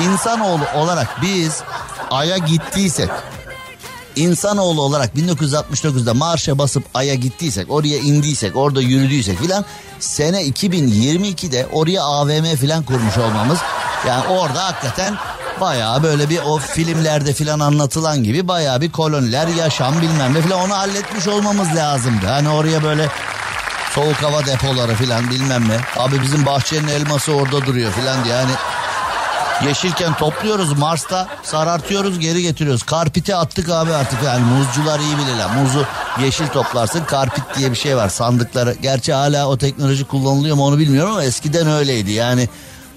İnsanoğlu 0.00 0.64
olarak 0.74 1.22
biz 1.22 1.62
Ay'a 2.10 2.36
gittiysek 2.36 3.10
insanoğlu 4.16 4.82
olarak 4.82 5.14
1969'da 5.16 6.14
marşa 6.14 6.58
basıp 6.58 6.84
Ay'a 6.94 7.14
gittiysek, 7.14 7.70
oraya 7.70 7.98
indiysek, 7.98 8.56
orada 8.56 8.80
yürüdüysek 8.80 9.38
filan 9.38 9.64
sene 10.00 10.42
2022'de 10.42 11.66
oraya 11.72 12.02
AVM 12.02 12.56
filan 12.56 12.82
kurmuş 12.82 13.18
olmamız 13.18 13.58
yani 14.06 14.26
orada 14.26 14.64
hakikaten 14.64 15.16
bayağı 15.60 16.02
böyle 16.02 16.30
bir 16.30 16.38
o 16.38 16.58
filmlerde 16.58 17.32
filan 17.32 17.60
anlatılan 17.60 18.24
gibi 18.24 18.48
bayağı 18.48 18.80
bir 18.80 18.92
koloniler, 18.92 19.48
yaşam 19.48 20.02
bilmem 20.02 20.34
ne 20.34 20.42
filan 20.42 20.60
onu 20.60 20.74
halletmiş 20.74 21.28
olmamız 21.28 21.76
lazımdı. 21.76 22.26
Hani 22.26 22.48
oraya 22.48 22.82
böyle 22.82 23.08
soğuk 23.94 24.22
hava 24.22 24.46
depoları 24.46 24.94
filan 24.94 25.30
bilmem 25.30 25.68
ne. 25.68 25.80
Abi 25.96 26.22
bizim 26.22 26.46
bahçenin 26.46 26.88
elması 26.88 27.32
orada 27.32 27.66
duruyor 27.66 27.92
filan 27.92 28.24
diye 28.24 28.34
yani 28.34 28.50
Yeşilken 29.66 30.14
topluyoruz 30.14 30.78
Mars'ta 30.78 31.28
sarartıyoruz 31.42 32.18
geri 32.18 32.42
getiriyoruz. 32.42 32.82
Karpiti 32.82 33.36
attık 33.36 33.68
abi 33.68 33.92
artık 33.92 34.22
yani 34.22 34.44
muzcular 34.44 35.00
iyi 35.00 35.18
bilirler. 35.18 35.56
Muzu 35.56 35.86
yeşil 36.20 36.46
toplarsın. 36.46 37.04
Karpit 37.04 37.44
diye 37.58 37.70
bir 37.70 37.76
şey 37.76 37.96
var 37.96 38.08
sandıkları. 38.08 38.76
Gerçi 38.82 39.12
hala 39.12 39.48
o 39.48 39.58
teknoloji 39.58 40.04
kullanılıyor 40.04 40.56
mu 40.56 40.66
onu 40.66 40.78
bilmiyorum 40.78 41.10
ama 41.10 41.24
eskiden 41.24 41.66
öyleydi. 41.66 42.12
Yani 42.12 42.48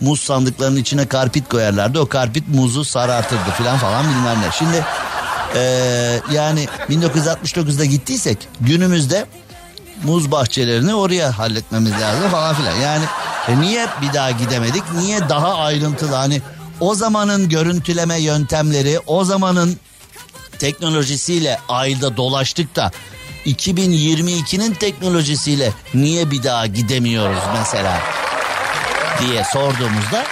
muz 0.01 0.21
sandıklarının 0.21 0.79
içine 0.79 1.05
karpit 1.05 1.49
koyarlardı. 1.49 1.99
O 1.99 2.05
karpit 2.05 2.47
muzu 2.47 2.85
sarartırdı 2.85 3.49
falan 3.57 3.77
falan 3.77 4.05
bilmem 4.09 4.41
ne. 4.41 4.51
Şimdi 4.51 4.85
ee, 5.55 6.19
yani 6.31 6.67
1969'da 6.89 7.85
gittiysek 7.85 8.37
günümüzde 8.59 9.25
muz 10.03 10.31
bahçelerini 10.31 10.95
oraya 10.95 11.37
halletmemiz 11.37 11.91
lazım 11.91 12.29
falan 12.29 12.55
filan. 12.55 12.75
Yani 12.75 13.03
e, 13.47 13.61
niye 13.61 13.87
bir 14.01 14.13
daha 14.13 14.31
gidemedik? 14.31 14.83
Niye 14.97 15.29
daha 15.29 15.55
ayrıntılı 15.55 16.15
hani 16.15 16.41
o 16.79 16.95
zamanın 16.95 17.49
görüntüleme 17.49 18.21
yöntemleri, 18.21 18.99
o 19.07 19.23
zamanın 19.23 19.79
teknolojisiyle 20.59 21.59
ayda 21.69 22.17
dolaştık 22.17 22.75
da 22.75 22.91
2022'nin 23.45 24.73
teknolojisiyle 24.73 25.71
niye 25.93 26.31
bir 26.31 26.43
daha 26.43 26.65
gidemiyoruz 26.65 27.43
mesela 27.57 28.01
diye 29.19 29.43
sorduğumuzda 29.43 30.25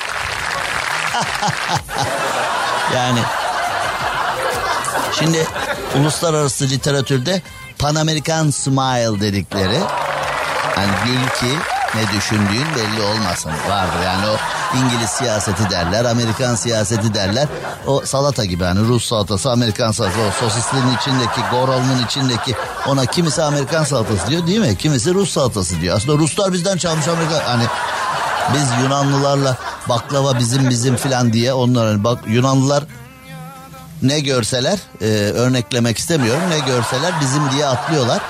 yani 2.96 3.20
şimdi 5.20 5.48
uluslararası 5.96 6.70
literatürde 6.70 7.42
Pan 7.80 7.96
American 7.96 8.50
Smile 8.50 9.22
dedikleri 9.22 9.80
hani 10.76 10.92
gül 11.06 11.30
ki 11.40 11.58
ne 11.96 12.18
düşündüğün 12.18 12.68
belli 12.76 13.02
olmasın. 13.02 13.52
Vardır 13.70 14.00
yani 14.06 14.26
o 14.28 14.38
İngiliz 14.78 15.10
siyaseti 15.10 15.70
derler 15.70 16.06
Amerikan 16.06 16.56
siyaseti 16.56 17.14
derler. 17.14 17.48
O 17.88 18.02
salata 18.06 18.46
gibi 18.46 18.64
hani 18.64 18.80
Rus 18.80 19.06
salatası 19.06 19.52
Amerikan 19.52 19.92
salatası 19.92 20.20
o 20.22 20.32
sosislerin 20.32 20.98
içindeki 21.02 21.42
gorolun 21.52 22.06
içindeki 22.06 22.56
ona 22.88 23.06
kimisi 23.06 23.44
Amerikan 23.44 23.84
salatası 23.84 24.28
diyor 24.28 24.48
değil 24.48 24.60
mi? 24.60 24.78
Kimisi 24.78 25.14
Rus 25.14 25.32
salatası 25.32 25.82
diyor. 25.82 25.98
Aslında 25.98 26.18
Ruslar 26.18 26.54
bizden 26.54 26.78
çalmış 26.78 27.08
Amerika 27.08 27.42
hani 27.46 27.64
biz 28.54 28.84
Yunanlılarla 28.84 29.58
baklava 29.90 30.40
bizim 30.40 30.70
bizim 30.70 30.96
filan 30.96 31.34
diye 31.34 31.54
onlar 31.54 31.88
hani 31.88 32.04
bak 32.04 32.20
Yunanlılar 32.28 32.84
ne 34.02 34.20
görseler 34.20 34.80
e, 35.02 35.06
örneklemek 35.32 35.98
istemiyorum. 35.98 36.42
Ne 36.50 36.60
görseler 36.60 37.14
bizim 37.22 37.52
diye 37.52 37.66
atlıyorlar. 37.66 38.22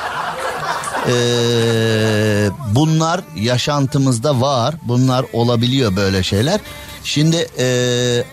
E, 1.07 2.49
bunlar 2.71 3.21
yaşantımızda 3.35 4.41
var 4.41 4.75
bunlar 4.83 5.25
olabiliyor 5.33 5.95
böyle 5.95 6.23
şeyler. 6.23 6.59
Şimdi 7.03 7.47
e, 7.59 7.67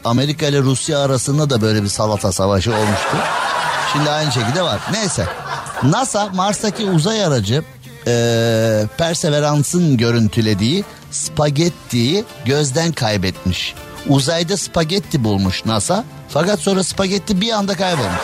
Amerika 0.05 0.47
ile 0.47 0.61
Rusya 0.61 0.99
arasında 0.99 1.51
da 1.51 1.61
böyle 1.63 1.83
bir 1.83 1.89
salata 1.89 2.33
savaşı 2.33 2.71
olmuştu. 2.71 3.17
Şimdi 3.93 4.11
aynı 4.11 4.33
şekilde 4.33 4.63
var. 4.63 4.81
Neyse 4.93 5.27
NASA 5.83 6.29
Mars'taki 6.35 6.85
uzay 6.85 7.25
aracı 7.25 7.65
e, 8.07 8.85
Perseverance'ın 8.99 9.97
görüntülediği 9.97 10.85
spagettiyi 11.11 12.25
gözden 12.45 12.93
kaybetmiş. 12.93 13.75
Uzayda 14.09 14.57
spagetti 14.57 15.25
bulmuş 15.25 15.65
NASA. 15.65 16.05
Fakat 16.29 16.61
sonra 16.61 16.85
spagetti 16.85 17.41
bir 17.41 17.53
anda 17.53 17.75
kaybolmuş. 17.77 18.21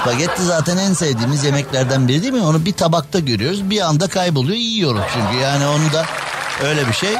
Spagetti 0.00 0.42
zaten 0.42 0.76
en 0.76 0.92
sevdiğimiz 0.92 1.44
yemeklerden 1.44 2.08
biri 2.08 2.22
değil 2.22 2.32
mi? 2.32 2.42
Onu 2.42 2.64
bir 2.64 2.72
tabakta 2.72 3.18
görüyoruz. 3.18 3.70
Bir 3.70 3.80
anda 3.80 4.08
kayboluyor 4.08 4.56
yiyoruz 4.56 5.02
çünkü. 5.14 5.36
Yani 5.42 5.66
onu 5.66 5.92
da 5.92 6.06
öyle 6.64 6.88
bir 6.88 6.92
şey. 6.92 7.14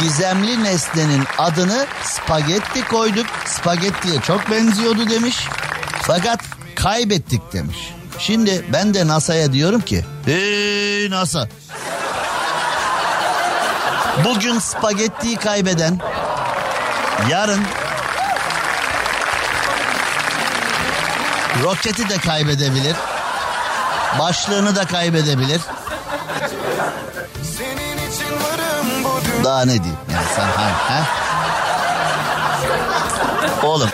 Gizemli 0.00 0.64
nesnenin 0.64 1.24
adını 1.38 1.86
spagetti 2.04 2.84
koyduk. 2.88 3.26
Spagettiye 3.46 4.20
çok 4.20 4.50
benziyordu 4.50 5.10
demiş. 5.10 5.36
Fakat 6.02 6.40
kaybettik 6.74 7.52
demiş. 7.52 7.76
Şimdi 8.18 8.64
ben 8.72 8.94
de 8.94 9.06
NASA'ya 9.06 9.52
diyorum 9.52 9.80
ki. 9.80 10.04
Hey 10.24 11.10
NASA. 11.10 11.48
Bugün 14.24 14.58
spagettiyi 14.58 15.36
kaybeden 15.36 16.00
yarın 17.30 17.60
roketi 21.62 22.08
de 22.08 22.16
kaybedebilir. 22.16 22.96
Başlığını 24.18 24.76
da 24.76 24.86
kaybedebilir. 24.86 25.60
Daha 29.44 29.64
ne 29.64 29.72
diyeyim 29.72 29.96
yani 30.12 30.26
sen 30.36 30.46
ha? 30.46 30.70
ha? 30.88 31.06
Oğlum 33.62 33.88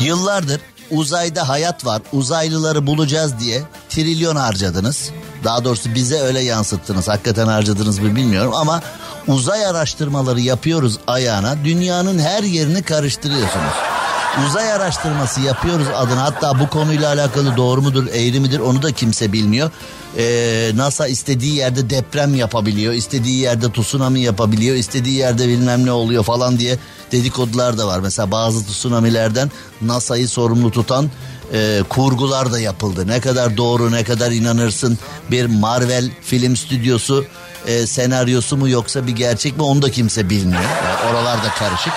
yıllardır 0.00 0.60
uzayda 0.90 1.48
hayat 1.48 1.86
var 1.86 2.02
uzaylıları 2.12 2.86
bulacağız 2.86 3.38
diye 3.38 3.62
trilyon 3.88 4.36
harcadınız. 4.36 5.10
Daha 5.44 5.64
doğrusu 5.64 5.94
bize 5.94 6.20
öyle 6.20 6.40
yansıttınız. 6.40 7.08
Hakikaten 7.08 7.46
harcadınız 7.46 7.98
mı 7.98 8.16
bilmiyorum 8.16 8.54
ama 8.54 8.82
uzay 9.28 9.66
araştırmaları 9.66 10.40
yapıyoruz 10.40 10.98
ayağına. 11.06 11.64
Dünyanın 11.64 12.18
her 12.18 12.42
yerini 12.42 12.82
karıştırıyorsunuz. 12.82 13.95
Uzay 14.44 14.72
araştırması 14.72 15.40
yapıyoruz 15.40 15.86
adına 15.94 16.22
hatta 16.22 16.60
bu 16.60 16.70
konuyla 16.70 17.12
alakalı 17.12 17.56
doğru 17.56 17.82
mudur 17.82 18.06
eğri 18.06 18.40
midir 18.40 18.58
onu 18.58 18.82
da 18.82 18.92
kimse 18.92 19.32
bilmiyor. 19.32 19.70
Ee, 20.18 20.70
NASA 20.74 21.06
istediği 21.06 21.54
yerde 21.54 21.90
deprem 21.90 22.34
yapabiliyor, 22.34 22.92
istediği 22.92 23.40
yerde 23.40 23.72
tsunami 23.72 24.20
yapabiliyor, 24.20 24.76
istediği 24.76 25.14
yerde 25.14 25.48
bilmem 25.48 25.86
ne 25.86 25.92
oluyor 25.92 26.24
falan 26.24 26.58
diye 26.58 26.78
dedikodular 27.12 27.78
da 27.78 27.86
var. 27.86 28.00
Mesela 28.00 28.30
bazı 28.30 28.66
tsunamilerden 28.66 29.50
NASA'yı 29.82 30.28
sorumlu 30.28 30.70
tutan 30.70 31.10
e, 31.52 31.82
kurgular 31.88 32.52
da 32.52 32.60
yapıldı. 32.60 33.06
Ne 33.06 33.20
kadar 33.20 33.56
doğru 33.56 33.92
ne 33.92 34.04
kadar 34.04 34.30
inanırsın 34.30 34.98
bir 35.30 35.46
Marvel 35.46 36.10
film 36.22 36.56
stüdyosu 36.56 37.24
e, 37.66 37.86
senaryosu 37.86 38.56
mu 38.56 38.68
yoksa 38.68 39.06
bir 39.06 39.12
gerçek 39.12 39.56
mi 39.56 39.62
onu 39.62 39.82
da 39.82 39.90
kimse 39.90 40.30
bilmiyor. 40.30 40.62
Yani 40.62 41.10
oralar 41.10 41.44
da 41.44 41.48
karışık. 41.58 41.92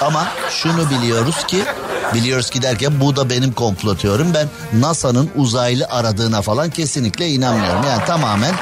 Ama 0.00 0.28
şunu 0.50 0.90
biliyoruz 0.90 1.46
ki 1.46 1.64
biliyoruz 2.14 2.50
ki 2.50 2.62
derken 2.62 3.00
bu 3.00 3.16
da 3.16 3.30
benim 3.30 3.52
komplo 3.52 3.96
teorim. 3.96 4.34
Ben 4.34 4.48
NASA'nın 4.72 5.30
uzaylı 5.36 5.86
aradığına 5.90 6.42
falan 6.42 6.70
kesinlikle 6.70 7.28
inanmıyorum. 7.28 7.82
Yani 7.86 8.04
tamamen 8.04 8.54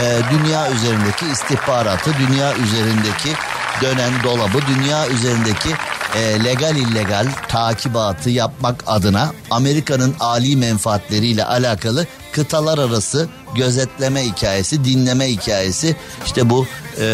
e, 0.00 0.18
dünya 0.30 0.72
üzerindeki 0.72 1.26
istihbaratı, 1.26 2.10
dünya 2.18 2.54
üzerindeki 2.56 3.32
dönen 3.82 4.12
dolabı, 4.24 4.58
dünya 4.66 5.08
üzerindeki 5.08 5.68
e, 6.16 6.44
legal 6.44 6.76
illegal 6.76 7.26
takibatı 7.48 8.30
yapmak 8.30 8.84
adına 8.86 9.32
Amerika'nın 9.50 10.14
ali 10.20 10.56
menfaatleriyle 10.56 11.44
alakalı 11.44 12.06
kıtalar 12.32 12.78
arası 12.78 13.28
gözetleme 13.54 14.24
hikayesi, 14.24 14.84
dinleme 14.84 15.28
hikayesi 15.28 15.96
işte 16.26 16.50
bu 16.50 16.66
e, 17.00 17.06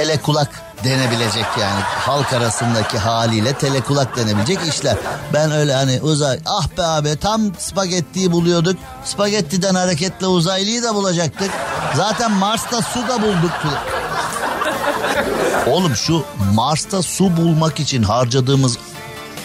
telekulak 0.00 0.48
denebilecek 0.84 1.46
yani 1.60 1.80
halk 1.80 2.32
arasındaki 2.32 2.98
haliyle 2.98 3.52
telekulak 3.52 4.16
denebilecek 4.16 4.58
işler. 4.68 4.96
Ben 5.32 5.50
öyle 5.52 5.74
hani 5.74 6.00
uzay 6.00 6.38
ah 6.46 6.68
be 6.78 6.82
abi 6.82 7.16
tam 7.16 7.40
spagettiyi 7.58 8.32
buluyorduk. 8.32 8.76
Spagettiden 9.04 9.74
hareketle 9.74 10.26
uzaylıyı 10.26 10.82
da 10.82 10.94
bulacaktık. 10.94 11.50
Zaten 11.94 12.32
Mars'ta 12.32 12.82
su 12.82 13.08
da 13.08 13.22
bulduk. 13.22 13.52
Oğlum 15.66 15.96
şu 15.96 16.24
Mars'ta 16.54 17.02
su 17.02 17.36
bulmak 17.36 17.80
için 17.80 18.02
harcadığımız 18.02 18.78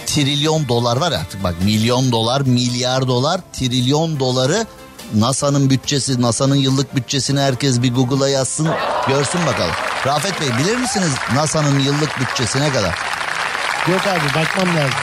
trilyon 0.06 0.68
dolar 0.68 0.97
var 0.97 1.12
artık 1.12 1.43
bak 1.43 1.56
milyon 1.64 2.12
dolar 2.12 2.41
milyar 2.41 3.08
dolar 3.08 3.41
trilyon 3.53 4.20
doları 4.20 4.66
NASA'nın 5.14 5.70
bütçesi 5.70 6.22
NASA'nın 6.22 6.56
yıllık 6.56 6.95
bütçesini 6.95 7.39
herkes 7.39 7.82
bir 7.82 7.93
Google'a 7.93 8.30
yazsın 8.30 8.68
görsün 9.08 9.45
bakalım. 9.45 9.76
Rafet 10.06 10.41
Bey 10.41 10.47
bilir 10.60 10.78
misiniz 10.78 11.12
NASA'nın 11.34 11.80
yıllık 11.80 12.20
bütçesi 12.20 12.62
ne 12.62 12.74
kadar? 12.74 12.95
Yok 13.88 14.01
abi 14.08 14.36
bakmam 14.36 14.76
lazım. 14.76 14.99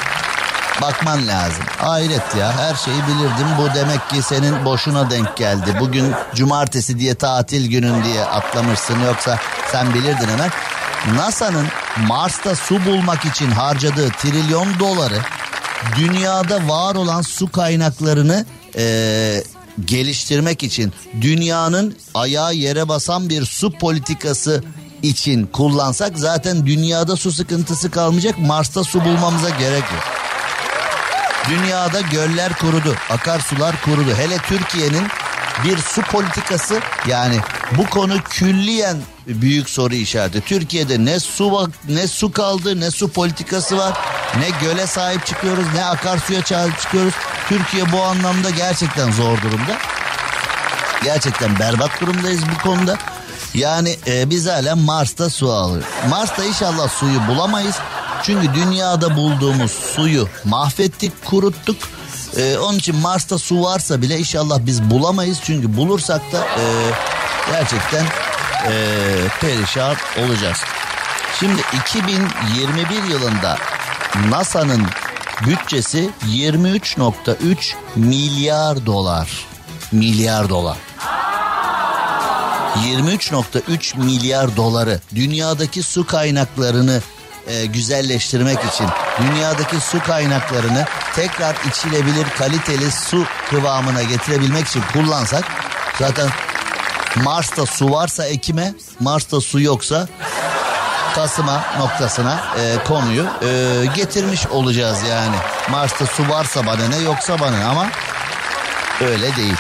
Bakman 0.82 1.26
lazım. 1.26 1.64
Hayret 1.78 2.36
ya 2.38 2.59
her 2.59 2.74
şeyi 2.74 2.96
bilirdim. 2.96 3.46
Bu 3.59 3.74
demek 3.74 4.11
ki 4.11 4.22
senin 4.22 4.64
boşuna 4.64 5.11
denk 5.11 5.36
geldi. 5.36 5.76
Bugün 5.80 6.12
cumartesi 6.34 6.98
diye 6.98 7.14
tatil 7.14 7.70
günün 7.70 8.05
diye 8.05 8.24
atlamışsın. 8.24 9.00
Yoksa 9.00 9.38
sen 9.72 9.94
bilirdin 9.94 10.28
hemen. 10.28 10.50
NASA'nın 11.16 11.66
Mars'ta 12.07 12.55
su 12.57 12.84
bulmak 12.84 13.24
için 13.24 13.50
harcadığı 13.50 14.09
trilyon 14.11 14.78
doları 14.78 15.18
dünyada 15.96 16.68
var 16.68 16.94
olan 16.94 17.22
su 17.22 17.53
kaynaklarını 17.53 18.46
e, 18.76 19.44
geliştirmek 19.84 20.62
için 20.62 20.92
dünyanın 21.20 21.96
ayağı 22.14 22.55
yere 22.55 22.88
basan 22.88 23.28
bir 23.28 23.44
su 23.44 23.72
politikası 23.72 24.64
için 25.03 25.46
kullansak 25.46 26.18
zaten 26.18 26.66
dünyada 26.66 27.16
su 27.16 27.32
sıkıntısı 27.32 27.90
kalmayacak. 27.90 28.38
Mars'ta 28.38 28.84
su 28.84 29.05
bulmamıza 29.05 29.50
gerek 29.50 29.82
yok. 29.82 30.05
Dünyada 31.48 32.00
göller 32.00 32.53
kurudu, 32.53 32.94
akarsular 33.11 33.82
kurudu. 33.84 34.14
Hele 34.16 34.38
Türkiye'nin 34.38 35.07
bir 35.64 35.78
su 35.78 36.03
politikası 36.03 36.80
yani 37.07 37.36
bu 37.76 37.86
konu 37.86 38.22
külliyen 38.22 38.96
büyük 39.26 39.70
soru 39.70 39.94
işareti. 39.94 40.40
Türkiye'de 40.40 41.05
ne 41.05 41.20
su 41.20 41.70
ne 41.88 42.07
su 42.07 42.32
kaldı 42.32 42.80
ne 42.80 42.90
su 42.90 43.09
politikası 43.09 43.78
var. 43.78 43.98
Ne 44.38 44.66
göle 44.66 44.86
sahip 44.86 45.26
çıkıyoruz 45.26 45.64
ne 45.74 45.84
akarsuya 45.84 46.42
sahip 46.42 46.80
çıkıyoruz. 46.80 47.14
Türkiye 47.48 47.92
bu 47.92 48.03
anlamda 48.03 48.50
gerçekten 48.50 49.12
zor 49.12 49.42
durumda. 49.42 49.78
Gerçekten 51.05 51.59
berbat 51.59 52.00
durumdayız 52.00 52.42
bu 52.55 52.62
konuda. 52.62 52.98
Yani 53.55 53.96
e, 54.07 54.30
biz 54.30 54.46
hala 54.46 54.76
Mars'ta 54.76 55.30
su 55.30 55.53
alıyoruz. 55.53 55.86
Mars'ta 56.09 56.44
inşallah 56.44 56.88
suyu 56.88 57.26
bulamayız. 57.28 57.76
Çünkü 58.22 58.55
dünyada 58.55 59.16
bulduğumuz 59.16 59.70
suyu 59.70 60.28
mahvettik, 60.44 61.24
kuruttuk. 61.24 61.76
E, 62.36 62.59
onun 62.59 62.78
için 62.78 62.96
Mars'ta 62.96 63.38
su 63.38 63.62
varsa 63.62 64.03
bile 64.03 64.18
inşallah 64.18 64.59
biz 64.66 64.90
bulamayız. 64.90 65.38
Çünkü 65.44 65.76
bulursak 65.76 66.32
da 66.32 66.38
e, 66.38 66.64
gerçekten 67.53 68.05
e, 68.05 68.74
perişan 69.40 69.96
olacağız. 70.18 70.59
Şimdi 71.40 71.62
2021 71.86 73.03
yılında 73.11 73.59
NASA'nın 74.30 74.86
bütçesi 75.46 76.11
23.3 76.26 77.74
milyar 77.96 78.86
dolar. 78.86 79.46
Milyar 79.92 80.48
dolar. 80.48 80.76
23.3 82.75 83.99
milyar 83.99 84.57
doları 84.57 85.01
dünyadaki 85.14 85.83
su 85.83 86.07
kaynaklarını 86.07 87.03
e, 87.47 87.66
güzelleştirmek 87.66 88.59
için 88.64 88.87
dünyadaki 89.20 89.81
su 89.81 90.03
kaynaklarını 90.03 90.85
tekrar 91.16 91.57
içilebilir 91.68 92.27
kaliteli 92.39 92.91
su 92.91 93.25
kıvamına 93.51 94.03
getirebilmek 94.03 94.66
için 94.66 94.83
kullansak 94.93 95.45
zaten 95.99 96.29
Mars'ta 97.16 97.66
su 97.66 97.91
varsa 97.91 98.27
ekime 98.27 98.75
Mars'ta 99.01 99.41
su 99.41 99.61
yoksa 99.61 100.09
Kasım'a 101.14 101.64
noktasına 101.79 102.45
e, 102.59 102.85
konuyu 102.85 103.27
e, 103.43 103.85
getirmiş 103.95 104.47
olacağız 104.47 104.99
yani. 105.11 105.37
Mars'ta 105.70 106.07
su 106.07 106.29
varsa 106.29 106.66
bana 106.66 106.89
ne 106.89 106.97
yoksa 106.97 107.41
bana 107.41 107.68
ama 107.68 107.87
öyle 109.01 109.37
değil. 109.37 109.57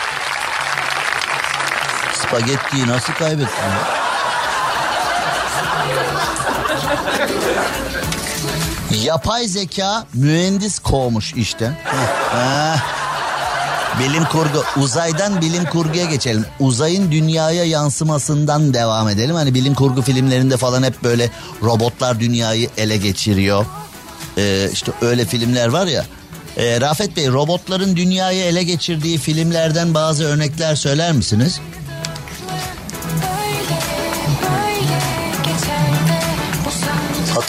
Spagettiyi 2.32 2.86
nasıl 2.88 3.12
kaybettin? 3.12 3.44
ya? 3.44 4.02
Yapay 9.04 9.48
zeka 9.48 10.06
mühendis 10.14 10.78
kovmuş 10.78 11.34
işte. 11.34 11.72
Bilim 14.00 14.24
kurgu 14.24 14.64
uzaydan 14.76 15.40
bilim 15.40 15.64
kurguya 15.64 16.04
geçelim. 16.04 16.46
Uzayın 16.60 17.12
dünyaya 17.12 17.64
yansımasından 17.64 18.74
devam 18.74 19.08
edelim. 19.08 19.34
Hani 19.34 19.54
bilim 19.54 19.74
kurgu 19.74 20.02
filmlerinde 20.02 20.56
falan 20.56 20.82
hep 20.82 21.02
böyle 21.02 21.30
robotlar 21.62 22.20
dünyayı 22.20 22.68
ele 22.76 22.96
geçiriyor. 22.96 23.66
Ee, 24.38 24.68
işte 24.72 24.92
öyle 25.00 25.24
filmler 25.26 25.68
var 25.68 25.86
ya. 25.86 26.04
Ee, 26.56 26.80
Rafet 26.80 27.16
Bey 27.16 27.28
robotların 27.28 27.96
dünyayı 27.96 28.44
ele 28.44 28.62
geçirdiği 28.62 29.18
filmlerden 29.18 29.94
bazı 29.94 30.24
örnekler 30.24 30.74
söyler 30.74 31.12
misiniz? 31.12 31.60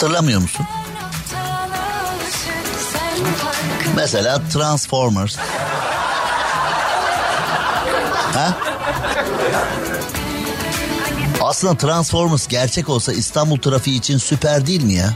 Hatırlamıyor 0.04 0.40
musun? 0.40 0.66
Mesela 3.96 4.40
Transformers. 4.52 5.36
Ha? 8.34 8.54
Aslında 11.40 11.76
Transformers 11.76 12.48
gerçek 12.48 12.88
olsa 12.88 13.12
İstanbul 13.12 13.58
trafiği 13.58 13.98
için 13.98 14.18
süper 14.18 14.66
değil 14.66 14.82
mi 14.82 14.92
ya? 14.92 15.14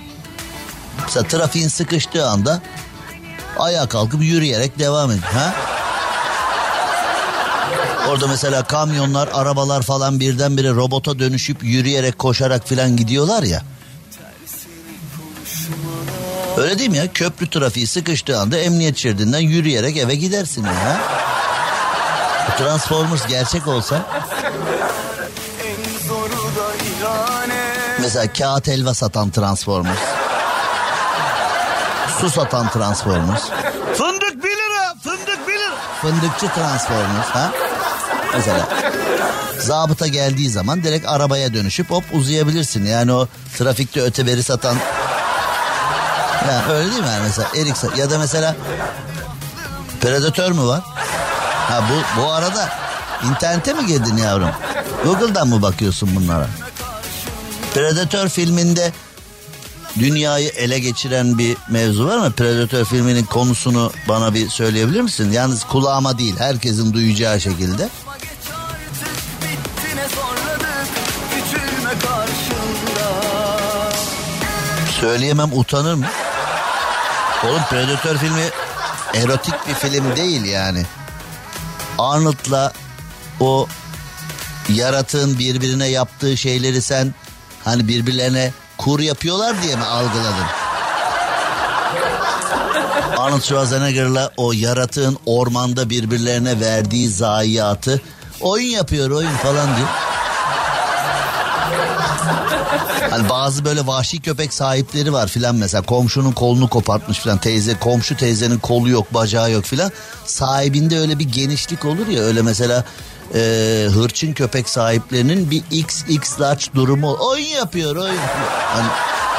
Mesela 1.05 1.27
trafiğin 1.27 1.69
sıkıştığı 1.69 2.27
anda 2.27 2.63
ayağa 3.59 3.89
kalkıp 3.89 4.23
yürüyerek 4.23 4.79
devam 4.79 5.11
edin. 5.11 5.21
Ha? 5.21 5.55
Orada 8.09 8.27
mesela 8.27 8.65
kamyonlar, 8.65 9.29
arabalar 9.33 9.83
falan 9.83 10.21
birdenbire 10.21 10.71
robota 10.71 11.19
dönüşüp 11.19 11.65
yürüyerek, 11.65 12.19
koşarak 12.19 12.69
falan 12.69 12.97
gidiyorlar 12.97 13.43
ya. 13.43 13.63
Öyle 16.59 16.79
değil 16.79 16.91
mi 16.91 16.97
ya? 16.97 17.13
Köprü 17.13 17.51
trafiği 17.51 17.87
sıkıştığı 17.87 18.39
anda 18.39 18.59
emniyet 18.59 18.99
şeridinden 18.99 19.39
yürüyerek 19.39 19.97
eve 19.97 20.15
gidersin 20.15 20.65
ya. 20.65 21.01
Transformers 22.59 23.27
gerçek 23.27 23.67
olsa. 23.67 24.07
Mesela 28.01 28.33
kağıt 28.33 28.67
helva 28.69 28.95
satan 28.95 29.31
Transformers. 29.31 29.99
Su 32.21 32.31
satan 32.31 32.71
Transformers. 32.71 33.43
Fındık 33.95 34.45
1 34.45 34.49
lira, 34.49 34.95
fındık 35.03 35.49
1 35.49 35.53
lira. 35.53 35.75
Fındıkçı 36.03 36.47
Transformers 36.55 37.29
ha? 37.29 37.53
Mesela 38.35 38.69
zabıta 39.59 40.07
geldiği 40.07 40.51
zaman 40.51 40.83
direkt 40.83 41.09
arabaya 41.09 41.55
dönüşüp 41.55 41.91
hop 41.91 42.05
uzayabilirsin. 42.13 42.87
Yani 42.87 43.13
o 43.13 43.29
trafikte 43.59 44.01
öteberi 44.01 44.43
satan 44.43 44.77
yani 46.53 46.73
öyle 46.73 46.91
değil 46.91 47.03
mi 47.03 47.09
yani 47.09 47.23
mesela 47.23 47.49
Erik 47.57 47.99
ya 47.99 48.11
da 48.11 48.19
mesela 48.19 48.57
Predatör 50.01 50.53
mü 50.53 50.63
var? 50.63 50.81
Ha 51.69 51.83
bu 51.91 52.21
bu 52.21 52.31
arada 52.31 52.69
internete 53.25 53.73
mi 53.73 53.87
girdin 53.87 54.17
yavrum? 54.17 54.51
Google'dan 55.05 55.49
mı 55.49 55.63
bakıyorsun 55.63 56.17
bunlara? 56.17 56.47
Predatör 57.75 58.29
filminde 58.29 58.93
dünyayı 59.99 60.49
ele 60.49 60.79
geçiren 60.79 61.39
bir 61.39 61.57
mevzu 61.71 62.07
var 62.07 62.19
mı? 62.19 62.33
Predatör 62.33 62.85
filminin 62.85 63.25
konusunu 63.25 63.93
bana 64.09 64.35
bir 64.35 64.49
söyleyebilir 64.49 65.01
misin? 65.01 65.33
Yalnız 65.33 65.65
kulağıma 65.65 66.19
değil 66.19 66.39
herkesin 66.39 66.93
duyacağı 66.93 67.41
şekilde. 67.41 67.89
Söyleyemem 75.01 75.51
utanır 75.53 75.95
mı? 75.95 76.07
Oğlum 77.45 77.63
Predatör 77.71 78.17
filmi 78.17 78.45
erotik 79.15 79.55
bir 79.69 79.75
film 79.75 80.17
değil 80.17 80.45
yani. 80.45 80.87
Arnold'la 81.99 82.73
o 83.41 83.67
yaratığın 84.69 85.39
birbirine 85.39 85.87
yaptığı 85.87 86.37
şeyleri 86.37 86.83
sen 86.83 87.15
hani 87.65 87.89
birbirlerine 87.89 88.53
kur 88.79 89.01
yapıyorlar 89.01 89.63
diye 89.63 89.77
mi 89.77 89.85
algıladın? 89.85 90.47
Arnold 93.19 93.41
Schwarzenegger'la 93.43 94.31
o 94.37 94.53
yaratığın 94.53 95.19
ormanda 95.27 95.91
birbirlerine 95.91 96.61
verdiği 96.61 97.09
zayiatı 97.09 98.03
oyun 98.41 98.71
yapıyor 98.71 99.11
oyun 99.11 99.37
falan 99.37 99.77
diyor. 99.77 99.89
Hani 103.11 103.29
bazı 103.29 103.65
böyle 103.65 103.87
vahşi 103.87 104.23
köpek 104.23 104.55
sahipleri 104.55 105.13
var 105.13 105.29
filan 105.29 105.55
mesela. 105.55 105.83
Komşunun 105.83 106.33
kolunu 106.33 106.69
kopartmış 106.69 107.19
filan. 107.19 107.39
Teyze 107.39 107.79
komşu 107.79 108.17
teyzenin 108.17 108.59
kolu 108.59 108.89
yok 108.89 109.15
bacağı 109.15 109.51
yok 109.51 109.65
filan. 109.65 109.93
Sahibinde 110.25 110.99
öyle 110.99 111.19
bir 111.19 111.29
genişlik 111.29 111.85
olur 111.85 112.07
ya. 112.07 112.23
Öyle 112.23 112.43
mesela 112.43 112.85
e, 113.35 113.41
hırçın 113.95 114.33
köpek 114.33 114.69
sahiplerinin 114.69 115.51
bir 115.51 115.63
XX 115.71 116.41
large 116.41 116.65
durumu 116.75 117.17
oyun 117.21 117.47
yapıyor 117.47 117.97
oyun 117.97 118.19
hani 118.67 118.89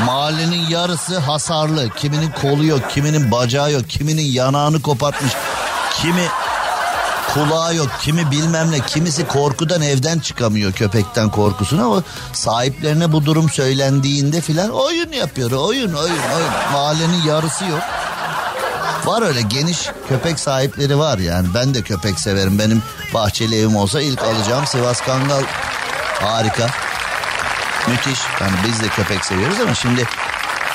mahallenin 0.05 0.69
yarısı 0.69 1.17
hasarlı. 1.17 1.89
Kiminin 1.89 2.31
kolu 2.41 2.65
yok 2.65 2.81
kiminin 2.89 3.31
bacağı 3.31 3.71
yok 3.71 3.89
kiminin 3.89 4.31
yanağını 4.31 4.81
kopartmış. 4.81 5.31
Kimi 6.01 6.27
kulağı 7.33 7.75
yok. 7.75 7.89
Kimi 8.01 8.31
bilmem 8.31 8.71
ne 8.71 8.79
kimisi 8.79 9.27
korkudan 9.27 9.81
evden 9.81 10.19
çıkamıyor 10.19 10.71
köpekten 10.71 11.29
korkusuna. 11.29 11.83
Ama 11.83 12.03
sahiplerine 12.33 13.11
bu 13.11 13.25
durum 13.25 13.49
söylendiğinde 13.49 14.41
filan 14.41 14.69
oyun 14.69 15.11
yapıyor. 15.11 15.51
Oyun 15.51 15.93
oyun 15.93 16.19
oyun. 16.35 16.49
Mahallenin 16.73 17.23
yarısı 17.27 17.65
yok. 17.65 17.81
Var 19.05 19.21
öyle 19.21 19.41
geniş 19.41 19.89
köpek 20.09 20.39
sahipleri 20.39 20.97
var 20.97 21.17
yani. 21.17 21.47
Ben 21.53 21.73
de 21.73 21.81
köpek 21.81 22.19
severim. 22.19 22.59
Benim 22.59 22.83
bahçeli 23.13 23.59
evim 23.59 23.75
olsa 23.75 24.01
ilk 24.01 24.23
alacağım 24.23 24.65
Sivas 24.67 25.01
Kangal. 25.01 25.43
Harika. 26.21 26.67
Müthiş. 27.87 28.19
Yani 28.41 28.53
biz 28.67 28.81
de 28.81 28.87
köpek 28.87 29.25
seviyoruz 29.25 29.57
ama 29.61 29.75
şimdi 29.75 30.07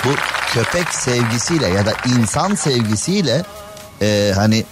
bu 0.04 0.10
köpek 0.52 0.94
sevgisiyle 0.94 1.66
ya 1.66 1.86
da 1.86 1.92
insan 2.06 2.54
sevgisiyle 2.54 3.44
e, 4.02 4.32
hani 4.34 4.64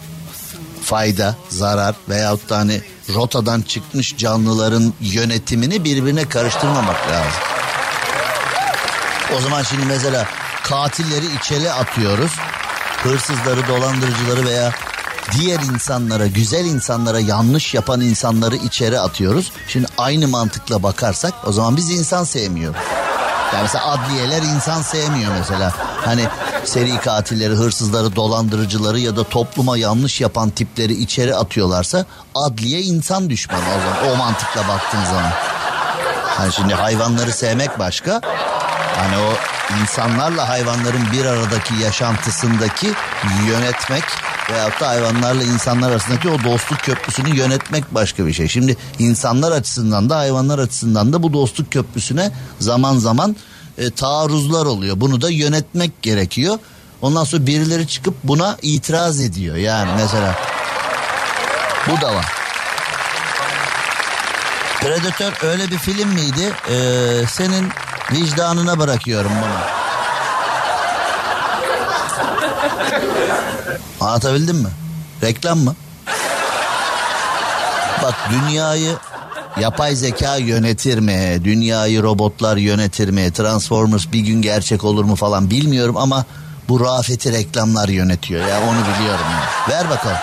fayda, 0.83 1.37
zarar 1.49 1.95
veyahut 2.09 2.51
da 2.51 2.57
hani 2.59 2.83
rotadan 3.15 3.63
çıkmış 3.63 4.17
canlıların 4.17 4.93
yönetimini 5.01 5.85
birbirine 5.85 6.29
karıştırmamak 6.29 7.09
lazım. 7.11 7.41
O 9.37 9.41
zaman 9.41 9.63
şimdi 9.63 9.85
mesela 9.85 10.27
katilleri 10.63 11.27
içeri 11.41 11.73
atıyoruz. 11.73 12.33
Hırsızları, 13.03 13.69
dolandırıcıları 13.69 14.45
veya 14.47 14.73
diğer 15.33 15.61
insanlara, 15.61 16.27
güzel 16.27 16.65
insanlara 16.65 17.21
yanlış 17.21 17.75
yapan 17.75 18.01
insanları 18.01 18.57
içeri 18.57 19.01
atıyoruz. 19.01 19.53
Şimdi 19.69 19.87
aynı 19.99 20.29
mantıkla 20.29 20.83
bakarsak 20.83 21.33
o 21.47 21.53
zaman 21.53 21.77
biz 21.77 21.91
insan 21.91 22.25
sevmiyoruz. 22.25 22.81
Yani 23.53 23.63
mesela 23.63 23.87
adliyeler 23.87 24.43
insan 24.43 24.83
sevmiyor 24.83 25.33
mesela. 25.39 25.73
Hani 26.05 26.27
seri 26.65 27.01
katilleri, 27.01 27.55
hırsızları, 27.55 28.17
dolandırıcıları 28.17 28.99
ya 28.99 29.17
da 29.17 29.25
topluma 29.25 29.77
yanlış 29.77 30.21
yapan 30.21 30.51
tipleri 30.51 30.93
içeri 30.93 31.35
atıyorlarsa 31.35 32.07
adliye 32.35 32.81
insan 32.81 33.31
düşmanı 33.31 33.61
o 33.61 33.81
zaman. 33.81 34.15
O 34.15 34.17
mantıkla 34.17 34.69
baktığın 34.69 35.05
zaman. 35.05 35.33
Hani 36.25 36.53
şimdi 36.53 36.75
hayvanları 36.75 37.33
sevmek 37.33 37.79
başka. 37.79 38.21
Hani 38.97 39.17
o 39.17 39.33
insanlarla 39.83 40.49
hayvanların 40.49 41.13
bir 41.13 41.25
aradaki 41.25 41.75
yaşantısındaki 41.75 42.93
yönetmek 43.49 44.05
veyahut 44.53 44.81
da 44.81 44.89
hayvanlarla 44.89 45.43
insanlar 45.43 45.91
arasındaki 45.91 46.29
o 46.29 46.45
dostluk 46.45 46.79
köprüsünü 46.79 47.37
yönetmek 47.37 47.95
başka 47.95 48.27
bir 48.27 48.33
şey. 48.33 48.49
Şimdi 48.49 48.77
insanlar 48.99 49.53
açısından 49.53 50.11
da 50.11 50.19
hayvanlar 50.19 50.59
açısından 50.59 51.13
da 51.13 51.23
bu 51.23 51.33
dostluk 51.33 51.73
köprüsüne 51.73 52.33
zaman 52.59 52.99
zaman 52.99 53.37
e, 53.79 53.91
taarruzlar 53.91 54.67
oluyor. 54.67 55.01
Bunu 55.01 55.21
da 55.21 55.31
yönetmek 55.31 56.03
gerekiyor. 56.03 56.59
Ondan 57.03 57.25
sonra 57.25 57.47
birileri 57.47 57.89
çıkıp 57.89 58.15
buna 58.25 58.57
itiraz 58.63 59.21
ediyor. 59.21 59.57
Yani 59.57 59.91
mesela 59.97 60.35
bu 61.89 62.01
da 62.01 62.15
var. 62.15 62.27
Predator 64.81 65.49
öyle 65.49 65.71
bir 65.71 65.79
film 65.79 66.09
miydi? 66.09 66.53
Ee, 66.71 67.27
senin 67.29 67.69
vicdanına 68.13 68.79
bırakıyorum 68.79 69.33
bunu. 69.43 69.83
Anlatabildim 74.01 74.57
mi? 74.57 74.69
Reklam 75.23 75.59
mı? 75.59 75.77
Bak 78.03 78.15
dünyayı 78.31 78.97
yapay 79.61 79.97
zeka 79.97 80.37
yönetir 80.37 80.99
mi? 80.99 81.41
Dünyayı 81.45 82.03
robotlar 82.03 82.57
yönetir 82.57 83.09
mi? 83.09 83.33
Transformers 83.33 84.13
bir 84.13 84.21
gün 84.21 84.43
gerçek 84.43 84.85
olur 84.85 85.05
mu 85.05 85.17
falan 85.17 85.51
bilmiyorum 85.51 85.97
ama 85.97 86.25
bu 86.69 86.81
Rafet'i 86.81 87.33
reklamlar 87.33 87.89
yönetiyor 87.89 88.47
ya 88.47 88.61
onu 88.61 88.79
biliyorum 88.95 89.27
ya. 89.31 89.75
Ver 89.75 89.91
bakalım. 89.91 90.17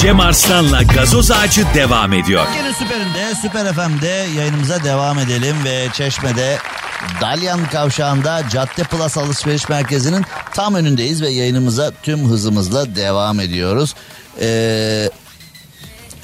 Cem 0.00 0.20
Arslan'la 0.20 0.82
gazoz 0.82 1.30
ağacı 1.30 1.66
devam 1.74 2.12
ediyor. 2.12 2.46
Türkiye'nin 2.46 2.72
süperinde, 2.72 3.34
Süper 3.42 3.72
FM'de 3.72 4.26
yayınımıza 4.38 4.84
devam 4.84 5.18
edelim 5.18 5.56
ve 5.64 5.88
Çeşme'de 5.92 6.58
Dalyan 7.20 7.66
Kavşağı'nda 7.66 8.42
Cadde 8.50 8.82
Plus 8.82 9.18
Alışveriş 9.18 9.68
Merkezi'nin 9.68 10.24
tam 10.54 10.74
önündeyiz 10.74 11.22
ve 11.22 11.28
yayınımıza 11.28 11.92
tüm 12.02 12.28
hızımızla 12.28 12.96
devam 12.96 13.40
ediyoruz. 13.40 13.94
Ee, 14.40 15.10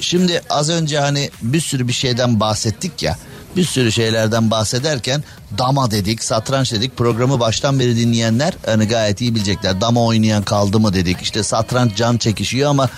şimdi 0.03 0.41
az 0.49 0.69
önce 0.69 0.99
hani 0.99 1.29
bir 1.41 1.61
sürü 1.61 1.87
bir 1.87 1.93
şeyden 1.93 2.39
bahsettik 2.39 3.03
ya. 3.03 3.17
Bir 3.55 3.65
sürü 3.65 3.91
şeylerden 3.91 4.51
bahsederken 4.51 5.23
dama 5.57 5.91
dedik, 5.91 6.23
satranç 6.23 6.71
dedik. 6.71 6.97
Programı 6.97 7.39
baştan 7.39 7.79
beri 7.79 7.97
dinleyenler 7.97 8.53
hani 8.65 8.87
gayet 8.87 9.21
iyi 9.21 9.35
bilecekler. 9.35 9.81
Dama 9.81 10.03
oynayan 10.03 10.43
kaldı 10.43 10.79
mı 10.79 10.93
dedik. 10.93 11.21
İşte 11.21 11.43
satranç 11.43 11.95
can 11.95 12.17
çekişiyor 12.17 12.69
ama 12.69 12.89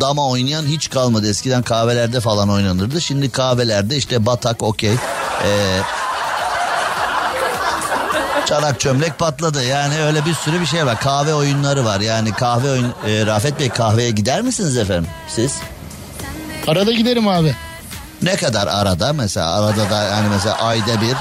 dama 0.00 0.28
oynayan 0.28 0.66
hiç 0.66 0.90
kalmadı. 0.90 1.30
Eskiden 1.30 1.62
kahvelerde 1.62 2.20
falan 2.20 2.50
oynanırdı. 2.50 3.00
Şimdi 3.00 3.30
kahvelerde 3.30 3.96
işte 3.96 4.26
batak 4.26 4.62
okey. 4.62 4.94
Ee, 5.44 5.80
çanak 8.46 8.80
çömlek 8.80 9.18
patladı. 9.18 9.64
Yani 9.64 10.02
öyle 10.02 10.24
bir 10.24 10.34
sürü 10.34 10.60
bir 10.60 10.66
şey 10.66 10.86
var. 10.86 11.00
Kahve 11.00 11.34
oyunları 11.34 11.84
var. 11.84 12.00
Yani 12.00 12.32
kahve 12.32 12.70
oyun... 12.70 12.94
Ee, 13.06 13.26
Rafet 13.26 13.60
Bey 13.60 13.68
kahveye 13.68 14.10
gider 14.10 14.42
misiniz 14.42 14.76
efendim 14.76 15.10
siz? 15.28 15.52
Arada 16.66 16.92
giderim 16.92 17.28
abi. 17.28 17.54
Ne 18.22 18.36
kadar 18.36 18.66
arada 18.66 19.12
mesela 19.12 19.50
arada 19.50 19.90
da 19.90 20.02
yani 20.02 20.28
mesela 20.28 20.54
ayda 20.54 21.00
bir, 21.00 21.16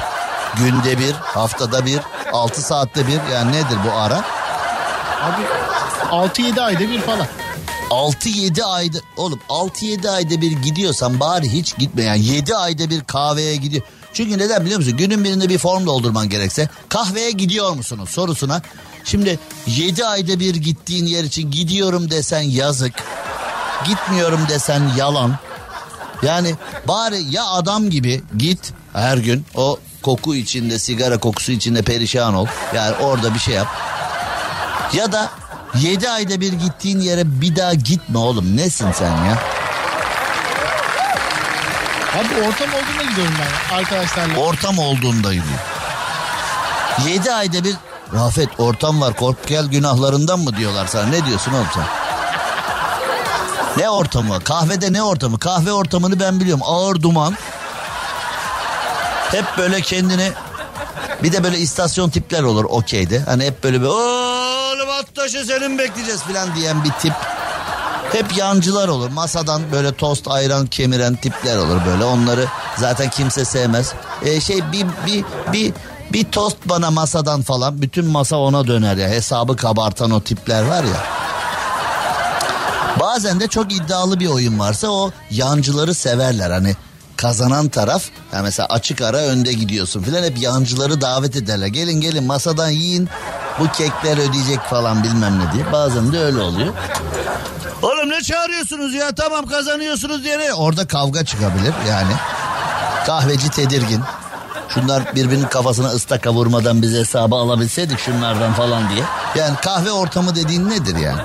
günde 0.57 0.99
bir, 0.99 1.11
haftada 1.11 1.85
bir, 1.85 1.99
altı 2.33 2.61
saatte 2.61 3.07
bir 3.07 3.33
yani 3.33 3.51
nedir 3.51 3.77
bu 3.87 3.91
ara? 3.91 4.23
Abi 5.21 5.41
6-7 6.11 6.61
ayda 6.61 6.79
bir 6.79 7.01
falan. 7.01 7.27
6-7 7.89 8.63
ayda 8.63 8.97
oğlum 9.17 9.39
6-7 9.49 10.09
ayda 10.09 10.41
bir 10.41 10.51
gidiyorsan 10.51 11.19
bari 11.19 11.53
hiç 11.53 11.77
gitme 11.77 12.03
yani 12.03 12.25
7 12.25 12.55
ayda 12.55 12.89
bir 12.89 13.03
kahveye 13.03 13.55
gidiyor. 13.55 13.83
Çünkü 14.13 14.37
neden 14.37 14.65
biliyor 14.65 14.79
musun? 14.79 14.97
Günün 14.97 15.23
birinde 15.23 15.49
bir 15.49 15.57
form 15.57 15.85
doldurman 15.85 16.29
gerekse 16.29 16.69
kahveye 16.89 17.31
gidiyor 17.31 17.71
musunuz 17.71 18.09
sorusuna. 18.09 18.61
Şimdi 19.03 19.39
7 19.67 20.05
ayda 20.05 20.39
bir 20.39 20.55
gittiğin 20.55 21.05
yer 21.05 21.23
için 21.23 21.51
gidiyorum 21.51 22.11
desen 22.11 22.41
yazık. 22.41 22.93
Gitmiyorum 23.85 24.47
desen 24.49 24.91
yalan. 24.97 25.35
Yani 26.23 26.55
bari 26.87 27.21
ya 27.21 27.45
adam 27.45 27.89
gibi 27.89 28.23
git 28.37 28.73
her 28.93 29.17
gün 29.17 29.45
o 29.55 29.79
koku 30.01 30.35
içinde 30.35 30.79
sigara 30.79 31.17
kokusu 31.17 31.51
içinde 31.51 31.81
perişan 31.81 32.33
ol. 32.33 32.47
Yani 32.75 32.95
orada 32.95 33.33
bir 33.33 33.39
şey 33.39 33.53
yap. 33.53 33.67
Ya 34.93 35.11
da 35.11 35.29
7 35.79 36.09
ayda 36.09 36.41
bir 36.41 36.53
gittiğin 36.53 36.99
yere 36.99 37.41
bir 37.41 37.55
daha 37.55 37.73
gitme 37.73 38.17
oğlum. 38.17 38.57
Nesin 38.57 38.91
sen 38.91 39.05
ya? 39.25 39.37
Abi 42.19 42.47
ortam 42.47 42.69
olduğunda 42.69 43.09
gidiyorum 43.09 43.33
ben 43.39 43.77
arkadaşlarla. 43.77 44.39
Ortam 44.39 44.79
olduğunda 44.79 45.33
gidiyor. 45.33 45.59
7 47.07 47.33
ayda 47.33 47.63
bir 47.63 47.75
Rafet 48.13 48.49
ortam 48.59 49.01
var 49.01 49.13
kork 49.13 49.47
gel 49.47 49.65
günahlarından 49.65 50.39
mı 50.39 50.57
diyorlar 50.57 50.87
sana 50.87 51.05
ne 51.07 51.25
diyorsun 51.25 51.53
oğlum 51.53 51.67
sen? 51.73 52.00
Ne 53.77 53.89
ortamı? 53.89 54.43
Kahvede 54.43 54.93
ne 54.93 55.03
ortamı? 55.03 55.39
Kahve 55.39 55.71
ortamını 55.71 56.19
ben 56.19 56.39
biliyorum. 56.39 56.63
Ağır 56.65 57.01
duman. 57.01 57.35
Hep 59.31 59.45
böyle 59.57 59.81
kendini 59.81 60.31
bir 61.23 61.31
de 61.31 61.43
böyle 61.43 61.57
istasyon 61.57 62.09
tipler 62.09 62.43
olur 62.43 62.63
okeyde. 62.63 63.19
Hani 63.19 63.45
hep 63.45 63.63
böyle 63.63 63.81
bir 63.81 63.85
oğlum 63.85 64.89
at 64.99 65.15
taşı 65.15 65.45
senin 65.45 65.77
bekleyeceğiz 65.77 66.21
falan 66.21 66.55
diyen 66.55 66.83
bir 66.83 66.91
tip. 66.91 67.13
Hep 68.11 68.37
yancılar 68.37 68.87
olur. 68.87 69.09
Masadan 69.09 69.61
böyle 69.71 69.93
tost 69.93 70.27
ayran 70.27 70.67
kemiren 70.67 71.15
tipler 71.15 71.57
olur 71.57 71.77
böyle. 71.85 72.03
Onları 72.03 72.45
zaten 72.77 73.09
kimse 73.09 73.45
sevmez. 73.45 73.93
Ee, 74.25 74.41
şey 74.41 74.71
bir 74.71 74.85
bir 75.05 75.25
bir 75.53 75.73
bir 76.13 76.23
tost 76.23 76.57
bana 76.65 76.91
masadan 76.91 77.41
falan 77.41 77.81
bütün 77.81 78.05
masa 78.05 78.37
ona 78.37 78.67
döner 78.67 78.95
ya. 78.97 79.09
Hesabı 79.09 79.55
kabartan 79.55 80.11
o 80.11 80.21
tipler 80.21 80.63
var 80.63 80.83
ya. 80.83 81.20
Bazen 82.99 83.39
de 83.39 83.47
çok 83.47 83.73
iddialı 83.73 84.19
bir 84.19 84.27
oyun 84.27 84.59
varsa 84.59 84.87
o 84.87 85.11
yancıları 85.31 85.93
severler. 85.95 86.51
Hani 86.51 86.75
kazanan 87.17 87.69
taraf 87.69 88.03
yani 88.33 88.43
mesela 88.43 88.67
açık 88.69 89.01
ara 89.01 89.17
önde 89.17 89.53
gidiyorsun 89.53 90.01
filan 90.03 90.23
hep 90.23 90.37
yancıları 90.37 91.01
davet 91.01 91.35
ederler. 91.35 91.67
Gelin 91.67 92.01
gelin 92.01 92.23
masadan 92.23 92.69
yiyin 92.69 93.09
bu 93.59 93.71
kekler 93.71 94.17
ödeyecek 94.29 94.59
falan 94.69 95.03
bilmem 95.03 95.39
ne 95.39 95.53
diye. 95.53 95.71
Bazen 95.71 96.13
de 96.13 96.19
öyle 96.19 96.39
oluyor. 96.39 96.73
Oğlum 97.81 98.09
ne 98.09 98.21
çağırıyorsunuz 98.21 98.93
ya 98.93 99.11
tamam 99.15 99.45
kazanıyorsunuz 99.45 100.23
diye? 100.23 100.53
Orada 100.53 100.87
kavga 100.87 101.25
çıkabilir 101.25 101.73
yani. 101.89 102.13
Kahveci 103.05 103.49
tedirgin. 103.49 104.01
Şunlar 104.69 105.15
birbirinin 105.15 105.45
kafasına 105.45 105.87
ıstaka 105.87 106.33
vurmadan 106.33 106.81
biz 106.81 106.93
hesabı 106.93 107.35
alabilseydik 107.35 107.99
şunlardan 107.99 108.53
falan 108.53 108.89
diye. 108.89 109.03
Yani 109.35 109.55
kahve 109.61 109.91
ortamı 109.91 110.35
dediğin 110.35 110.69
nedir 110.69 110.95
yani? 110.95 111.21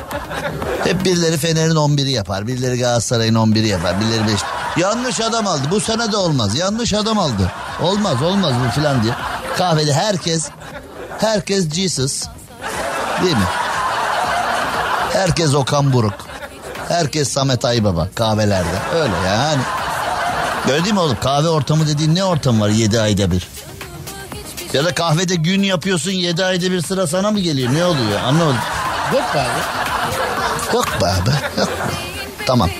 Hep 0.84 1.04
birileri 1.04 1.36
Fener'in 1.36 1.74
11'i 1.74 2.10
yapar. 2.10 2.46
Birileri 2.46 2.78
Galatasaray'ın 2.78 3.34
11'i 3.34 3.68
yapar. 3.68 4.00
Birileri 4.00 4.26
5. 4.26 4.40
Yanlış 4.76 5.20
adam 5.20 5.46
aldı. 5.46 5.62
Bu 5.70 5.80
sene 5.80 6.12
de 6.12 6.16
olmaz. 6.16 6.58
Yanlış 6.58 6.94
adam 6.94 7.18
aldı. 7.18 7.52
Olmaz 7.82 8.22
olmaz 8.22 8.54
bu 8.66 8.70
filan 8.70 9.02
diye. 9.02 9.12
Kahvede 9.58 9.92
herkes 9.92 10.48
herkes 11.18 11.70
Jesus. 11.70 12.22
Değil 13.22 13.36
mi? 13.36 13.48
Herkes 15.12 15.54
Okan 15.54 15.92
Buruk. 15.92 16.14
Herkes 16.88 17.28
Samet 17.28 17.64
Aybaba 17.64 18.08
kahvelerde. 18.14 18.78
Öyle 18.94 19.16
yani. 19.26 19.62
Öyle 20.72 20.92
mi 20.92 20.98
oğlum? 21.00 21.16
Kahve 21.20 21.48
ortamı 21.48 21.86
dediğin 21.86 22.14
ne 22.14 22.24
ortam 22.24 22.60
var 22.60 22.68
7 22.68 23.00
ayda 23.00 23.30
bir? 23.30 23.48
Ya 24.72 24.84
da 24.84 24.94
kahvede 24.94 25.34
gün 25.34 25.62
yapıyorsun 25.62 26.10
7 26.10 26.44
ayda 26.44 26.70
bir 26.70 26.80
sıra 26.80 27.06
sana 27.06 27.30
mı 27.30 27.40
geliyor? 27.40 27.74
Ne 27.74 27.84
oluyor? 27.84 28.20
Anlamadım. 28.20 28.58
Yok 29.12 29.24
be 29.34 29.40
abi. 29.40 29.60
Yok 30.76 30.86
be 31.00 31.06
abi. 31.06 31.30
Yok 31.60 31.68
be. 31.68 31.92
Tamam. 32.46 32.70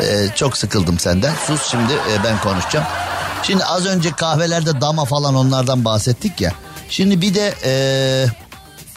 Ee, 0.00 0.28
çok 0.34 0.56
sıkıldım 0.56 0.98
senden. 0.98 1.34
Sus 1.46 1.70
şimdi 1.70 1.92
e, 1.92 2.24
ben 2.24 2.40
konuşacağım. 2.40 2.86
Şimdi 3.42 3.64
az 3.64 3.86
önce 3.86 4.12
kahvelerde 4.12 4.80
dama 4.80 5.04
falan 5.04 5.34
onlardan 5.34 5.84
bahsettik 5.84 6.40
ya. 6.40 6.52
Şimdi 6.88 7.20
bir 7.20 7.34
de 7.34 7.54
e, 7.64 7.72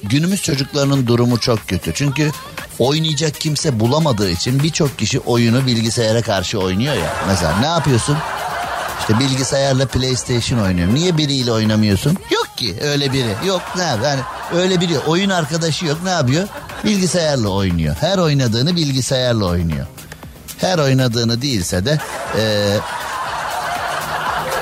günümüz 0.04 0.42
çocuklarının 0.42 1.08
durumu 1.08 1.40
çok 1.40 1.68
kötü. 1.68 1.94
Çünkü 1.94 2.32
oynayacak 2.80 3.42
kimse 3.42 3.80
bulamadığı 3.80 4.30
için 4.32 4.64
birçok 4.64 5.00
kişi 5.00 5.20
oyunu 5.20 5.66
bilgisayara 5.66 6.22
karşı 6.22 6.60
oynuyor 6.60 6.94
ya. 6.96 7.14
Mesela 7.28 7.58
ne 7.60 7.66
yapıyorsun? 7.66 8.18
İşte 9.00 9.20
bilgisayarla 9.20 9.88
PlayStation 9.88 10.60
oynuyorum. 10.60 10.96
Niye 10.96 11.18
biriyle 11.18 11.52
oynamıyorsun? 11.52 12.18
Yok 12.32 12.48
ki 12.58 12.76
öyle 12.82 13.14
biri. 13.14 13.34
Yok 13.48 13.62
ne 13.76 13.84
yapıyor? 13.84 14.10
Yani 14.10 14.22
öyle 14.54 14.82
biri. 14.82 15.00
Oyun 15.00 15.30
arkadaşı 15.30 15.86
yok. 15.86 15.98
Ne 16.04 16.10
yapıyor? 16.10 16.48
Bilgisayarla 16.84 17.50
oynuyor. 17.50 17.96
Her 18.00 18.18
oynadığını 18.18 18.76
bilgisayarla 18.76 19.46
oynuyor. 19.46 19.86
Her 20.58 20.78
oynadığını 20.78 21.42
değilse 21.42 21.86
de 21.86 22.00
eee, 22.38 22.78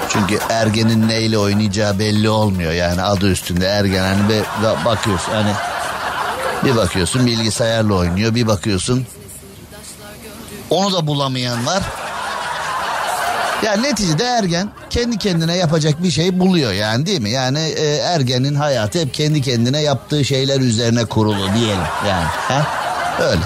Çünkü 0.09 0.39
ergenin 0.49 1.07
neyle 1.07 1.37
oynayacağı 1.37 1.99
belli 1.99 2.29
olmuyor 2.29 2.71
yani 2.71 3.01
adı 3.01 3.31
üstünde 3.31 3.67
ergen 3.67 4.03
hani 4.03 4.29
be, 4.29 4.39
ba- 4.63 4.85
bakıyorsun 4.85 5.31
hani 5.31 5.51
bir 6.65 6.75
bakıyorsun 6.75 7.25
bilgisayarla 7.25 7.93
oynuyor 7.93 8.35
bir 8.35 8.47
bakıyorsun 8.47 9.05
onu 10.69 10.93
da 10.93 11.07
bulamayan 11.07 11.65
var. 11.65 11.83
Yani 13.63 13.83
neticede 13.83 14.23
ergen 14.23 14.69
kendi 14.89 15.17
kendine 15.17 15.55
yapacak 15.55 16.03
bir 16.03 16.11
şey 16.11 16.39
buluyor 16.39 16.71
yani 16.71 17.05
değil 17.05 17.21
mi? 17.21 17.29
Yani 17.29 17.59
e, 17.59 17.95
ergenin 17.95 18.55
hayatı 18.55 18.99
hep 18.99 19.13
kendi 19.13 19.41
kendine 19.41 19.81
yaptığı 19.81 20.25
şeyler 20.25 20.59
üzerine 20.59 21.05
kurulu 21.05 21.53
diyelim 21.55 21.83
yani. 22.07 22.25
He? 22.47 22.63
Öyle. 23.23 23.41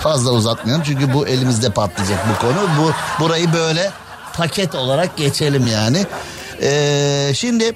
Fazla 0.00 0.30
uzatmayalım 0.30 0.84
çünkü 0.86 1.14
bu 1.14 1.26
elimizde 1.26 1.70
patlayacak 1.70 2.18
bu 2.30 2.40
konu. 2.40 2.68
Bu 2.78 2.92
burayı 3.24 3.52
böyle 3.52 3.90
paket 4.36 4.74
olarak 4.74 5.16
geçelim 5.16 5.66
yani. 5.66 6.06
Ee, 6.62 7.32
şimdi 7.34 7.74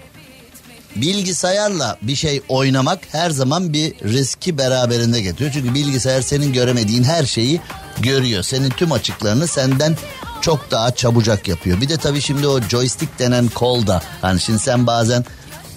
bilgisayarla 1.01 1.99
bir 2.03 2.17
şey 2.17 2.43
oynamak 2.49 2.99
her 3.13 3.31
zaman 3.31 3.73
bir 3.73 3.95
riski 4.05 4.59
beraberinde 4.59 5.21
getiriyor. 5.21 5.51
Çünkü 5.53 5.75
bilgisayar 5.75 6.23
senin 6.23 6.53
göremediğin 6.53 7.05
her 7.05 7.27
şeyi 7.27 7.61
görüyor. 7.99 8.43
Senin 8.43 8.71
tüm 8.71 8.93
açıklarını 8.93 9.47
senden 9.47 9.97
çok 10.41 10.71
daha 10.71 10.95
çabucak 10.95 11.49
yapıyor. 11.49 11.81
Bir 11.81 11.89
de 11.89 11.97
tabii 11.97 12.21
şimdi 12.21 12.49
o 12.49 12.61
joystick 12.61 13.19
denen 13.19 13.49
kol 13.49 13.87
da 13.87 14.03
hani 14.23 14.41
şimdi 14.41 14.59
sen 14.59 14.87
bazen 14.87 15.25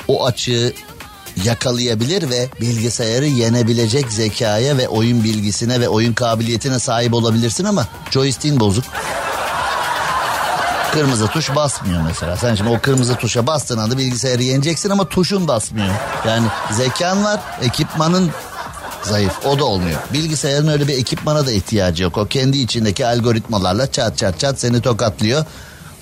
o 0.07 0.25
açığı 0.25 0.73
yakalayabilir 1.43 2.29
ve 2.29 2.47
bilgisayarı 2.61 3.25
yenebilecek 3.25 4.11
zekaya 4.11 4.77
ve 4.77 4.87
oyun 4.87 5.23
bilgisine 5.23 5.79
ve 5.79 5.89
oyun 5.89 6.13
kabiliyetine 6.13 6.79
sahip 6.79 7.13
olabilirsin 7.13 7.65
ama 7.65 7.87
joystick'in 8.11 8.59
bozuk. 8.59 8.83
Kırmızı 10.93 11.27
tuş 11.27 11.55
basmıyor 11.55 12.01
mesela. 12.01 12.37
Sen 12.37 12.55
şimdi 12.55 12.69
o 12.69 12.79
kırmızı 12.79 13.15
tuşa 13.15 13.47
bastığın 13.47 13.77
anda 13.77 13.97
bilgisayarı 13.97 14.43
yeneceksin 14.43 14.89
ama 14.89 15.09
tuşun 15.09 15.47
basmıyor. 15.47 15.95
Yani 16.27 16.47
zekan 16.71 17.23
var, 17.23 17.39
ekipmanın 17.61 18.31
zayıf. 19.03 19.45
O 19.45 19.59
da 19.59 19.65
olmuyor. 19.65 19.99
Bilgisayarın 20.13 20.67
öyle 20.67 20.87
bir 20.87 20.97
ekipmana 20.97 21.45
da 21.45 21.51
ihtiyacı 21.51 22.03
yok. 22.03 22.17
O 22.17 22.25
kendi 22.25 22.57
içindeki 22.57 23.07
algoritmalarla 23.07 23.91
çat 23.91 24.17
çat 24.17 24.39
çat 24.39 24.59
seni 24.59 24.81
tokatlıyor. 24.81 25.45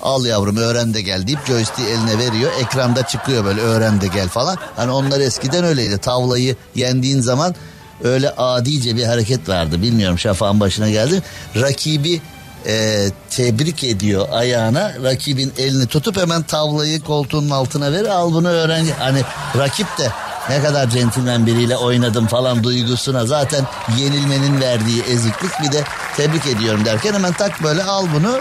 Al 0.01 0.25
yavrum 0.25 0.57
öğren 0.57 0.93
de 0.93 1.01
gel 1.01 1.27
deyip 1.27 1.45
joystick 1.47 1.89
eline 1.89 2.17
veriyor. 2.17 2.51
Ekranda 2.59 3.07
çıkıyor 3.07 3.45
böyle 3.45 3.61
öğren 3.61 4.01
de 4.01 4.07
gel 4.07 4.27
falan. 4.27 4.57
Hani 4.75 4.91
onlar 4.91 5.19
eskiden 5.19 5.63
öyleydi. 5.63 5.97
Tavlayı 5.97 6.55
yendiğin 6.75 7.21
zaman 7.21 7.55
öyle 8.03 8.29
adice 8.29 8.95
bir 8.95 9.03
hareket 9.03 9.49
vardı. 9.49 9.81
Bilmiyorum 9.81 10.19
şafağın 10.19 10.59
başına 10.59 10.89
geldi. 10.89 11.23
Rakibi 11.55 12.21
e, 12.65 13.05
tebrik 13.29 13.83
ediyor 13.83 14.27
ayağına. 14.31 14.93
Rakibin 15.03 15.53
elini 15.57 15.87
tutup 15.87 16.17
hemen 16.17 16.43
tavlayı 16.43 17.01
koltuğunun 17.01 17.49
altına 17.49 17.91
ver. 17.91 18.05
Al 18.05 18.33
bunu 18.33 18.47
öğren. 18.47 18.85
Hani 18.99 19.21
rakip 19.57 19.97
de 19.97 20.11
ne 20.49 20.63
kadar 20.63 20.89
centilmen 20.89 21.45
biriyle 21.45 21.77
oynadım 21.77 22.27
falan 22.27 22.63
duygusuna 22.63 23.25
zaten 23.25 23.65
yenilmenin 23.99 24.61
verdiği 24.61 25.01
eziklik 25.01 25.51
bir 25.63 25.71
de 25.71 25.83
tebrik 26.17 26.47
ediyorum 26.47 26.85
derken 26.85 27.13
hemen 27.13 27.33
tak 27.33 27.63
böyle 27.63 27.83
al 27.83 28.05
bunu 28.15 28.39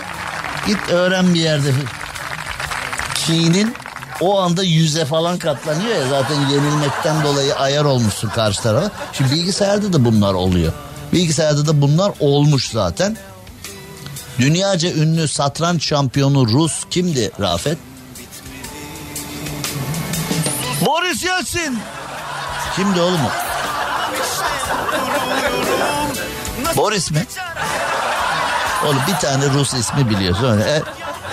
git 0.66 0.88
öğren 0.90 1.34
bir 1.34 1.40
yerde. 1.40 1.72
Kinin 3.14 3.74
o 4.20 4.40
anda 4.40 4.62
yüze 4.62 5.04
falan 5.04 5.38
katlanıyor 5.38 5.96
ya 5.96 6.08
zaten 6.10 6.40
yenilmekten 6.40 7.24
dolayı 7.24 7.56
ayar 7.56 7.84
olmuşsun 7.84 8.28
karşı 8.28 8.62
tarafa. 8.62 8.90
Şimdi 9.12 9.30
bilgisayarda 9.30 9.92
da 9.92 10.04
bunlar 10.04 10.34
oluyor. 10.34 10.72
Bilgisayarda 11.12 11.66
da 11.66 11.80
bunlar 11.80 12.12
olmuş 12.20 12.70
zaten. 12.70 13.16
Dünyaca 14.38 14.90
ünlü 14.92 15.28
satranç 15.28 15.84
şampiyonu 15.84 16.48
Rus 16.48 16.84
kimdi 16.90 17.30
Rafet? 17.40 17.78
Boris 20.86 21.24
Yeltsin. 21.24 21.78
Kimdi 22.76 23.00
oğlum 23.00 23.20
o? 23.24 23.30
Boris 26.76 27.10
mi? 27.10 27.26
Oğlum 28.86 29.00
bir 29.08 29.14
tane 29.14 29.48
Rus 29.48 29.74
ismi 29.74 30.10
biliyorsun. 30.10 30.60
E, 30.60 30.82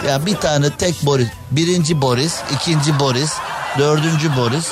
ya 0.07 0.25
bir 0.25 0.35
tane 0.35 0.69
tek 0.69 1.05
Boris. 1.05 1.27
Birinci 1.51 2.01
Boris, 2.01 2.35
ikinci 2.51 2.99
Boris, 2.99 3.33
dördüncü 3.77 4.35
Boris. 4.37 4.69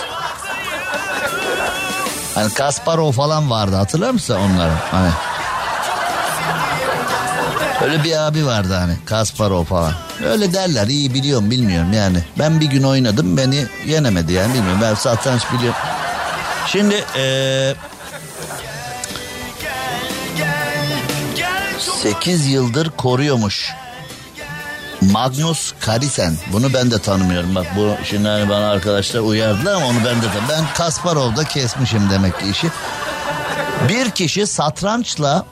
Hani 2.35 2.53
Kasparov 2.53 3.11
falan 3.11 3.49
vardı 3.49 3.75
hatırlar 3.75 4.11
mısın 4.11 4.35
onları? 4.35 4.73
Hani 4.91 5.09
Öyle 7.83 8.03
bir 8.03 8.17
abi 8.27 8.45
vardı 8.45 8.73
hani 8.73 8.93
Kasparov 9.05 9.63
falan. 9.63 9.93
Öyle 10.25 10.53
derler 10.53 10.87
iyi 10.87 11.13
biliyorum 11.13 11.51
bilmiyorum 11.51 11.93
yani. 11.93 12.17
Ben 12.39 12.59
bir 12.59 12.65
gün 12.65 12.83
oynadım 12.83 13.37
beni 13.37 13.65
yenemedi 13.87 14.33
yani 14.33 14.53
bilmiyorum. 14.53 14.79
Ben 14.81 14.93
satranç 14.93 15.41
biliyorum. 15.53 15.79
Şimdi 16.67 17.03
eee 17.15 17.75
8 22.03 22.47
yıldır 22.47 22.89
koruyormuş. 22.89 23.71
Magnus 25.01 25.73
Carlsen. 25.87 26.37
Bunu 26.53 26.73
ben 26.73 26.91
de 26.91 26.99
tanımıyorum. 26.99 27.55
Bak 27.55 27.65
bu 27.77 27.95
şimdi 28.03 28.27
hani 28.27 28.49
bana 28.49 28.69
arkadaşlar 28.71 29.19
uyardılar 29.19 29.73
ama 29.73 29.85
onu 29.85 29.97
ben 29.97 30.03
de 30.03 30.25
tanımıyorum. 30.25 30.49
Ben 30.49 30.63
Kasparov'da 30.73 31.43
kesmişim 31.43 32.09
demek 32.09 32.39
ki 32.39 32.49
işi. 32.49 32.67
Bir 33.89 34.09
kişi 34.11 34.47
satrançla 34.47 35.45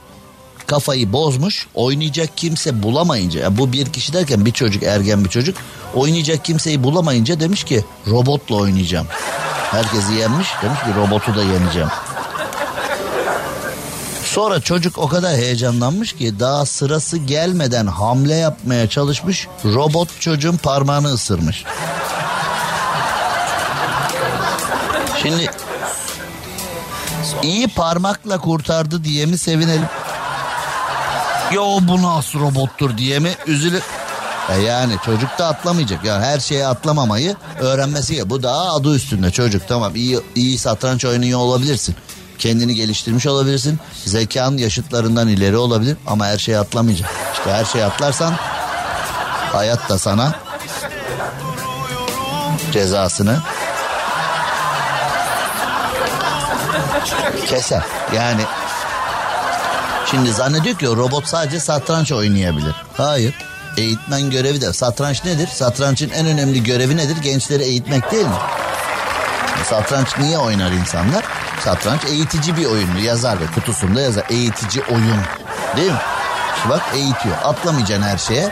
kafayı 0.70 1.12
bozmuş. 1.12 1.66
Oynayacak 1.74 2.36
kimse 2.36 2.82
bulamayınca. 2.82 3.40
ya 3.40 3.58
bu 3.58 3.72
bir 3.72 3.86
kişi 3.86 4.12
derken 4.12 4.46
bir 4.46 4.52
çocuk 4.52 4.82
ergen 4.82 5.24
bir 5.24 5.28
çocuk. 5.28 5.56
Oynayacak 5.94 6.44
kimseyi 6.44 6.82
bulamayınca 6.82 7.40
demiş 7.40 7.64
ki 7.64 7.84
robotla 8.06 8.56
oynayacağım. 8.56 9.06
Herkesi 9.70 10.12
yenmiş. 10.12 10.48
Demiş 10.62 10.80
ki 10.80 10.86
robotu 10.96 11.36
da 11.36 11.42
yeneceğim. 11.42 11.88
Sonra 14.24 14.60
çocuk 14.60 14.98
o 14.98 15.08
kadar 15.08 15.36
heyecanlanmış 15.36 16.12
ki 16.12 16.40
daha 16.40 16.66
sırası 16.66 17.16
gelmeden 17.16 17.86
hamle 17.86 18.34
yapmaya 18.34 18.88
çalışmış. 18.88 19.48
Robot 19.64 20.20
çocuğun 20.20 20.56
parmağını 20.56 21.08
ısırmış. 21.08 21.64
Şimdi 25.22 25.50
iyi 27.42 27.68
parmakla 27.68 28.38
kurtardı 28.38 29.04
diye 29.04 29.26
mi 29.26 29.38
sevinelim? 29.38 29.99
Yo 31.52 31.78
bu 31.82 32.02
nasıl 32.02 32.40
robottur 32.40 32.98
diye 32.98 33.18
mi 33.18 33.30
üzülür? 33.46 33.82
E 34.48 34.60
yani 34.60 34.96
çocuk 35.04 35.38
da 35.38 35.46
atlamayacak. 35.46 36.04
Yani 36.04 36.24
her 36.24 36.40
şeye 36.40 36.66
atlamamayı 36.66 37.36
öğrenmesi 37.60 38.14
ya. 38.14 38.30
Bu 38.30 38.42
daha 38.42 38.74
adı 38.74 38.94
üstünde 38.94 39.30
çocuk. 39.30 39.68
Tamam 39.68 39.96
iyi 39.96 40.20
iyi 40.34 40.58
satranç 40.58 41.04
oynuyor 41.04 41.38
olabilirsin. 41.38 41.96
Kendini 42.38 42.74
geliştirmiş 42.74 43.26
olabilirsin. 43.26 43.78
Zekan 44.04 44.56
yaşıtlarından 44.56 45.28
ileri 45.28 45.56
olabilir 45.56 45.96
ama 46.06 46.26
her 46.26 46.38
şeye 46.38 46.58
atlamayacak. 46.58 47.10
İşte 47.32 47.52
her 47.52 47.64
şeye 47.64 47.84
atlarsan 47.84 48.34
hayat 49.52 49.88
da 49.88 49.98
sana 49.98 50.34
cezasını 52.72 53.38
keser. 57.46 57.82
Yani 58.16 58.42
Şimdi 60.10 60.32
zannediyor 60.32 60.78
ki 60.78 60.86
robot 60.86 61.26
sadece 61.26 61.60
satranç 61.60 62.12
oynayabilir. 62.12 62.74
Hayır. 62.96 63.34
Eğitmen 63.76 64.30
görevi 64.30 64.60
de. 64.60 64.72
Satranç 64.72 65.24
nedir? 65.24 65.46
Satrançın 65.46 66.10
en 66.10 66.26
önemli 66.26 66.62
görevi 66.62 66.96
nedir? 66.96 67.16
Gençleri 67.16 67.62
eğitmek 67.62 68.12
değil 68.12 68.26
mi? 68.26 68.34
Satranç 69.64 70.18
niye 70.18 70.38
oynar 70.38 70.70
insanlar? 70.72 71.24
Satranç 71.64 72.04
eğitici 72.04 72.56
bir 72.56 72.66
oyun. 72.66 72.96
Yazar 72.96 73.40
ve 73.40 73.46
kutusunda 73.54 74.00
yazar. 74.00 74.24
Eğitici 74.30 74.84
oyun. 74.84 75.20
Değil 75.76 75.90
mi? 75.90 75.98
Bak 76.68 76.82
eğitiyor. 76.94 77.36
Atlamayacaksın 77.44 78.06
her 78.06 78.18
şeye. 78.18 78.50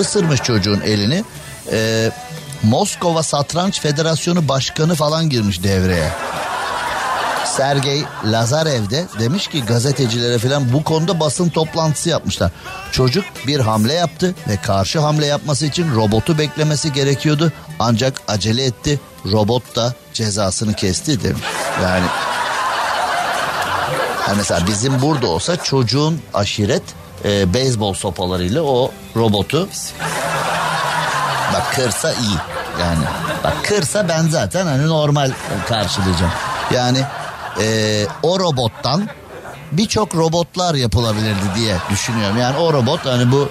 Isırmış 0.00 0.42
çocuğun 0.42 0.80
elini. 0.80 1.24
Ee, 1.72 2.10
Moskova 2.62 3.22
Satranç 3.22 3.80
Federasyonu 3.80 4.48
Başkanı 4.48 4.94
falan 4.94 5.30
girmiş 5.30 5.62
devreye. 5.62 6.12
Sergey 7.58 8.04
Lazarev 8.24 8.90
de 8.90 9.06
demiş 9.18 9.48
ki 9.48 9.64
gazetecilere 9.64 10.38
falan 10.38 10.72
bu 10.72 10.84
konuda 10.84 11.20
basın 11.20 11.48
toplantısı 11.48 12.08
yapmışlar. 12.08 12.50
Çocuk 12.92 13.24
bir 13.46 13.60
hamle 13.60 13.92
yaptı 13.92 14.34
ve 14.48 14.56
karşı 14.56 14.98
hamle 14.98 15.26
yapması 15.26 15.66
için 15.66 15.94
robotu 15.94 16.38
beklemesi 16.38 16.92
gerekiyordu. 16.92 17.52
Ancak 17.78 18.20
acele 18.28 18.64
etti. 18.64 19.00
Robot 19.32 19.76
da 19.76 19.94
cezasını 20.12 20.74
kesti 20.74 21.24
demiş. 21.24 21.42
Yani 21.82 22.06
yani 24.28 24.36
mesela 24.36 24.66
bizim 24.66 25.02
burada 25.02 25.26
olsa 25.26 25.56
çocuğun 25.56 26.22
aşiret 26.34 26.82
e, 27.24 27.54
beyzbol 27.54 27.94
sopalarıyla 27.94 28.62
o 28.62 28.92
robotu 29.16 29.68
bak 31.54 31.74
kırsa 31.74 32.12
iyi. 32.12 32.38
Yani 32.80 33.04
bak 33.44 33.56
kırsa 33.64 34.08
ben 34.08 34.28
zaten 34.28 34.66
hani 34.66 34.86
normal 34.86 35.30
karşılayacağım. 35.68 36.32
Yani 36.74 37.04
e, 37.60 38.06
o 38.22 38.40
robottan 38.40 39.08
birçok 39.72 40.14
robotlar 40.14 40.74
yapılabilirdi 40.74 41.54
diye 41.56 41.76
düşünüyorum. 41.90 42.36
Yani 42.38 42.56
o 42.56 42.72
robot 42.72 43.06
hani 43.06 43.32
bu 43.32 43.48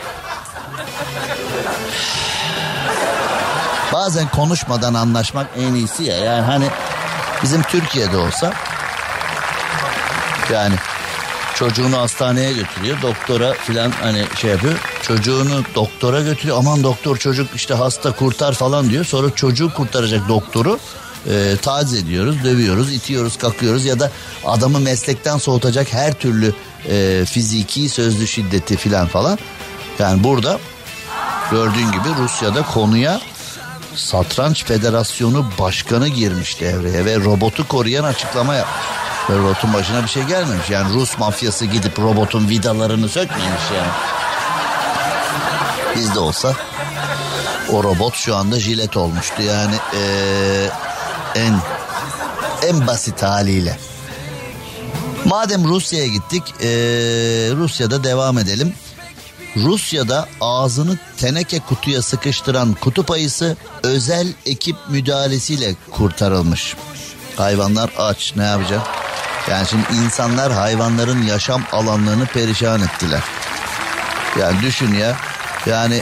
bazen 3.94 4.30
konuşmadan 4.30 4.94
anlaşmak 4.94 5.48
en 5.58 5.74
iyisi 5.74 6.04
ya. 6.04 6.18
Yani 6.18 6.42
hani 6.42 6.68
bizim 7.44 7.62
Türkiye'de 7.62 8.18
olsa 8.18 8.54
yani 10.54 10.76
çocuğunu 11.56 11.98
hastaneye 11.98 12.54
götürüyor 12.54 13.02
doktora 13.02 13.54
filan 13.54 13.92
hani 13.92 14.26
şey 14.36 14.52
yapıyor 14.52 14.74
çocuğunu 15.02 15.64
doktora 15.76 16.22
götürüyor 16.22 16.58
aman 16.60 16.84
doktor 16.84 17.18
çocuk 17.18 17.56
işte 17.56 17.74
hasta 17.74 18.12
kurtar 18.12 18.54
falan 18.54 18.90
diyor 18.90 19.06
sonra 19.06 19.36
çocuğu 19.36 19.74
kurtaracak 19.74 20.28
doktoru 20.28 20.80
e, 21.30 21.58
taciz 21.62 21.94
ediyoruz 21.94 22.44
dövüyoruz 22.44 22.94
itiyoruz 22.94 23.38
kakıyoruz 23.38 23.86
ya 23.86 24.00
da 24.00 24.12
adamı 24.46 24.80
meslekten 24.80 25.38
soğutacak 25.38 25.94
her 25.94 26.14
türlü 26.14 26.54
e, 26.90 27.26
fiziki 27.26 27.90
sözlü 27.90 28.28
şiddeti 28.28 28.78
filan 28.78 29.08
falan 29.08 29.40
yani 30.00 30.24
burada 30.24 30.60
gördüğün 31.52 31.92
gibi 31.92 32.10
Rusya'da 32.24 32.62
konuya 32.62 33.22
Satranç 33.96 34.66
Federasyonu 34.66 35.52
Başkanı 35.60 36.08
girmiş 36.08 36.62
devreye 36.62 37.06
ve 37.06 37.16
robotu 37.16 37.68
koruyan 37.68 38.04
açıklama 38.04 38.56
yapmış. 38.56 38.86
Robotun 39.30 39.74
başına 39.74 40.04
bir 40.04 40.08
şey 40.08 40.24
gelmemiş. 40.24 40.70
Yani 40.70 40.94
Rus 40.94 41.18
mafyası 41.18 41.66
gidip 41.66 42.00
robotun 42.00 42.50
vidalarını 42.50 43.10
sökmemiş 43.10 43.62
yani. 43.76 43.92
Bizde 45.96 46.20
olsa 46.20 46.54
o 47.72 47.84
robot 47.84 48.16
şu 48.16 48.36
anda 48.36 48.60
jilet 48.60 48.98
olmuştu. 48.98 49.42
Yani 49.42 49.76
eee, 49.94 50.70
en 51.38 51.56
en 52.70 52.88
basit 52.88 53.24
haliyle. 53.24 53.78
Madem 55.26 55.64
Rusya'ya 55.68 56.08
gittik 56.08 56.44
eee, 56.60 56.68
Rusya'da 57.56 58.04
devam 58.04 58.38
edelim. 58.38 58.74
Rusya'da 59.56 60.28
ağzını 60.42 60.98
teneke 61.18 61.60
kutuya 61.60 62.02
sıkıştıran 62.02 62.74
kutup 62.74 63.12
ayısı 63.12 63.58
özel 63.84 64.34
ekip 64.46 64.76
müdahalesiyle 64.90 65.76
kurtarılmış. 65.92 66.76
Hayvanlar 67.38 67.90
aç 67.98 68.34
ne 68.36 68.44
yapacak? 68.44 68.82
Yani 69.50 69.68
şimdi 69.68 69.84
insanlar 70.06 70.52
hayvanların 70.52 71.24
yaşam 71.24 71.64
alanlarını 71.72 72.26
perişan 72.26 72.82
ettiler. 72.82 73.22
Yani 74.40 74.62
düşün 74.62 74.94
ya 74.94 75.16
yani 75.66 76.02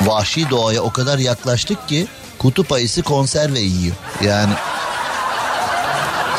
vahşi 0.00 0.50
doğaya 0.50 0.80
o 0.80 0.92
kadar 0.92 1.18
yaklaştık 1.18 1.88
ki 1.88 2.06
kutup 2.44 2.72
ayısı 2.72 3.02
konserve 3.02 3.60
yiyor. 3.60 3.96
Yani 4.20 4.52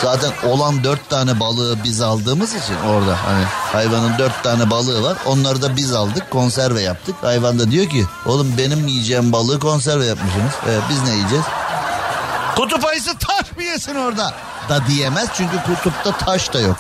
Zaten 0.02 0.32
olan 0.50 0.84
dört 0.84 1.10
tane 1.10 1.40
balığı 1.40 1.84
biz 1.84 2.02
aldığımız 2.02 2.50
için 2.50 2.76
orada 2.90 3.18
hani 3.26 3.46
hayvanın 3.46 4.18
dört 4.18 4.44
tane 4.44 4.70
balığı 4.70 5.04
var. 5.04 5.18
Onları 5.26 5.62
da 5.62 5.76
biz 5.76 5.94
aldık 5.94 6.32
konserve 6.32 6.82
yaptık. 6.82 7.16
Hayvan 7.22 7.60
da 7.60 7.72
diyor 7.72 7.90
ki 7.90 8.06
oğlum 8.26 8.54
benim 8.58 8.88
yiyeceğim 8.88 9.32
balığı 9.32 9.60
konserve 9.60 10.06
yapmışsınız. 10.06 10.54
Ee, 10.68 10.80
biz 10.90 11.04
ne 11.04 11.16
yiyeceğiz? 11.16 11.46
Kutup 12.56 12.86
ayısı 12.86 13.18
taş 13.18 13.58
mı 13.58 13.64
yesin 13.64 13.96
orada? 13.96 14.34
Da 14.70 14.88
diyemez 14.88 15.30
çünkü 15.34 15.58
kutupta 15.64 16.12
taş 16.26 16.54
da 16.54 16.60
yok. 16.60 16.78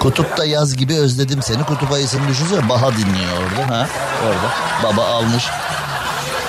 Kutupta 0.00 0.44
yaz 0.44 0.76
gibi 0.76 0.98
özledim 0.98 1.42
seni. 1.42 1.64
Kutup 1.64 1.92
ayısını 1.92 2.28
düşünsene. 2.28 2.68
Baha 2.68 2.92
dinliyor 2.92 3.32
orada. 3.42 3.76
Ha? 3.76 3.88
Orada. 4.26 4.48
Baba 4.84 5.06
almış 5.06 5.44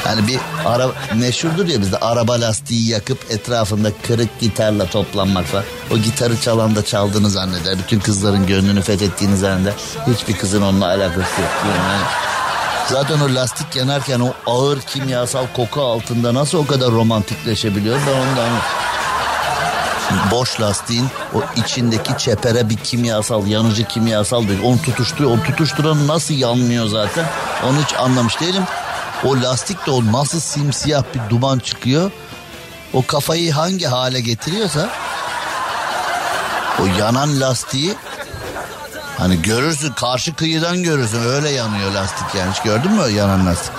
Hani 0.10 0.28
bir 0.28 0.40
ara 0.66 0.88
meşhurdur 1.16 1.68
ya 1.68 1.82
bizde 1.82 1.98
araba 1.98 2.42
lastiği 2.42 2.90
yakıp 2.90 3.32
etrafında 3.32 3.92
kırık 4.08 4.40
gitarla 4.40 4.86
toplanmak 4.86 5.54
var. 5.54 5.64
O 5.92 5.98
gitarı 5.98 6.42
çalan 6.42 6.76
da 6.76 6.86
çaldığını 6.86 7.30
zanneder. 7.30 7.78
Bütün 7.78 8.00
kızların 8.00 8.48
gönlünü 8.48 8.82
fethettiğini 8.82 9.38
zanneder. 9.38 9.74
Hiçbir 10.08 10.38
kızın 10.38 10.62
onunla 10.62 10.86
alakası 10.86 11.42
yok. 11.42 11.52
Yani 11.66 12.04
zaten 12.88 13.20
o 13.20 13.36
lastik 13.36 13.76
yanarken 13.76 14.20
o 14.20 14.34
ağır 14.46 14.82
kimyasal 14.82 15.46
koku 15.56 15.82
altında 15.82 16.34
nasıl 16.34 16.58
o 16.58 16.66
kadar 16.66 16.92
romantikleşebiliyor 16.92 18.00
ben 18.08 18.14
ondan 18.14 18.50
boş 20.32 20.62
lastiğin 20.62 21.08
o 21.34 21.42
içindeki 21.56 22.18
çepere 22.18 22.70
bir 22.70 22.78
kimyasal 22.78 23.48
yanıcı 23.48 23.84
kimyasal 23.84 24.48
değil. 24.48 24.60
Onu 24.64 24.82
tutuşturuyor. 24.82 25.32
Onu 25.32 25.44
tutuşturan 25.44 26.08
nasıl 26.08 26.34
yanmıyor 26.34 26.88
zaten. 26.88 27.26
Onu 27.70 27.84
hiç 27.84 27.94
anlamış 27.94 28.42
değilim. 28.42 28.64
O 29.26 29.42
lastik 29.42 29.88
de 29.88 29.92
o 29.92 30.12
nasıl 30.12 30.40
simsiyah 30.40 31.04
bir 31.16 31.30
duman 31.30 31.60
çıkıyor. 31.60 32.12
O 32.94 33.06
kafayı 33.06 33.54
hangi 33.54 33.86
hale 33.86 34.20
getiriyorsa 34.20 34.90
o 36.82 36.86
yanan 36.86 37.42
lastiği 37.42 37.96
hani 39.18 39.42
görürsün 39.42 39.94
karşı 39.94 40.36
kıyıdan 40.36 40.84
görürsün 40.84 41.22
öyle 41.22 41.50
yanıyor 41.50 41.92
lastik 41.92 42.36
yani 42.36 42.52
hiç 42.52 42.62
gördün 42.62 42.92
mü 42.92 43.12
yanan 43.12 43.46
lastik? 43.46 43.72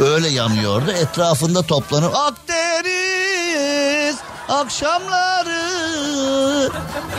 Öyle 0.00 0.28
yanıyordu 0.28 0.90
etrafında 0.90 1.62
toplanıp 1.62 2.14
Akdeniz 2.16 4.16
akşamları 4.48 5.66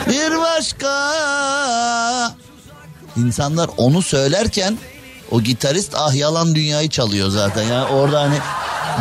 bir 0.08 0.40
başka 0.40 1.12
İnsanlar 3.16 3.70
onu 3.76 4.02
söylerken 4.02 4.78
o 5.30 5.40
gitarist 5.40 5.94
ah 5.96 6.14
yalan 6.14 6.54
dünyayı 6.54 6.90
çalıyor 6.90 7.28
zaten. 7.28 7.62
Yani 7.62 7.92
orada 7.92 8.20
hani 8.20 8.38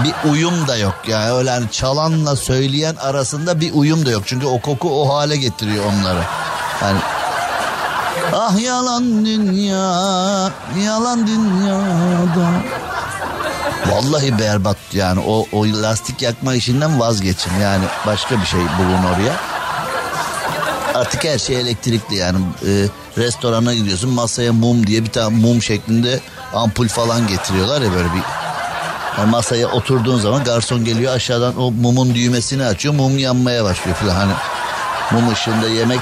bir 0.04 0.32
uyum 0.32 0.68
da 0.68 0.78
yok. 0.78 0.96
Yani 1.08 1.32
öyle 1.32 1.50
hani 1.50 1.72
çalanla 1.72 2.36
söyleyen 2.36 2.96
arasında 2.96 3.60
bir 3.62 3.74
uyum 3.74 4.06
da 4.06 4.12
yok. 4.12 4.24
Çünkü 4.26 4.46
o 4.46 4.62
koku 4.62 5.02
o 5.02 5.14
hale 5.14 5.38
getiriyor 5.38 5.86
onları. 5.86 6.22
Yani 6.82 7.00
Ah 8.34 8.60
yalan 8.60 9.26
dünya, 9.26 10.52
yalan 10.86 11.28
dünyada. 11.28 12.48
Vallahi 13.92 14.40
berbat 14.40 14.78
yani 14.94 15.20
o, 15.28 15.46
o 15.52 15.66
lastik 15.66 16.22
yakma 16.22 16.54
işinden 16.56 17.00
vazgeçin. 17.00 17.52
Yani 17.62 17.86
başka 18.08 18.42
bir 18.42 18.46
şey 18.46 18.60
bulun 18.60 19.04
oraya. 19.16 19.57
Artık 20.98 21.24
her 21.24 21.39
şey 21.39 21.62
elektrikli 21.62 22.16
yani. 22.16 22.38
E, 22.68 22.72
restorana 23.18 23.74
gidiyorsun 23.74 24.10
masaya 24.10 24.54
mum 24.54 24.88
diye 24.88 25.04
bir 25.04 25.10
tane 25.10 25.38
mum 25.38 25.62
şeklinde 25.62 26.20
ampul 26.54 26.88
falan 26.88 27.28
getiriyorlar 27.28 27.82
ya 27.82 27.91
böyle 27.93 28.08
bir. 28.08 28.22
Yani 29.18 29.32
masaya 29.32 29.68
oturduğun 29.68 30.20
zaman 30.20 30.43
garson 30.43 30.86
geliyor 30.86 31.14
aşağıdan 31.14 31.62
o 31.62 31.72
mumun 31.72 32.16
düğmesini 32.16 32.66
açıyor 32.66 32.93
mum 32.93 33.18
yanmaya 33.18 33.64
başlıyor 33.64 33.98
falan. 33.98 34.16
Hani 34.16 34.34
mum 35.12 35.34
ışığında 35.34 35.70
yemek 35.70 36.02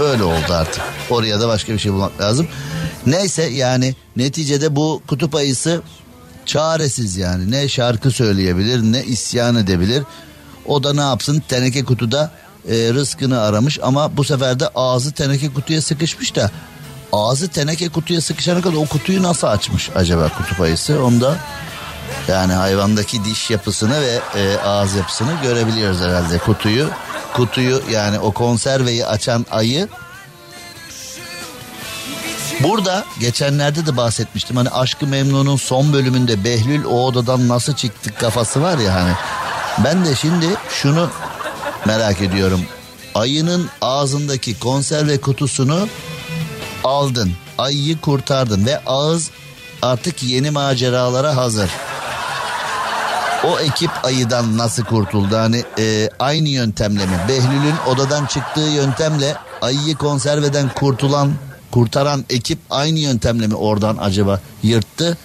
öyle 0.00 0.22
oldu 0.22 0.52
artık. 0.52 0.82
Oraya 1.10 1.40
da 1.40 1.48
başka 1.48 1.72
bir 1.72 1.78
şey 1.78 1.92
bulmak 1.92 2.20
lazım. 2.20 2.48
Neyse 3.06 3.42
yani 3.42 3.94
neticede 4.16 4.76
bu 4.76 5.02
kutup 5.06 5.34
ayısı 5.34 5.82
çaresiz 6.46 7.16
yani. 7.16 7.50
Ne 7.50 7.68
şarkı 7.68 8.10
söyleyebilir 8.10 8.82
ne 8.82 9.04
isyan 9.04 9.56
edebilir. 9.56 10.02
O 10.66 10.82
da 10.84 10.94
ne 10.94 11.00
yapsın? 11.00 11.42
Teneke 11.48 11.84
kutuda 11.84 12.30
e, 12.68 12.74
rızkını 12.94 13.40
aramış 13.40 13.78
ama 13.82 14.16
bu 14.16 14.24
sefer 14.24 14.60
de 14.60 14.68
ağzı 14.74 15.12
teneke 15.12 15.52
kutuya 15.52 15.82
sıkışmış 15.82 16.36
da 16.36 16.50
ağzı 17.12 17.48
teneke 17.48 17.88
kutuya 17.88 18.20
sıkışana 18.20 18.60
kadar 18.60 18.76
o 18.76 18.86
kutuyu 18.86 19.22
nasıl 19.22 19.46
açmış 19.46 19.90
acaba 19.94 20.28
kutup 20.28 20.60
ayısı? 20.60 21.04
Onda 21.04 21.36
yani 22.28 22.52
hayvandaki 22.52 23.24
diş 23.24 23.50
yapısını 23.50 24.00
ve 24.00 24.20
e, 24.36 24.56
ağız 24.58 24.94
yapısını 24.94 25.32
görebiliyoruz 25.42 26.00
herhalde. 26.00 26.38
Kutuyu 26.38 26.88
kutuyu 27.34 27.82
yani 27.90 28.18
o 28.18 28.32
konserveyi 28.32 29.06
açan 29.06 29.46
ayı 29.50 29.88
Burada 32.60 33.04
geçenlerde 33.20 33.86
de 33.86 33.96
bahsetmiştim. 33.96 34.56
Hani 34.56 34.68
Aşkı 34.68 35.06
Memnun'un 35.06 35.56
son 35.56 35.92
bölümünde 35.92 36.44
Behlül 36.44 36.84
o 36.84 37.04
odadan 37.06 37.48
nasıl 37.48 37.74
çıktık 37.74 38.20
kafası 38.20 38.62
var 38.62 38.78
ya 38.78 38.94
hani. 38.94 39.12
Ben 39.84 40.04
de 40.04 40.14
şimdi 40.14 40.46
şunu 40.70 41.10
merak 41.86 42.22
ediyorum. 42.22 42.60
Ayının 43.14 43.68
ağzındaki 43.80 44.58
konserve 44.58 45.20
kutusunu 45.20 45.88
aldın. 46.84 47.32
Ayıyı 47.58 48.00
kurtardın 48.00 48.66
ve 48.66 48.78
ağız 48.86 49.30
artık 49.82 50.22
yeni 50.22 50.50
maceralara 50.50 51.36
hazır. 51.36 51.70
O 53.44 53.60
ekip 53.60 53.90
ayıdan 54.02 54.58
nasıl 54.58 54.84
kurtuldu? 54.84 55.36
Hani 55.36 55.64
e, 55.78 56.10
aynı 56.18 56.48
yöntemle 56.48 57.06
mi? 57.06 57.16
Behlül'ün 57.28 57.92
odadan 57.92 58.26
çıktığı 58.26 58.60
yöntemle 58.60 59.36
ayıyı 59.62 59.94
konserveden 59.94 60.68
kurtulan, 60.68 61.32
kurtaran 61.70 62.24
ekip 62.30 62.58
aynı 62.70 62.98
yöntemle 62.98 63.46
mi 63.46 63.54
oradan 63.54 63.96
acaba 64.00 64.40
yırttı? 64.62 65.18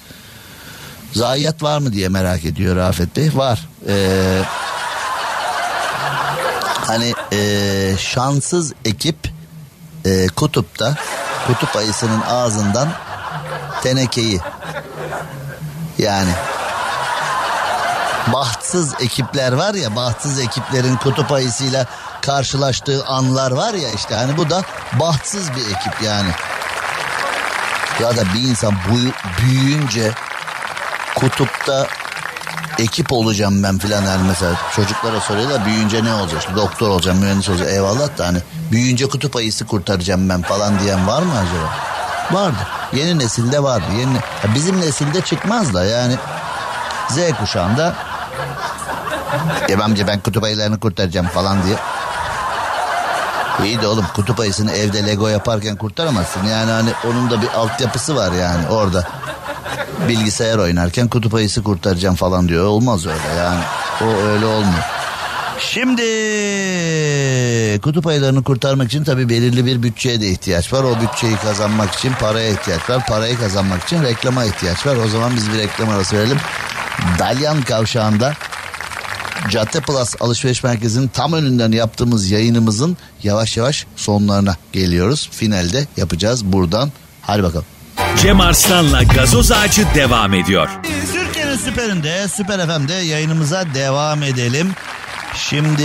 Zayiat 1.13 1.63
var 1.63 1.79
mı 1.79 1.93
diye 1.93 2.09
merak 2.09 2.45
ediyor 2.45 2.75
Rafet 2.75 3.15
Bey. 3.15 3.29
Var. 3.35 3.69
Eee 3.87 4.43
hani 6.89 7.13
e, 7.31 7.97
şanssız 7.97 8.73
ekip 8.85 9.31
e, 10.05 10.27
kutupta 10.27 10.95
kutup 11.47 11.75
ayısının 11.75 12.21
ağzından 12.21 12.89
tenekeyi. 13.83 14.39
Yani. 15.97 16.31
Bahtsız 18.33 18.93
ekipler 19.01 19.51
var 19.53 19.73
ya 19.73 19.95
bahtsız 19.95 20.39
ekiplerin 20.39 20.95
kutup 20.95 21.31
ayısıyla 21.31 21.85
karşılaştığı 22.21 23.05
anlar 23.05 23.51
var 23.51 23.73
ya 23.73 23.89
işte. 23.95 24.15
Hani 24.15 24.37
bu 24.37 24.49
da 24.49 24.63
bahtsız 24.99 25.51
bir 25.51 25.61
ekip 25.61 26.01
yani. 26.01 26.29
Ya 28.01 28.17
da 28.17 28.23
bir 28.33 28.49
insan 28.49 28.73
büyüyünce 29.41 30.11
kutupta 31.15 31.87
ekip 32.79 33.13
olacağım 33.13 33.63
ben 33.63 33.77
filan 33.77 34.03
yani 34.03 34.27
mesela 34.27 34.51
çocuklara 34.75 35.19
soruyorlar 35.19 35.65
büyüyünce 35.65 36.03
ne 36.03 36.13
olacak? 36.13 36.39
İşte 36.39 36.55
doktor 36.55 36.89
olacağım, 36.89 37.17
mühendis 37.17 37.49
olacağım. 37.49 37.71
Eyvallah 37.71 38.17
da 38.17 38.27
hani 38.27 38.39
büyüyünce 38.71 39.09
kutup 39.09 39.35
ayısı 39.35 39.65
kurtaracağım 39.65 40.29
ben 40.29 40.41
falan 40.41 40.79
diyen 40.79 41.07
var 41.07 41.21
mı 41.21 41.33
acaba? 41.33 41.69
Vardı. 42.41 42.67
Yeni 42.93 43.19
nesilde 43.19 43.63
vardı. 43.63 43.85
Yeni 43.99 44.15
ya 44.15 44.55
bizim 44.55 44.81
nesilde 44.81 45.21
çıkmaz 45.21 45.73
da 45.73 45.85
yani 45.85 46.15
Z 47.09 47.17
kuşağında 47.39 47.95
ya 49.69 49.83
amca 49.83 50.07
ben 50.07 50.19
kutup 50.19 50.43
ayılarını 50.43 50.79
kurtaracağım 50.79 51.27
falan 51.27 51.63
diye. 51.63 51.75
İyi 53.63 53.81
de 53.81 53.87
oğlum 53.87 54.05
kutup 54.15 54.39
ayısını 54.39 54.71
evde 54.71 55.05
Lego 55.07 55.27
yaparken 55.27 55.75
kurtaramazsın. 55.75 56.43
Yani 56.43 56.71
hani 56.71 56.89
onun 57.07 57.29
da 57.29 57.41
bir 57.41 57.47
altyapısı 57.47 58.15
var 58.15 58.31
yani 58.31 58.67
orada. 58.67 59.07
Bilgisayar 60.07 60.57
oynarken 60.57 61.07
kutup 61.07 61.33
ayısı 61.33 61.63
kurtaracağım 61.63 62.15
falan 62.15 62.49
diyor. 62.49 62.65
Olmaz 62.65 63.05
öyle 63.05 63.35
yani. 63.37 63.63
O 64.01 64.05
öyle 64.05 64.45
olmuyor. 64.45 64.83
Şimdi 65.59 66.01
kutup 67.81 68.07
ayılarını 68.07 68.43
kurtarmak 68.43 68.87
için 68.87 69.03
tabii 69.03 69.29
belirli 69.29 69.65
bir 69.65 69.83
bütçeye 69.83 70.21
de 70.21 70.27
ihtiyaç 70.29 70.73
var. 70.73 70.83
O 70.83 71.01
bütçeyi 71.01 71.35
kazanmak 71.35 71.95
için 71.95 72.13
paraya 72.13 72.49
ihtiyaç 72.49 72.89
var. 72.89 73.05
Parayı 73.07 73.37
kazanmak 73.37 73.83
için 73.83 74.03
reklama 74.03 74.45
ihtiyaç 74.45 74.85
var. 74.85 74.95
O 74.95 75.09
zaman 75.09 75.35
biz 75.35 75.51
bir 75.53 75.57
reklam 75.57 75.89
arası 75.89 76.17
verelim. 76.17 76.37
Dalyan 77.19 77.61
Kavşağı'nda 77.61 78.33
Cadde 79.49 79.81
Plus 79.81 80.15
alışveriş 80.19 80.63
merkezinin 80.63 81.07
tam 81.07 81.33
önünden 81.33 81.71
yaptığımız 81.71 82.31
yayınımızın 82.31 82.97
yavaş 83.23 83.57
yavaş 83.57 83.85
sonlarına 83.95 84.55
geliyoruz. 84.73 85.29
Finalde 85.31 85.87
yapacağız 85.97 86.45
buradan. 86.45 86.91
Hadi 87.21 87.43
bakalım. 87.43 87.65
Cem 88.21 88.41
Arslan'la 88.41 89.03
gazoz 89.03 89.51
ağacı 89.51 89.87
devam 89.95 90.33
ediyor. 90.33 90.69
Türkiye'nin 91.13 91.57
süperinde, 91.57 92.27
Süper 92.27 92.67
FM'de 92.67 92.93
yayınımıza 92.93 93.65
devam 93.73 94.23
edelim. 94.23 94.71
Şimdi 95.35 95.83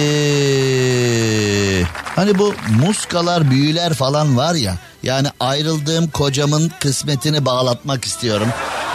hani 2.16 2.38
bu 2.38 2.54
muskalar, 2.80 3.50
büyüler 3.50 3.94
falan 3.94 4.36
var 4.36 4.54
ya. 4.54 4.76
Yani 5.02 5.28
ayrıldığım 5.40 6.10
kocamın 6.10 6.72
kısmetini 6.80 7.44
bağlatmak 7.44 8.04
istiyorum. 8.04 8.48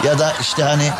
Ya 0.04 0.18
da 0.18 0.32
işte 0.40 0.62
hani 0.62 0.90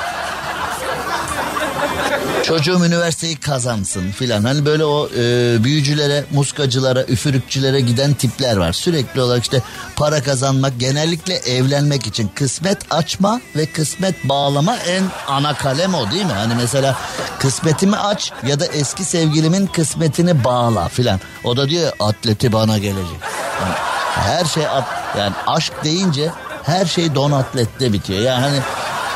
çocuğum 2.43 2.85
üniversiteyi 2.85 3.37
kazansın 3.37 4.11
filan. 4.11 4.45
Hani 4.45 4.67
böyle 4.67 4.85
o 4.85 5.09
e, 5.17 5.57
büyücülere, 5.65 6.25
muskacılara, 6.31 7.05
üfürükçülere 7.05 7.81
giden 7.81 8.15
tipler 8.15 8.57
var. 8.57 8.73
Sürekli 8.73 9.21
olarak 9.21 9.43
işte 9.43 9.63
para 9.97 10.23
kazanmak, 10.23 10.73
genellikle 10.79 11.35
evlenmek 11.35 12.07
için 12.07 12.31
kısmet 12.35 12.79
açma 12.91 13.41
ve 13.57 13.67
kısmet 13.67 14.25
bağlama 14.25 14.77
en 14.77 15.05
ana 15.29 15.55
kalem 15.55 15.95
o 15.95 16.11
değil 16.11 16.25
mi? 16.25 16.33
Hani 16.33 16.55
mesela 16.55 16.97
kısmetimi 17.39 17.97
aç 17.97 18.33
ya 18.47 18.61
da 18.61 18.67
eski 18.67 19.05
sevgilimin 19.05 19.67
kısmetini 19.67 20.45
bağla 20.45 20.89
filan. 20.89 21.21
O 21.45 21.57
da 21.57 21.69
diyor 21.69 21.93
atleti 22.01 22.53
bana 22.53 22.79
gelecek. 22.79 23.21
Yani 23.63 23.75
her 24.15 24.45
şey 24.45 24.67
at, 24.67 24.85
yani 25.19 25.35
aşk 25.47 25.73
deyince 25.85 26.33
her 26.63 26.87
şey 26.87 27.15
don 27.15 27.33
atlette 27.33 27.93
bitiyor. 27.93 28.21
Yani 28.21 28.41
hani 28.41 28.61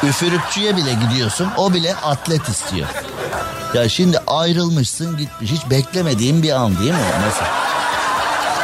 üfürükçüye 0.09 0.77
bile 0.77 0.93
gidiyorsun 0.93 1.49
o 1.57 1.75
bile 1.75 1.95
atlet 1.95 2.49
istiyor. 2.49 2.89
Ya 3.75 3.89
şimdi 3.89 4.19
ayrılmışsın 4.27 5.17
gitmiş 5.17 5.51
hiç 5.51 5.71
beklemediğin 5.71 6.43
bir 6.43 6.51
an 6.51 6.79
değil 6.79 6.91
mi? 6.93 6.99
Nasıl? 7.27 7.45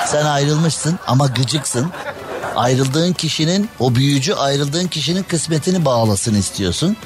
Sen 0.07 0.25
ayrılmışsın 0.27 0.99
ama 1.07 1.27
gıcıksın. 1.27 1.93
Ayrıldığın 2.57 3.13
kişinin 3.13 3.69
o 3.81 3.95
büyücü 3.95 4.35
ayrıldığın 4.35 4.87
kişinin 4.87 5.23
kısmetini 5.23 5.85
bağlasın 5.85 6.35
istiyorsun. 6.35 6.97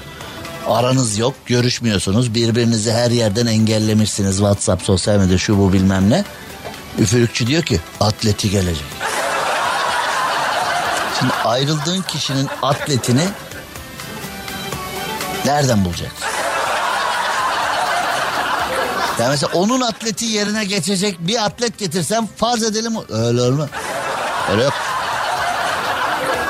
Aranız 0.68 1.18
yok 1.18 1.34
görüşmüyorsunuz 1.46 2.34
birbirinizi 2.34 2.92
her 2.92 3.10
yerden 3.10 3.46
engellemişsiniz 3.46 4.36
WhatsApp 4.36 4.82
sosyal 4.82 5.18
medya 5.18 5.38
şu 5.38 5.58
bu 5.58 5.72
bilmem 5.72 6.10
ne. 6.10 6.24
Üfürükçü 6.98 7.46
diyor 7.46 7.62
ki 7.62 7.80
atleti 8.00 8.50
gelecek. 8.50 8.86
Şimdi 11.18 11.32
ayrıldığın 11.44 12.02
kişinin 12.02 12.48
atletini 12.62 13.24
nereden 15.44 15.84
bulacaksın? 15.84 16.43
Ya 19.20 19.28
mesela 19.28 19.52
onun 19.54 19.80
atleti 19.80 20.24
yerine 20.24 20.64
geçecek 20.64 21.16
bir 21.20 21.44
atlet 21.44 21.78
getirsem 21.78 22.28
farz 22.36 22.62
edelim 22.62 22.92
öyle 23.08 23.42
olmaz. 23.42 23.68
Öyle 24.50 24.64
yok. 24.64 24.72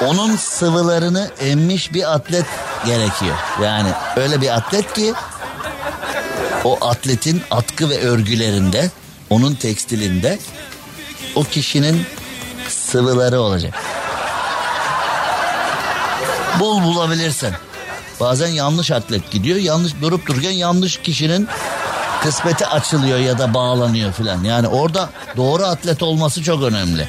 Onun 0.02 0.36
sıvılarını 0.36 1.30
emmiş 1.40 1.92
bir 1.92 2.14
atlet 2.14 2.46
gerekiyor. 2.86 3.36
Yani 3.62 3.88
öyle 4.16 4.40
bir 4.40 4.56
atlet 4.56 4.92
ki 4.92 5.14
o 6.64 6.86
atletin 6.86 7.42
atkı 7.50 7.90
ve 7.90 8.00
örgülerinde, 8.00 8.90
onun 9.30 9.54
tekstilinde 9.54 10.38
o 11.34 11.44
kişinin 11.44 12.06
sıvıları 12.68 13.40
olacak. 13.40 13.74
Bul 16.60 16.82
bulabilirsen. 16.82 17.52
Bazen 18.20 18.48
yanlış 18.48 18.90
atlet 18.90 19.30
gidiyor. 19.30 19.56
Yanlış 19.56 19.92
durup 20.02 20.26
dururken 20.26 20.50
yanlış 20.50 20.96
kişinin 20.96 21.48
kısmeti 22.24 22.66
açılıyor 22.66 23.18
ya 23.18 23.38
da 23.38 23.54
bağlanıyor 23.54 24.12
filan. 24.12 24.44
Yani 24.44 24.68
orada 24.68 25.08
doğru 25.36 25.64
atlet 25.64 26.02
olması 26.02 26.42
çok 26.42 26.62
önemli. 26.62 27.08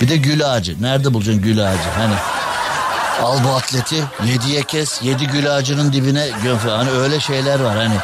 Bir 0.00 0.08
de 0.08 0.16
gül 0.16 0.52
ağacı. 0.52 0.82
Nerede 0.82 1.14
bulacaksın 1.14 1.42
gül 1.42 1.68
ağacı? 1.68 1.88
Hani 1.98 2.14
al 3.22 3.36
bu 3.44 3.48
atleti 3.48 4.04
yediye 4.24 4.62
kes 4.62 5.02
yedi 5.02 5.26
gül 5.26 5.56
ağacının 5.56 5.92
dibine 5.92 6.28
göm. 6.42 6.58
Hani 6.58 6.90
öyle 6.90 7.20
şeyler 7.20 7.60
var 7.60 7.76
hani. 7.76 7.96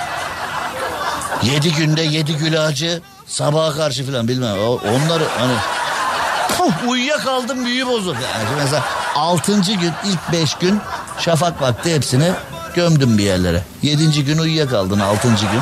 Yedi 1.53 1.73
günde 1.73 2.03
yedi 2.03 2.37
gül 2.37 2.65
ağacı 2.65 3.03
sabaha 3.27 3.73
karşı 3.73 4.07
filan 4.07 4.29
bilmem. 4.29 4.57
Onları 4.69 5.25
hani 5.39 5.55
Puh, 6.59 6.89
uyuyakaldım 6.89 7.65
büyü 7.65 7.87
bozuldu. 7.87 8.19
Yani 8.33 8.63
mesela 8.63 8.85
altıncı 9.15 9.73
gün 9.73 9.93
ilk 10.05 10.33
beş 10.33 10.55
gün 10.55 10.81
şafak 11.19 11.63
vakti 11.63 11.95
hepsini 11.95 12.33
gömdüm 12.75 13.19
bir 13.19 13.23
yerlere. 13.23 13.63
Yedinci 13.83 14.25
gün 14.25 14.39
uyuyakaldın 14.39 15.01
altıncı 15.01 15.47
gün. 15.47 15.61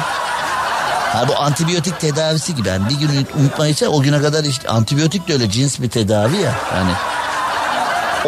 Ha 1.13 1.29
bu 1.29 1.39
antibiyotik 1.39 2.01
tedavisi 2.01 2.55
gibi. 2.55 2.69
Yani 2.69 2.89
bir 2.89 2.95
gün 2.95 3.27
unutmayırsa 3.41 3.87
o 3.87 4.03
güne 4.03 4.23
kadar 4.23 4.45
işte 4.45 4.69
antibiyotik 4.69 5.29
de 5.29 5.33
öyle 5.33 5.51
cins 5.51 5.81
bir 5.81 5.91
tedavi 5.91 6.37
ya. 6.37 6.55
Yani 6.75 6.93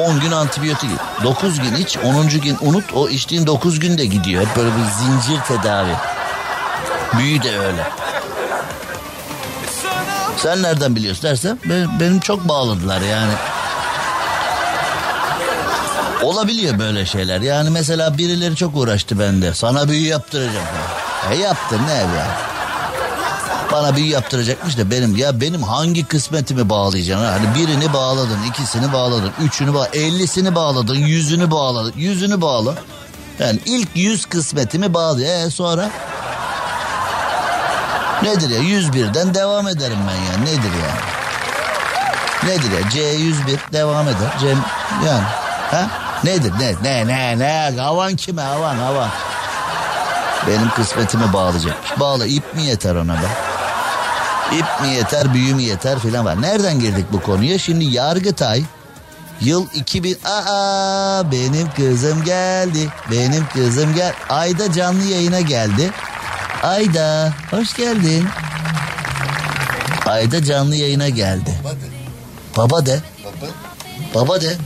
10 0.09 0.20
gün 0.20 0.31
antibiyotik. 0.31 0.90
9 1.24 1.61
gün 1.61 1.74
iç 1.74 1.98
10. 1.98 2.28
gün 2.28 2.59
unut 2.61 2.85
o 2.94 3.09
içtiğin 3.09 3.47
9 3.47 3.78
gün 3.81 3.98
de 3.98 4.06
gidiyor. 4.06 4.47
Hep 4.47 4.56
böyle 4.56 4.70
bir 4.70 4.85
zincir 4.85 5.43
tedavi. 5.43 5.93
Büyü 7.19 7.43
de 7.43 7.59
öyle. 7.59 7.86
Sen 10.36 10.62
nereden 10.62 10.97
biliyorsun 10.97 11.23
dersen 11.23 11.59
benim, 11.65 12.01
benim 12.01 12.20
çok 12.20 12.48
bağladılar 12.48 13.01
yani. 13.01 13.32
Olabiliyor 16.23 16.78
böyle 16.78 17.06
şeyler. 17.06 17.40
Yani 17.40 17.70
mesela 17.70 18.19
birileri 18.19 18.56
çok 18.56 18.77
uğraştı 18.77 19.19
bende. 19.19 19.55
Sana 19.55 19.89
büyü 19.89 20.06
yaptıracağım. 20.06 20.66
E 21.31 21.35
yaptın 21.35 21.81
ne 21.86 21.94
ya? 21.94 22.54
Bana 23.73 23.97
büyü 23.97 24.07
yaptıracakmış 24.07 24.78
da 24.78 24.91
benim 24.91 25.16
ya 25.16 25.41
benim 25.41 25.62
hangi 25.62 26.05
kısmetimi 26.05 26.69
bağlayacaksın? 26.69 27.27
Hani 27.27 27.55
birini 27.55 27.93
bağladın, 27.93 28.39
ikisini 28.49 28.93
bağladın, 28.93 29.32
üçünü 29.43 29.74
bağladın, 29.74 29.99
ellisini 29.99 30.55
bağladın, 30.55 30.95
yüzünü 30.95 31.51
bağladın, 31.51 31.93
yüzünü 31.97 32.41
bağla. 32.41 32.74
Yani 33.39 33.59
ilk 33.66 33.89
yüz 33.95 34.27
kısmetimi 34.27 34.95
bağlı. 34.95 35.24
E 35.24 35.51
sonra 35.51 35.91
nedir 38.23 38.51
ya 38.51 38.61
101'den 38.61 39.35
devam 39.35 39.69
ederim 39.69 39.99
ben 40.09 40.15
ya 40.32 40.39
nedir 40.39 40.70
ya? 40.82 40.95
Nedir 42.45 42.73
ya 42.73 42.81
C101 42.81 43.73
devam 43.73 44.09
eder. 44.09 44.39
Cem 44.41 44.59
yani 45.07 45.24
ha? 45.70 45.89
Nedir 46.24 46.53
ne 46.61 46.74
ne 46.82 47.09
ne 47.09 47.39
ne 47.39 47.81
havan 47.81 48.16
kime 48.16 48.43
havan 48.43 48.77
havan. 48.77 49.11
Benim 50.47 50.70
kısmetimi 50.70 51.32
bağlayacakmış. 51.32 52.01
Bağla 52.01 52.27
ip 52.27 52.55
mi 52.55 52.62
yeter 52.62 52.95
ona 52.95 53.15
be? 53.15 53.27
İp 54.59 54.81
mi 54.83 54.95
yeter, 54.95 55.35
büyü 55.35 55.55
mü 55.55 55.63
yeter 55.63 55.99
filan 55.99 56.25
var. 56.25 56.43
Nereden 56.43 56.81
girdik 56.81 57.07
bu 57.13 57.23
konuya? 57.23 57.59
Şimdi 57.59 57.85
Yargıtay 57.85 58.63
yıl 59.41 59.67
2000... 59.75 60.19
Aa 60.25 61.33
benim 61.33 61.71
kızım 61.77 62.25
geldi. 62.25 62.89
Benim 63.11 63.47
kızım 63.53 63.95
gel. 63.95 64.13
Ayda 64.29 64.73
canlı 64.73 65.03
yayına 65.03 65.41
geldi. 65.41 65.91
Ayda 66.63 67.33
hoş 67.51 67.75
geldin. 67.75 68.27
Ayda 70.07 70.45
canlı 70.45 70.77
yayına 70.77 71.09
geldi. 71.09 71.61
Baba 72.57 72.87
de. 72.87 73.01
Baba 74.15 74.41
de. 74.41 74.57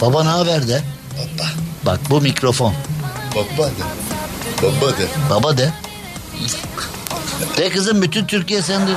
Baba 0.00 0.22
ne 0.22 0.28
haber 0.28 0.68
de. 0.68 0.82
Bak 1.86 2.00
bu 2.10 2.20
mikrofon. 2.20 2.74
Baba 3.34 3.66
de. 3.66 3.82
Baba 4.62 4.98
de. 4.98 5.06
Baba 5.30 5.58
de. 5.58 5.72
De 7.60 7.70
kızım 7.70 8.02
bütün 8.02 8.26
Türkiye 8.26 8.62
sende. 8.62 8.90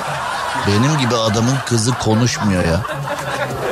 Benim 0.67 0.97
gibi 0.97 1.15
adamın 1.15 1.55
kızı 1.65 1.93
konuşmuyor 1.93 2.65
ya. 2.65 2.81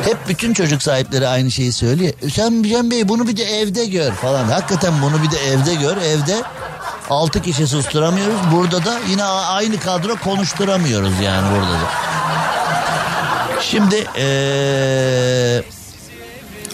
Hep 0.05 0.17
bütün 0.27 0.53
çocuk 0.53 0.83
sahipleri 0.83 1.27
aynı 1.27 1.51
şeyi 1.51 1.73
söylüyor. 1.73 2.13
Sen 2.33 2.63
Cem 2.63 2.91
Bey 2.91 3.07
bunu 3.07 3.27
bir 3.27 3.37
de 3.37 3.43
evde 3.43 3.85
gör 3.85 4.11
falan. 4.11 4.45
Hakikaten 4.45 4.93
bunu 5.01 5.23
bir 5.23 5.31
de 5.31 5.37
evde 5.47 5.75
gör. 5.75 5.97
Evde 5.97 6.43
Altı 7.09 7.41
kişi 7.41 7.67
susturamıyoruz. 7.67 8.39
Burada 8.51 8.85
da 8.85 8.99
yine 9.09 9.23
aynı 9.23 9.79
kadro 9.79 10.15
konuşturamıyoruz 10.15 11.19
yani 11.19 11.47
burada 11.55 11.71
da. 11.71 11.87
Şimdi 13.61 14.07
ee, 14.17 15.63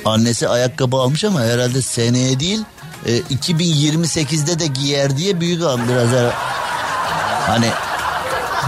annesi 0.06 0.49
ayakkabı 0.49 0.98
almış 0.98 1.23
ama 1.23 1.41
herhalde 1.41 1.81
seneye 1.81 2.39
değil 2.39 2.64
e, 3.06 3.18
2028'de 3.19 4.60
de 4.60 4.68
giyer 4.68 5.18
diye 5.18 5.41
büyük 5.41 5.64
al 5.64 5.80
biraz 5.89 6.31
hani 7.48 7.68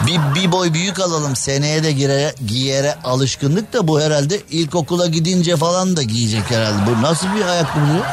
bir, 0.07 0.35
bir 0.35 0.51
boy 0.51 0.73
büyük 0.73 0.99
alalım 0.99 1.35
seneye 1.35 1.83
de 1.83 1.91
gire, 1.91 2.35
giyere 2.47 2.95
alışkınlık 3.03 3.73
da 3.73 3.87
bu 3.87 4.01
herhalde 4.01 4.41
ilkokula 4.49 5.07
gidince 5.07 5.57
falan 5.57 5.97
da 5.97 6.03
giyecek 6.03 6.51
herhalde. 6.51 6.77
Bu 6.87 7.01
nasıl 7.01 7.27
bir 7.35 7.45
ayakkabı 7.45 7.85
bu? 7.93 8.03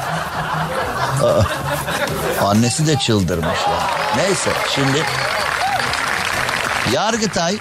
Annesi 2.46 2.86
de 2.86 2.98
çıldırmış 2.98 3.58
ya. 3.68 3.90
Neyse 4.16 4.50
şimdi 4.74 5.04
Yargıtay 6.92 7.58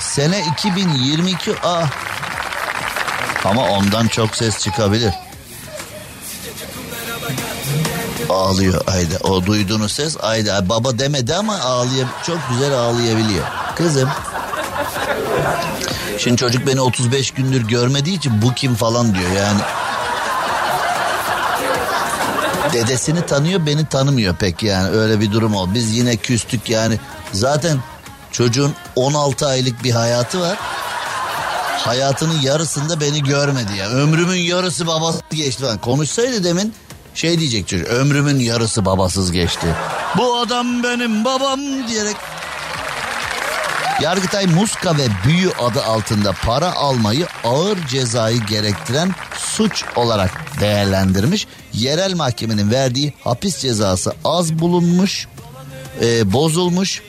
sene 0.00 0.44
2022 0.52 1.54
ah 1.62 1.90
ama 3.44 3.62
ondan 3.62 4.06
çok 4.06 4.36
ses 4.36 4.58
çıkabilir. 4.58 5.14
Ağlıyor 8.30 8.80
Ayda. 8.86 9.28
O 9.28 9.46
duyduğunuz 9.46 9.92
ses 9.92 10.16
Ayda. 10.22 10.68
Baba 10.68 10.98
demedi 10.98 11.34
ama 11.34 11.58
ağlıyor. 11.58 12.06
Çok 12.26 12.38
güzel 12.50 12.72
ağlayabiliyor. 12.72 13.44
Kızım. 13.76 14.08
Şimdi 16.18 16.36
çocuk 16.36 16.66
beni 16.66 16.80
35 16.80 17.30
gündür 17.30 17.68
görmediği 17.68 18.18
için 18.18 18.42
bu 18.42 18.54
kim 18.54 18.74
falan 18.74 19.14
diyor 19.14 19.30
yani. 19.30 19.60
Dedesini 22.72 23.26
tanıyor 23.26 23.66
beni 23.66 23.86
tanımıyor 23.86 24.36
pek 24.36 24.62
yani 24.62 24.88
öyle 24.88 25.20
bir 25.20 25.32
durum 25.32 25.54
o. 25.54 25.74
Biz 25.74 25.96
yine 25.96 26.16
küstük 26.16 26.70
yani. 26.70 26.98
Zaten 27.32 27.78
çocuğun 28.32 28.74
16 28.96 29.46
aylık 29.46 29.84
bir 29.84 29.90
hayatı 29.90 30.40
var. 30.40 30.58
Hayatının 31.78 32.40
yarısında 32.40 33.00
beni 33.00 33.22
görmedi 33.22 33.72
ya. 33.78 33.88
Ömrümün 33.88 34.38
yarısı 34.38 34.86
babası 34.86 35.20
geçti 35.30 35.62
falan. 35.62 35.78
Konuşsaydı 35.78 36.44
demin 36.44 36.74
şey 37.14 37.38
diyecek 37.40 37.68
çocuk. 37.68 37.88
Ömrümün 37.88 38.38
yarısı 38.40 38.84
babasız 38.84 39.32
geçti. 39.32 39.66
Bu 40.18 40.36
adam 40.36 40.82
benim 40.82 41.24
babam 41.24 41.60
diyerek. 41.88 42.16
Yargıtay 44.00 44.46
muska 44.46 44.96
ve 44.96 45.06
büyü 45.26 45.50
adı 45.50 45.84
altında 45.84 46.32
para 46.32 46.74
almayı 46.74 47.26
ağır 47.44 47.86
cezayı 47.86 48.40
gerektiren 48.46 49.14
suç 49.36 49.84
olarak 49.96 50.30
değerlendirmiş. 50.60 51.46
Yerel 51.72 52.14
mahkemenin 52.14 52.70
verdiği 52.70 53.14
hapis 53.24 53.58
cezası 53.58 54.12
az 54.24 54.58
bulunmuş, 54.58 55.28
e, 56.02 56.32
bozulmuş. 56.32 57.02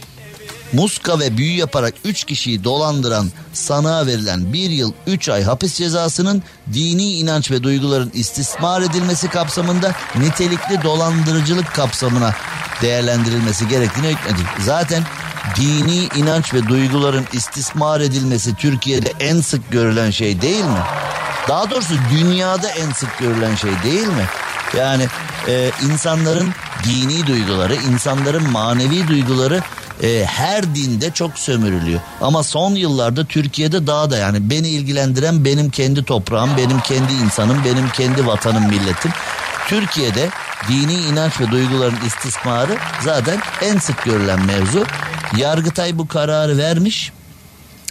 Muska 0.73 1.19
ve 1.19 1.37
büyü 1.37 1.57
yaparak 1.57 1.93
3 2.05 2.23
kişiyi 2.23 2.63
dolandıran 2.63 3.31
sanığa 3.53 4.07
verilen 4.07 4.53
1 4.53 4.69
yıl 4.69 4.93
3 5.07 5.29
ay 5.29 5.43
hapis 5.43 5.75
cezasının 5.75 6.43
dini 6.73 7.13
inanç 7.13 7.51
ve 7.51 7.63
duyguların 7.63 8.11
istismar 8.13 8.81
edilmesi 8.81 9.27
kapsamında 9.29 9.91
nitelikli 10.15 10.83
dolandırıcılık 10.83 11.73
kapsamına 11.73 12.35
değerlendirilmesi 12.81 13.67
gerektiğini 13.67 14.07
hükmedi. 14.07 14.41
Zaten 14.59 15.03
dini 15.55 16.07
inanç 16.15 16.53
ve 16.53 16.67
duyguların 16.67 17.25
istismar 17.33 18.01
edilmesi 18.01 18.55
Türkiye'de 18.55 19.13
en 19.19 19.41
sık 19.41 19.71
görülen 19.71 20.11
şey 20.11 20.41
değil 20.41 20.63
mi? 20.63 20.79
Daha 21.47 21.71
doğrusu 21.71 21.93
dünyada 22.11 22.69
en 22.69 22.91
sık 22.91 23.19
görülen 23.19 23.55
şey 23.55 23.71
değil 23.83 24.07
mi? 24.07 24.25
Yani 24.77 25.07
e, 25.47 25.71
insanların 25.91 26.49
dini 26.83 27.27
duyguları, 27.27 27.75
insanların 27.75 28.51
manevi 28.51 29.07
duyguları 29.07 29.61
e, 30.03 30.25
her 30.25 30.75
dinde 30.75 31.11
çok 31.11 31.39
sömürülüyor. 31.39 31.99
Ama 32.21 32.43
son 32.43 32.75
yıllarda 32.75 33.25
Türkiye'de 33.25 33.87
daha 33.87 34.11
da 34.11 34.17
yani 34.17 34.49
beni 34.49 34.67
ilgilendiren 34.67 35.45
benim 35.45 35.69
kendi 35.69 36.03
toprağım, 36.03 36.49
benim 36.57 36.79
kendi 36.79 37.13
insanım, 37.13 37.57
benim 37.65 37.89
kendi 37.89 38.27
vatanım, 38.27 38.67
milletim. 38.67 39.11
Türkiye'de 39.67 40.29
dini 40.67 40.93
inanç 40.93 41.39
ve 41.41 41.51
duyguların 41.51 42.05
istismarı 42.05 42.77
zaten 43.01 43.39
en 43.61 43.77
sık 43.77 44.03
görülen 44.03 44.45
mevzu. 44.45 44.85
Yargıtay 45.37 45.97
bu 45.97 46.07
kararı 46.07 46.57
vermiş. 46.57 47.11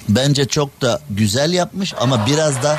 Bence 0.08 0.48
çok 0.48 0.80
da 0.80 1.00
güzel 1.10 1.52
yapmış 1.52 1.94
ama 2.00 2.26
biraz 2.26 2.62
da 2.62 2.78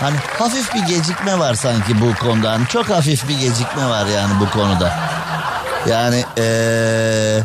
hani 0.00 0.16
hafif 0.38 0.74
bir 0.74 0.80
gecikme 0.80 1.38
var 1.38 1.54
sanki 1.54 2.00
bu 2.00 2.14
konuda. 2.14 2.52
Hani 2.52 2.66
çok 2.66 2.90
hafif 2.90 3.28
bir 3.28 3.38
gecikme 3.38 3.86
var 3.88 4.06
yani 4.06 4.40
bu 4.40 4.50
konuda. 4.50 4.98
Yani 5.88 6.24
eee 6.36 7.44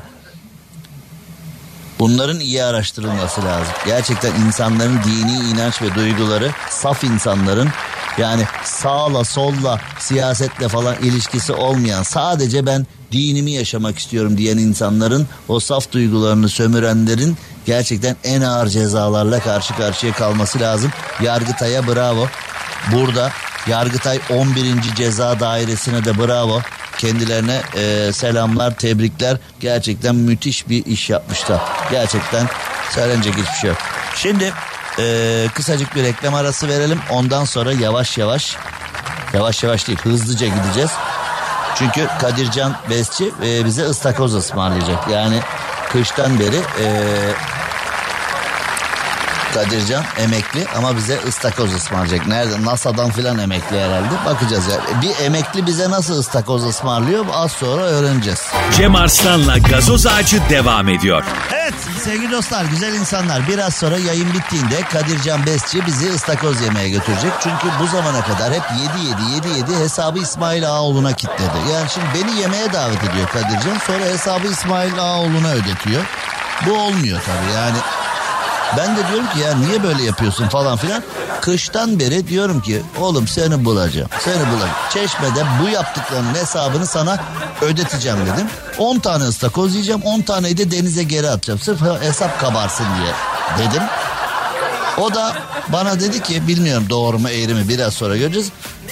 Bunların 2.01 2.39
iyi 2.39 2.63
araştırılması 2.63 3.45
lazım. 3.45 3.73
Gerçekten 3.85 4.35
insanların 4.35 4.99
dini 5.03 5.49
inanç 5.49 5.81
ve 5.81 5.95
duyguları 5.95 6.51
saf 6.69 7.03
insanların 7.03 7.69
yani 8.17 8.43
sağla 8.63 9.23
solla 9.23 9.79
siyasetle 9.99 10.67
falan 10.67 10.95
ilişkisi 10.95 11.53
olmayan 11.53 12.03
sadece 12.03 12.65
ben 12.65 12.87
dinimi 13.11 13.51
yaşamak 13.51 13.99
istiyorum 13.99 14.37
diyen 14.37 14.57
insanların 14.57 15.27
o 15.47 15.59
saf 15.59 15.91
duygularını 15.91 16.49
sömürenlerin 16.49 17.37
gerçekten 17.65 18.15
en 18.23 18.41
ağır 18.41 18.67
cezalarla 18.67 19.39
karşı 19.39 19.75
karşıya 19.75 20.13
kalması 20.13 20.59
lazım. 20.59 20.91
Yargıtay'a 21.21 21.87
bravo. 21.87 22.27
Burada 22.91 23.31
Yargıtay 23.67 24.19
11. 24.29 24.81
Ceza 24.95 25.39
Dairesi'ne 25.39 26.05
de 26.05 26.17
bravo. 26.17 26.61
Kendilerine 26.97 27.61
e, 27.75 28.13
selamlar, 28.13 28.75
tebrikler. 28.75 29.37
Gerçekten 29.59 30.15
müthiş 30.15 30.69
bir 30.69 30.85
iş 30.85 31.09
yapmışlar. 31.09 31.61
Gerçekten 31.91 32.47
söylenecek 32.91 33.33
hiçbir 33.33 33.57
şey 33.57 33.69
yok. 33.69 33.77
Şimdi 34.15 34.53
e, 34.99 35.47
kısacık 35.53 35.95
bir 35.95 36.03
reklam 36.03 36.35
arası 36.35 36.67
verelim. 36.67 36.99
Ondan 37.09 37.45
sonra 37.45 37.73
yavaş 37.73 38.17
yavaş, 38.17 38.57
yavaş 39.33 39.63
yavaş 39.63 39.87
değil 39.87 39.99
hızlıca 39.99 40.47
gideceğiz. 40.47 40.91
Çünkü 41.75 42.07
Kadircan 42.21 42.75
Besçi 42.89 43.31
e, 43.45 43.65
bize 43.65 43.83
ıstakoz 43.83 44.35
ısmarlayacak. 44.35 45.07
Yani 45.07 45.39
kıştan 45.91 46.39
beri 46.39 46.55
e, 46.55 46.87
Kadircan 49.53 50.03
emekli 50.17 50.65
ama 50.77 50.95
bize 50.97 51.19
ıstakoz 51.27 51.73
ısmarlayacak. 51.73 52.27
Nerede? 52.27 52.65
NASA'dan 52.65 53.11
filan 53.11 53.39
emekli 53.39 53.79
herhalde. 53.79 54.09
Bakacağız 54.25 54.67
ya. 54.67 55.01
Bir 55.01 55.25
emekli 55.25 55.65
bize 55.67 55.89
nasıl 55.89 56.19
ıstakoz 56.19 56.65
ısmarlıyor 56.65 57.25
az 57.33 57.51
sonra 57.51 57.81
öğreneceğiz. 57.81 58.47
Cem 58.77 58.95
Arslan'la 58.95 59.57
gazoz 59.57 60.07
ağacı 60.07 60.41
devam 60.49 60.89
ediyor. 60.89 61.23
Evet 61.53 61.73
sevgili 62.03 62.31
dostlar 62.31 62.65
güzel 62.65 62.93
insanlar 62.93 63.47
biraz 63.47 63.75
sonra 63.75 63.97
yayın 63.97 64.33
bittiğinde 64.33 64.81
Kadircan 64.81 65.45
Besçi 65.45 65.85
bizi 65.85 66.09
ıstakoz 66.13 66.61
yemeye 66.61 66.89
götürecek. 66.89 67.31
Çünkü 67.43 67.67
bu 67.81 67.87
zamana 67.87 68.21
kadar 68.21 68.53
hep 68.53 68.63
7 69.31 69.45
7 69.45 69.47
7 69.57 69.71
7 69.71 69.83
hesabı 69.83 70.19
İsmail 70.19 70.67
Ağoğlu'na 70.67 71.13
kitledi. 71.13 71.57
Yani 71.73 71.89
şimdi 71.89 72.05
beni 72.15 72.39
yemeğe 72.39 72.73
davet 72.73 73.03
ediyor 73.03 73.27
Kadircan 73.27 73.77
sonra 73.87 74.05
hesabı 74.05 74.47
İsmail 74.47 74.99
Ağoğlu'na 74.99 75.51
ödetiyor. 75.51 76.03
Bu 76.67 76.73
olmuyor 76.73 77.21
tabii 77.25 77.53
yani. 77.55 77.77
Ben 78.77 78.95
de 78.95 79.07
diyorum 79.07 79.29
ki 79.33 79.39
ya 79.39 79.55
niye 79.55 79.83
böyle 79.83 80.03
yapıyorsun 80.03 80.47
falan 80.47 80.77
filan. 80.77 81.03
Kıştan 81.41 81.99
beri 81.99 82.27
diyorum 82.27 82.61
ki 82.61 82.81
oğlum 82.99 83.27
seni 83.27 83.65
bulacağım. 83.65 84.09
Seni 84.19 84.49
bulacağım. 84.51 84.71
Çeşmede 84.93 85.43
bu 85.63 85.69
yaptıklarının 85.69 86.33
hesabını 86.33 86.87
sana 86.87 87.19
ödeteceğim 87.61 88.17
dedim. 88.25 88.47
10 88.77 88.99
tane 88.99 89.23
ıstakoz 89.23 89.73
yiyeceğim 89.73 90.01
10 90.01 90.21
taneyi 90.21 90.57
de 90.57 90.71
denize 90.71 91.03
geri 91.03 91.29
atacağım. 91.29 91.59
Sırf 91.59 91.81
hesap 92.01 92.39
kabarsın 92.41 92.85
diye 92.97 93.13
dedim. 93.67 93.83
O 94.97 95.13
da 95.13 95.33
bana 95.67 95.99
dedi 95.99 96.23
ki 96.23 96.47
bilmiyorum 96.47 96.85
doğru 96.89 97.19
mu 97.19 97.29
eğri 97.29 97.53
mi 97.53 97.69
biraz 97.69 97.93
sonra 97.93 98.17
göreceğiz. 98.17 98.49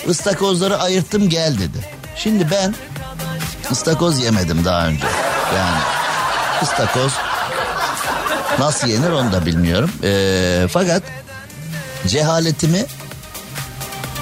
Istakozları 0.07 0.77
ayırttım 0.77 1.29
gel 1.29 1.53
dedi. 1.59 1.85
Şimdi 2.15 2.51
ben 2.51 2.75
ıstakoz 3.71 4.19
yemedim 4.23 4.65
daha 4.65 4.87
önce. 4.87 5.05
Yani 5.55 5.79
ıstakoz 6.63 7.13
Nasıl 8.59 8.87
yenir 8.87 9.09
onu 9.09 9.31
da 9.31 9.45
bilmiyorum. 9.45 9.91
Ee, 10.03 10.67
fakat 10.71 11.03
cehaletimi 12.07 12.85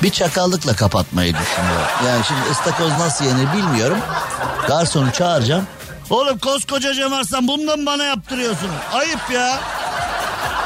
bir 0.03 0.09
çakallıkla 0.09 0.73
kapatmayı 0.73 1.33
düşünüyorum. 1.33 1.87
Yani 2.07 2.25
şimdi 2.27 2.39
ıstakoz 2.51 2.91
nasıl 2.91 3.25
yenir 3.25 3.53
bilmiyorum. 3.53 3.97
Garsonu 4.67 5.11
çağıracağım. 5.11 5.67
Oğlum 6.09 6.37
koskoca 6.37 6.93
Cem 6.93 7.11
bundan 7.47 7.85
bana 7.85 8.03
yaptırıyorsun. 8.03 8.69
Ayıp 8.93 9.31
ya. 9.33 9.59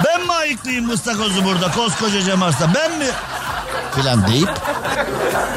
Ben 0.05 0.21
mi 0.25 0.33
ayıklayayım 0.33 0.89
ıstakozu 0.89 1.45
burada 1.45 1.71
koskoca 1.71 2.21
Cem 2.21 2.41
ben 2.75 2.97
mi? 2.97 3.07
Filan 3.95 4.27
deyip 4.27 4.49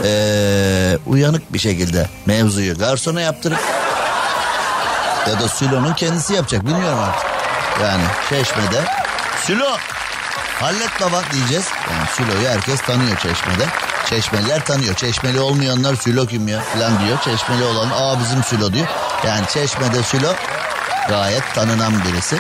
ee, 0.05 0.99
uyanık 1.07 1.53
bir 1.53 1.59
şekilde 1.59 2.09
mevzuyu 2.27 2.79
garsona 2.79 3.21
yaptırıp 3.21 3.59
ya 5.29 5.41
da 5.41 5.49
Sülo'nun 5.49 5.93
kendisi 5.93 6.35
yapacak 6.35 6.67
bilmiyorum 6.67 6.99
artık. 6.99 7.34
Yani 7.83 8.03
Çeşme'de 8.29 8.85
Sülo 9.41 9.77
hallet 10.61 11.01
baba 11.01 11.23
diyeceğiz. 11.33 11.69
Yani 11.91 12.07
Sülo'yu 12.17 12.49
herkes 12.49 12.81
tanıyor 12.81 13.19
Çeşme'de. 13.19 13.67
Çeşmeliler 14.07 14.65
tanıyor. 14.65 14.95
Çeşmeli 14.95 15.41
olmayanlar 15.41 15.95
Sülo 15.95 16.27
kim 16.27 16.49
ya 16.49 16.61
falan 16.61 17.05
diyor. 17.05 17.19
Çeşmeli 17.25 17.65
olan 17.65 17.91
aa 17.91 18.21
bizim 18.21 18.45
Sülo 18.45 18.73
diyor. 18.73 18.87
Yani 19.27 19.47
Çeşme'de 19.49 20.03
Sülo 20.03 20.35
gayet 21.09 21.55
tanınan 21.55 22.05
birisi. 22.05 22.37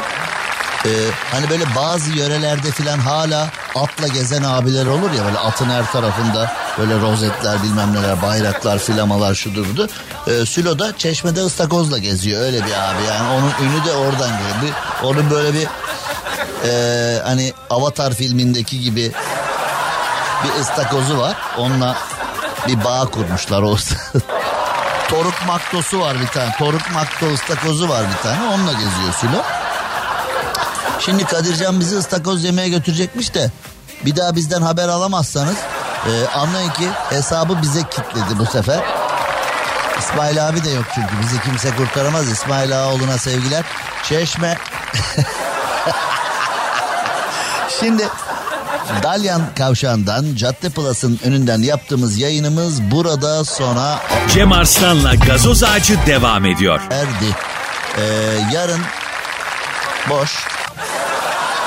Ee, 0.86 0.90
hani 1.32 1.50
böyle 1.50 1.64
bazı 1.76 2.10
yörelerde 2.10 2.70
filan 2.70 2.98
hala 2.98 3.48
atla 3.74 4.08
gezen 4.08 4.42
abiler 4.42 4.86
olur 4.86 5.12
ya 5.12 5.24
böyle 5.24 5.38
atın 5.38 5.70
her 5.70 5.92
tarafında 5.92 6.52
böyle 6.78 7.00
rozetler 7.00 7.62
bilmem 7.62 7.94
neler 7.94 8.22
bayraklar 8.22 8.78
filamalar 8.78 9.34
şudur 9.34 9.68
budur. 9.68 9.88
Ee, 10.26 10.46
Sülo 10.46 10.78
da 10.78 10.98
çeşmede 10.98 11.40
ıstakozla 11.40 11.98
geziyor 11.98 12.42
öyle 12.42 12.56
bir 12.56 12.72
abi 12.72 13.02
yani 13.08 13.28
onun 13.32 13.68
ünü 13.68 13.84
de 13.84 13.92
oradan. 13.92 14.30
Bir, 14.62 14.72
onun 15.06 15.30
böyle 15.30 15.54
bir 15.54 15.68
e, 16.68 17.22
hani 17.24 17.52
Avatar 17.70 18.14
filmindeki 18.14 18.80
gibi 18.80 19.12
bir 20.44 20.60
ıstakozu 20.60 21.18
var 21.18 21.36
onunla 21.58 21.96
bir 22.68 22.84
bağ 22.84 23.04
kurmuşlar 23.10 23.62
o 23.62 23.76
Toruk 25.08 25.46
maktosu 25.46 26.00
var 26.00 26.20
bir 26.20 26.26
tane. 26.26 26.56
Toruk 26.58 26.90
makto 26.92 27.26
ıstakozu 27.34 27.88
var 27.88 28.04
bir 28.16 28.22
tane. 28.22 28.54
Onunla 28.54 28.72
geziyor 28.72 29.12
Sülo. 29.20 29.42
Şimdi 31.00 31.24
Kadircan 31.24 31.80
bizi 31.80 31.96
ıstakoz 31.96 32.44
yemeye 32.44 32.68
götürecekmiş 32.68 33.34
de 33.34 33.50
bir 34.04 34.16
daha 34.16 34.36
bizden 34.36 34.62
haber 34.62 34.88
alamazsanız 34.88 35.56
e, 36.06 36.28
anlayın 36.38 36.70
ki 36.70 36.88
hesabı 37.10 37.62
bize 37.62 37.82
kitledi 37.82 38.38
bu 38.38 38.46
sefer. 38.46 38.80
İsmail 39.98 40.48
abi 40.48 40.64
de 40.64 40.70
yok 40.70 40.84
çünkü 40.94 41.12
bizi 41.22 41.42
kimse 41.42 41.76
kurtaramaz. 41.76 42.28
İsmail 42.30 42.78
Ağaoğlu'na 42.78 43.18
sevgiler. 43.18 43.64
Çeşme. 44.02 44.58
Şimdi 47.80 48.08
Dalyan 49.02 49.42
Kavşağı'ndan 49.58 50.26
Cadde 50.36 50.70
Plus'ın 50.70 51.20
önünden 51.24 51.62
yaptığımız 51.62 52.18
yayınımız 52.18 52.82
burada 52.82 53.44
sona 53.44 53.98
Cem 54.34 54.52
Arslan'la 54.52 55.14
gazoz 55.14 55.62
ağacı 55.62 55.98
devam 56.06 56.44
ediyor. 56.44 56.80
erdi. 56.90 57.36
Ee, 57.98 58.02
yarın 58.52 58.80
boş. 60.08 60.46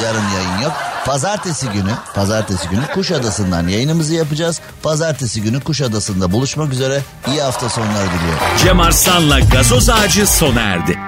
Yarın 0.04 0.30
yayın 0.30 0.62
yok. 0.64 0.87
Pazartesi 1.08 1.70
günü, 1.70 1.92
pazartesi 2.16 2.70
günü 2.70 2.82
Kuşadası'ndan 2.94 3.68
yayınımızı 3.68 4.16
yapacağız. 4.16 4.62
Pazartesi 4.84 5.42
günü 5.42 5.60
Kuşadası'nda 5.60 6.32
buluşmak 6.32 6.74
üzere. 6.74 7.02
İyi 7.28 7.42
hafta 7.42 7.70
sonları 7.70 8.08
diliyorum. 8.08 8.40
Cem 8.64 8.80
Arslan'la 8.80 9.40
gazoz 9.40 9.90
ağacı 9.90 10.28
sona 10.28 10.62
erdi. 10.62 11.00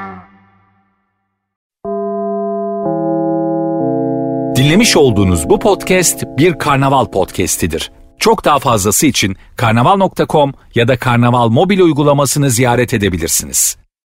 Dinlemiş 4.56 4.98
olduğunuz 4.98 5.50
bu 5.50 5.60
podcast 5.60 6.24
bir 6.38 6.60
karnaval 6.60 7.06
podcastidir. 7.06 7.92
Çok 8.20 8.46
daha 8.46 8.60
fazlası 8.60 9.06
için 9.06 9.38
karnaval.com 9.56 10.54
ya 10.76 10.88
da 10.88 10.98
karnaval 10.98 11.50
mobil 11.50 11.80
uygulamasını 11.80 12.50
ziyaret 12.50 12.94
edebilirsiniz. 12.94 13.78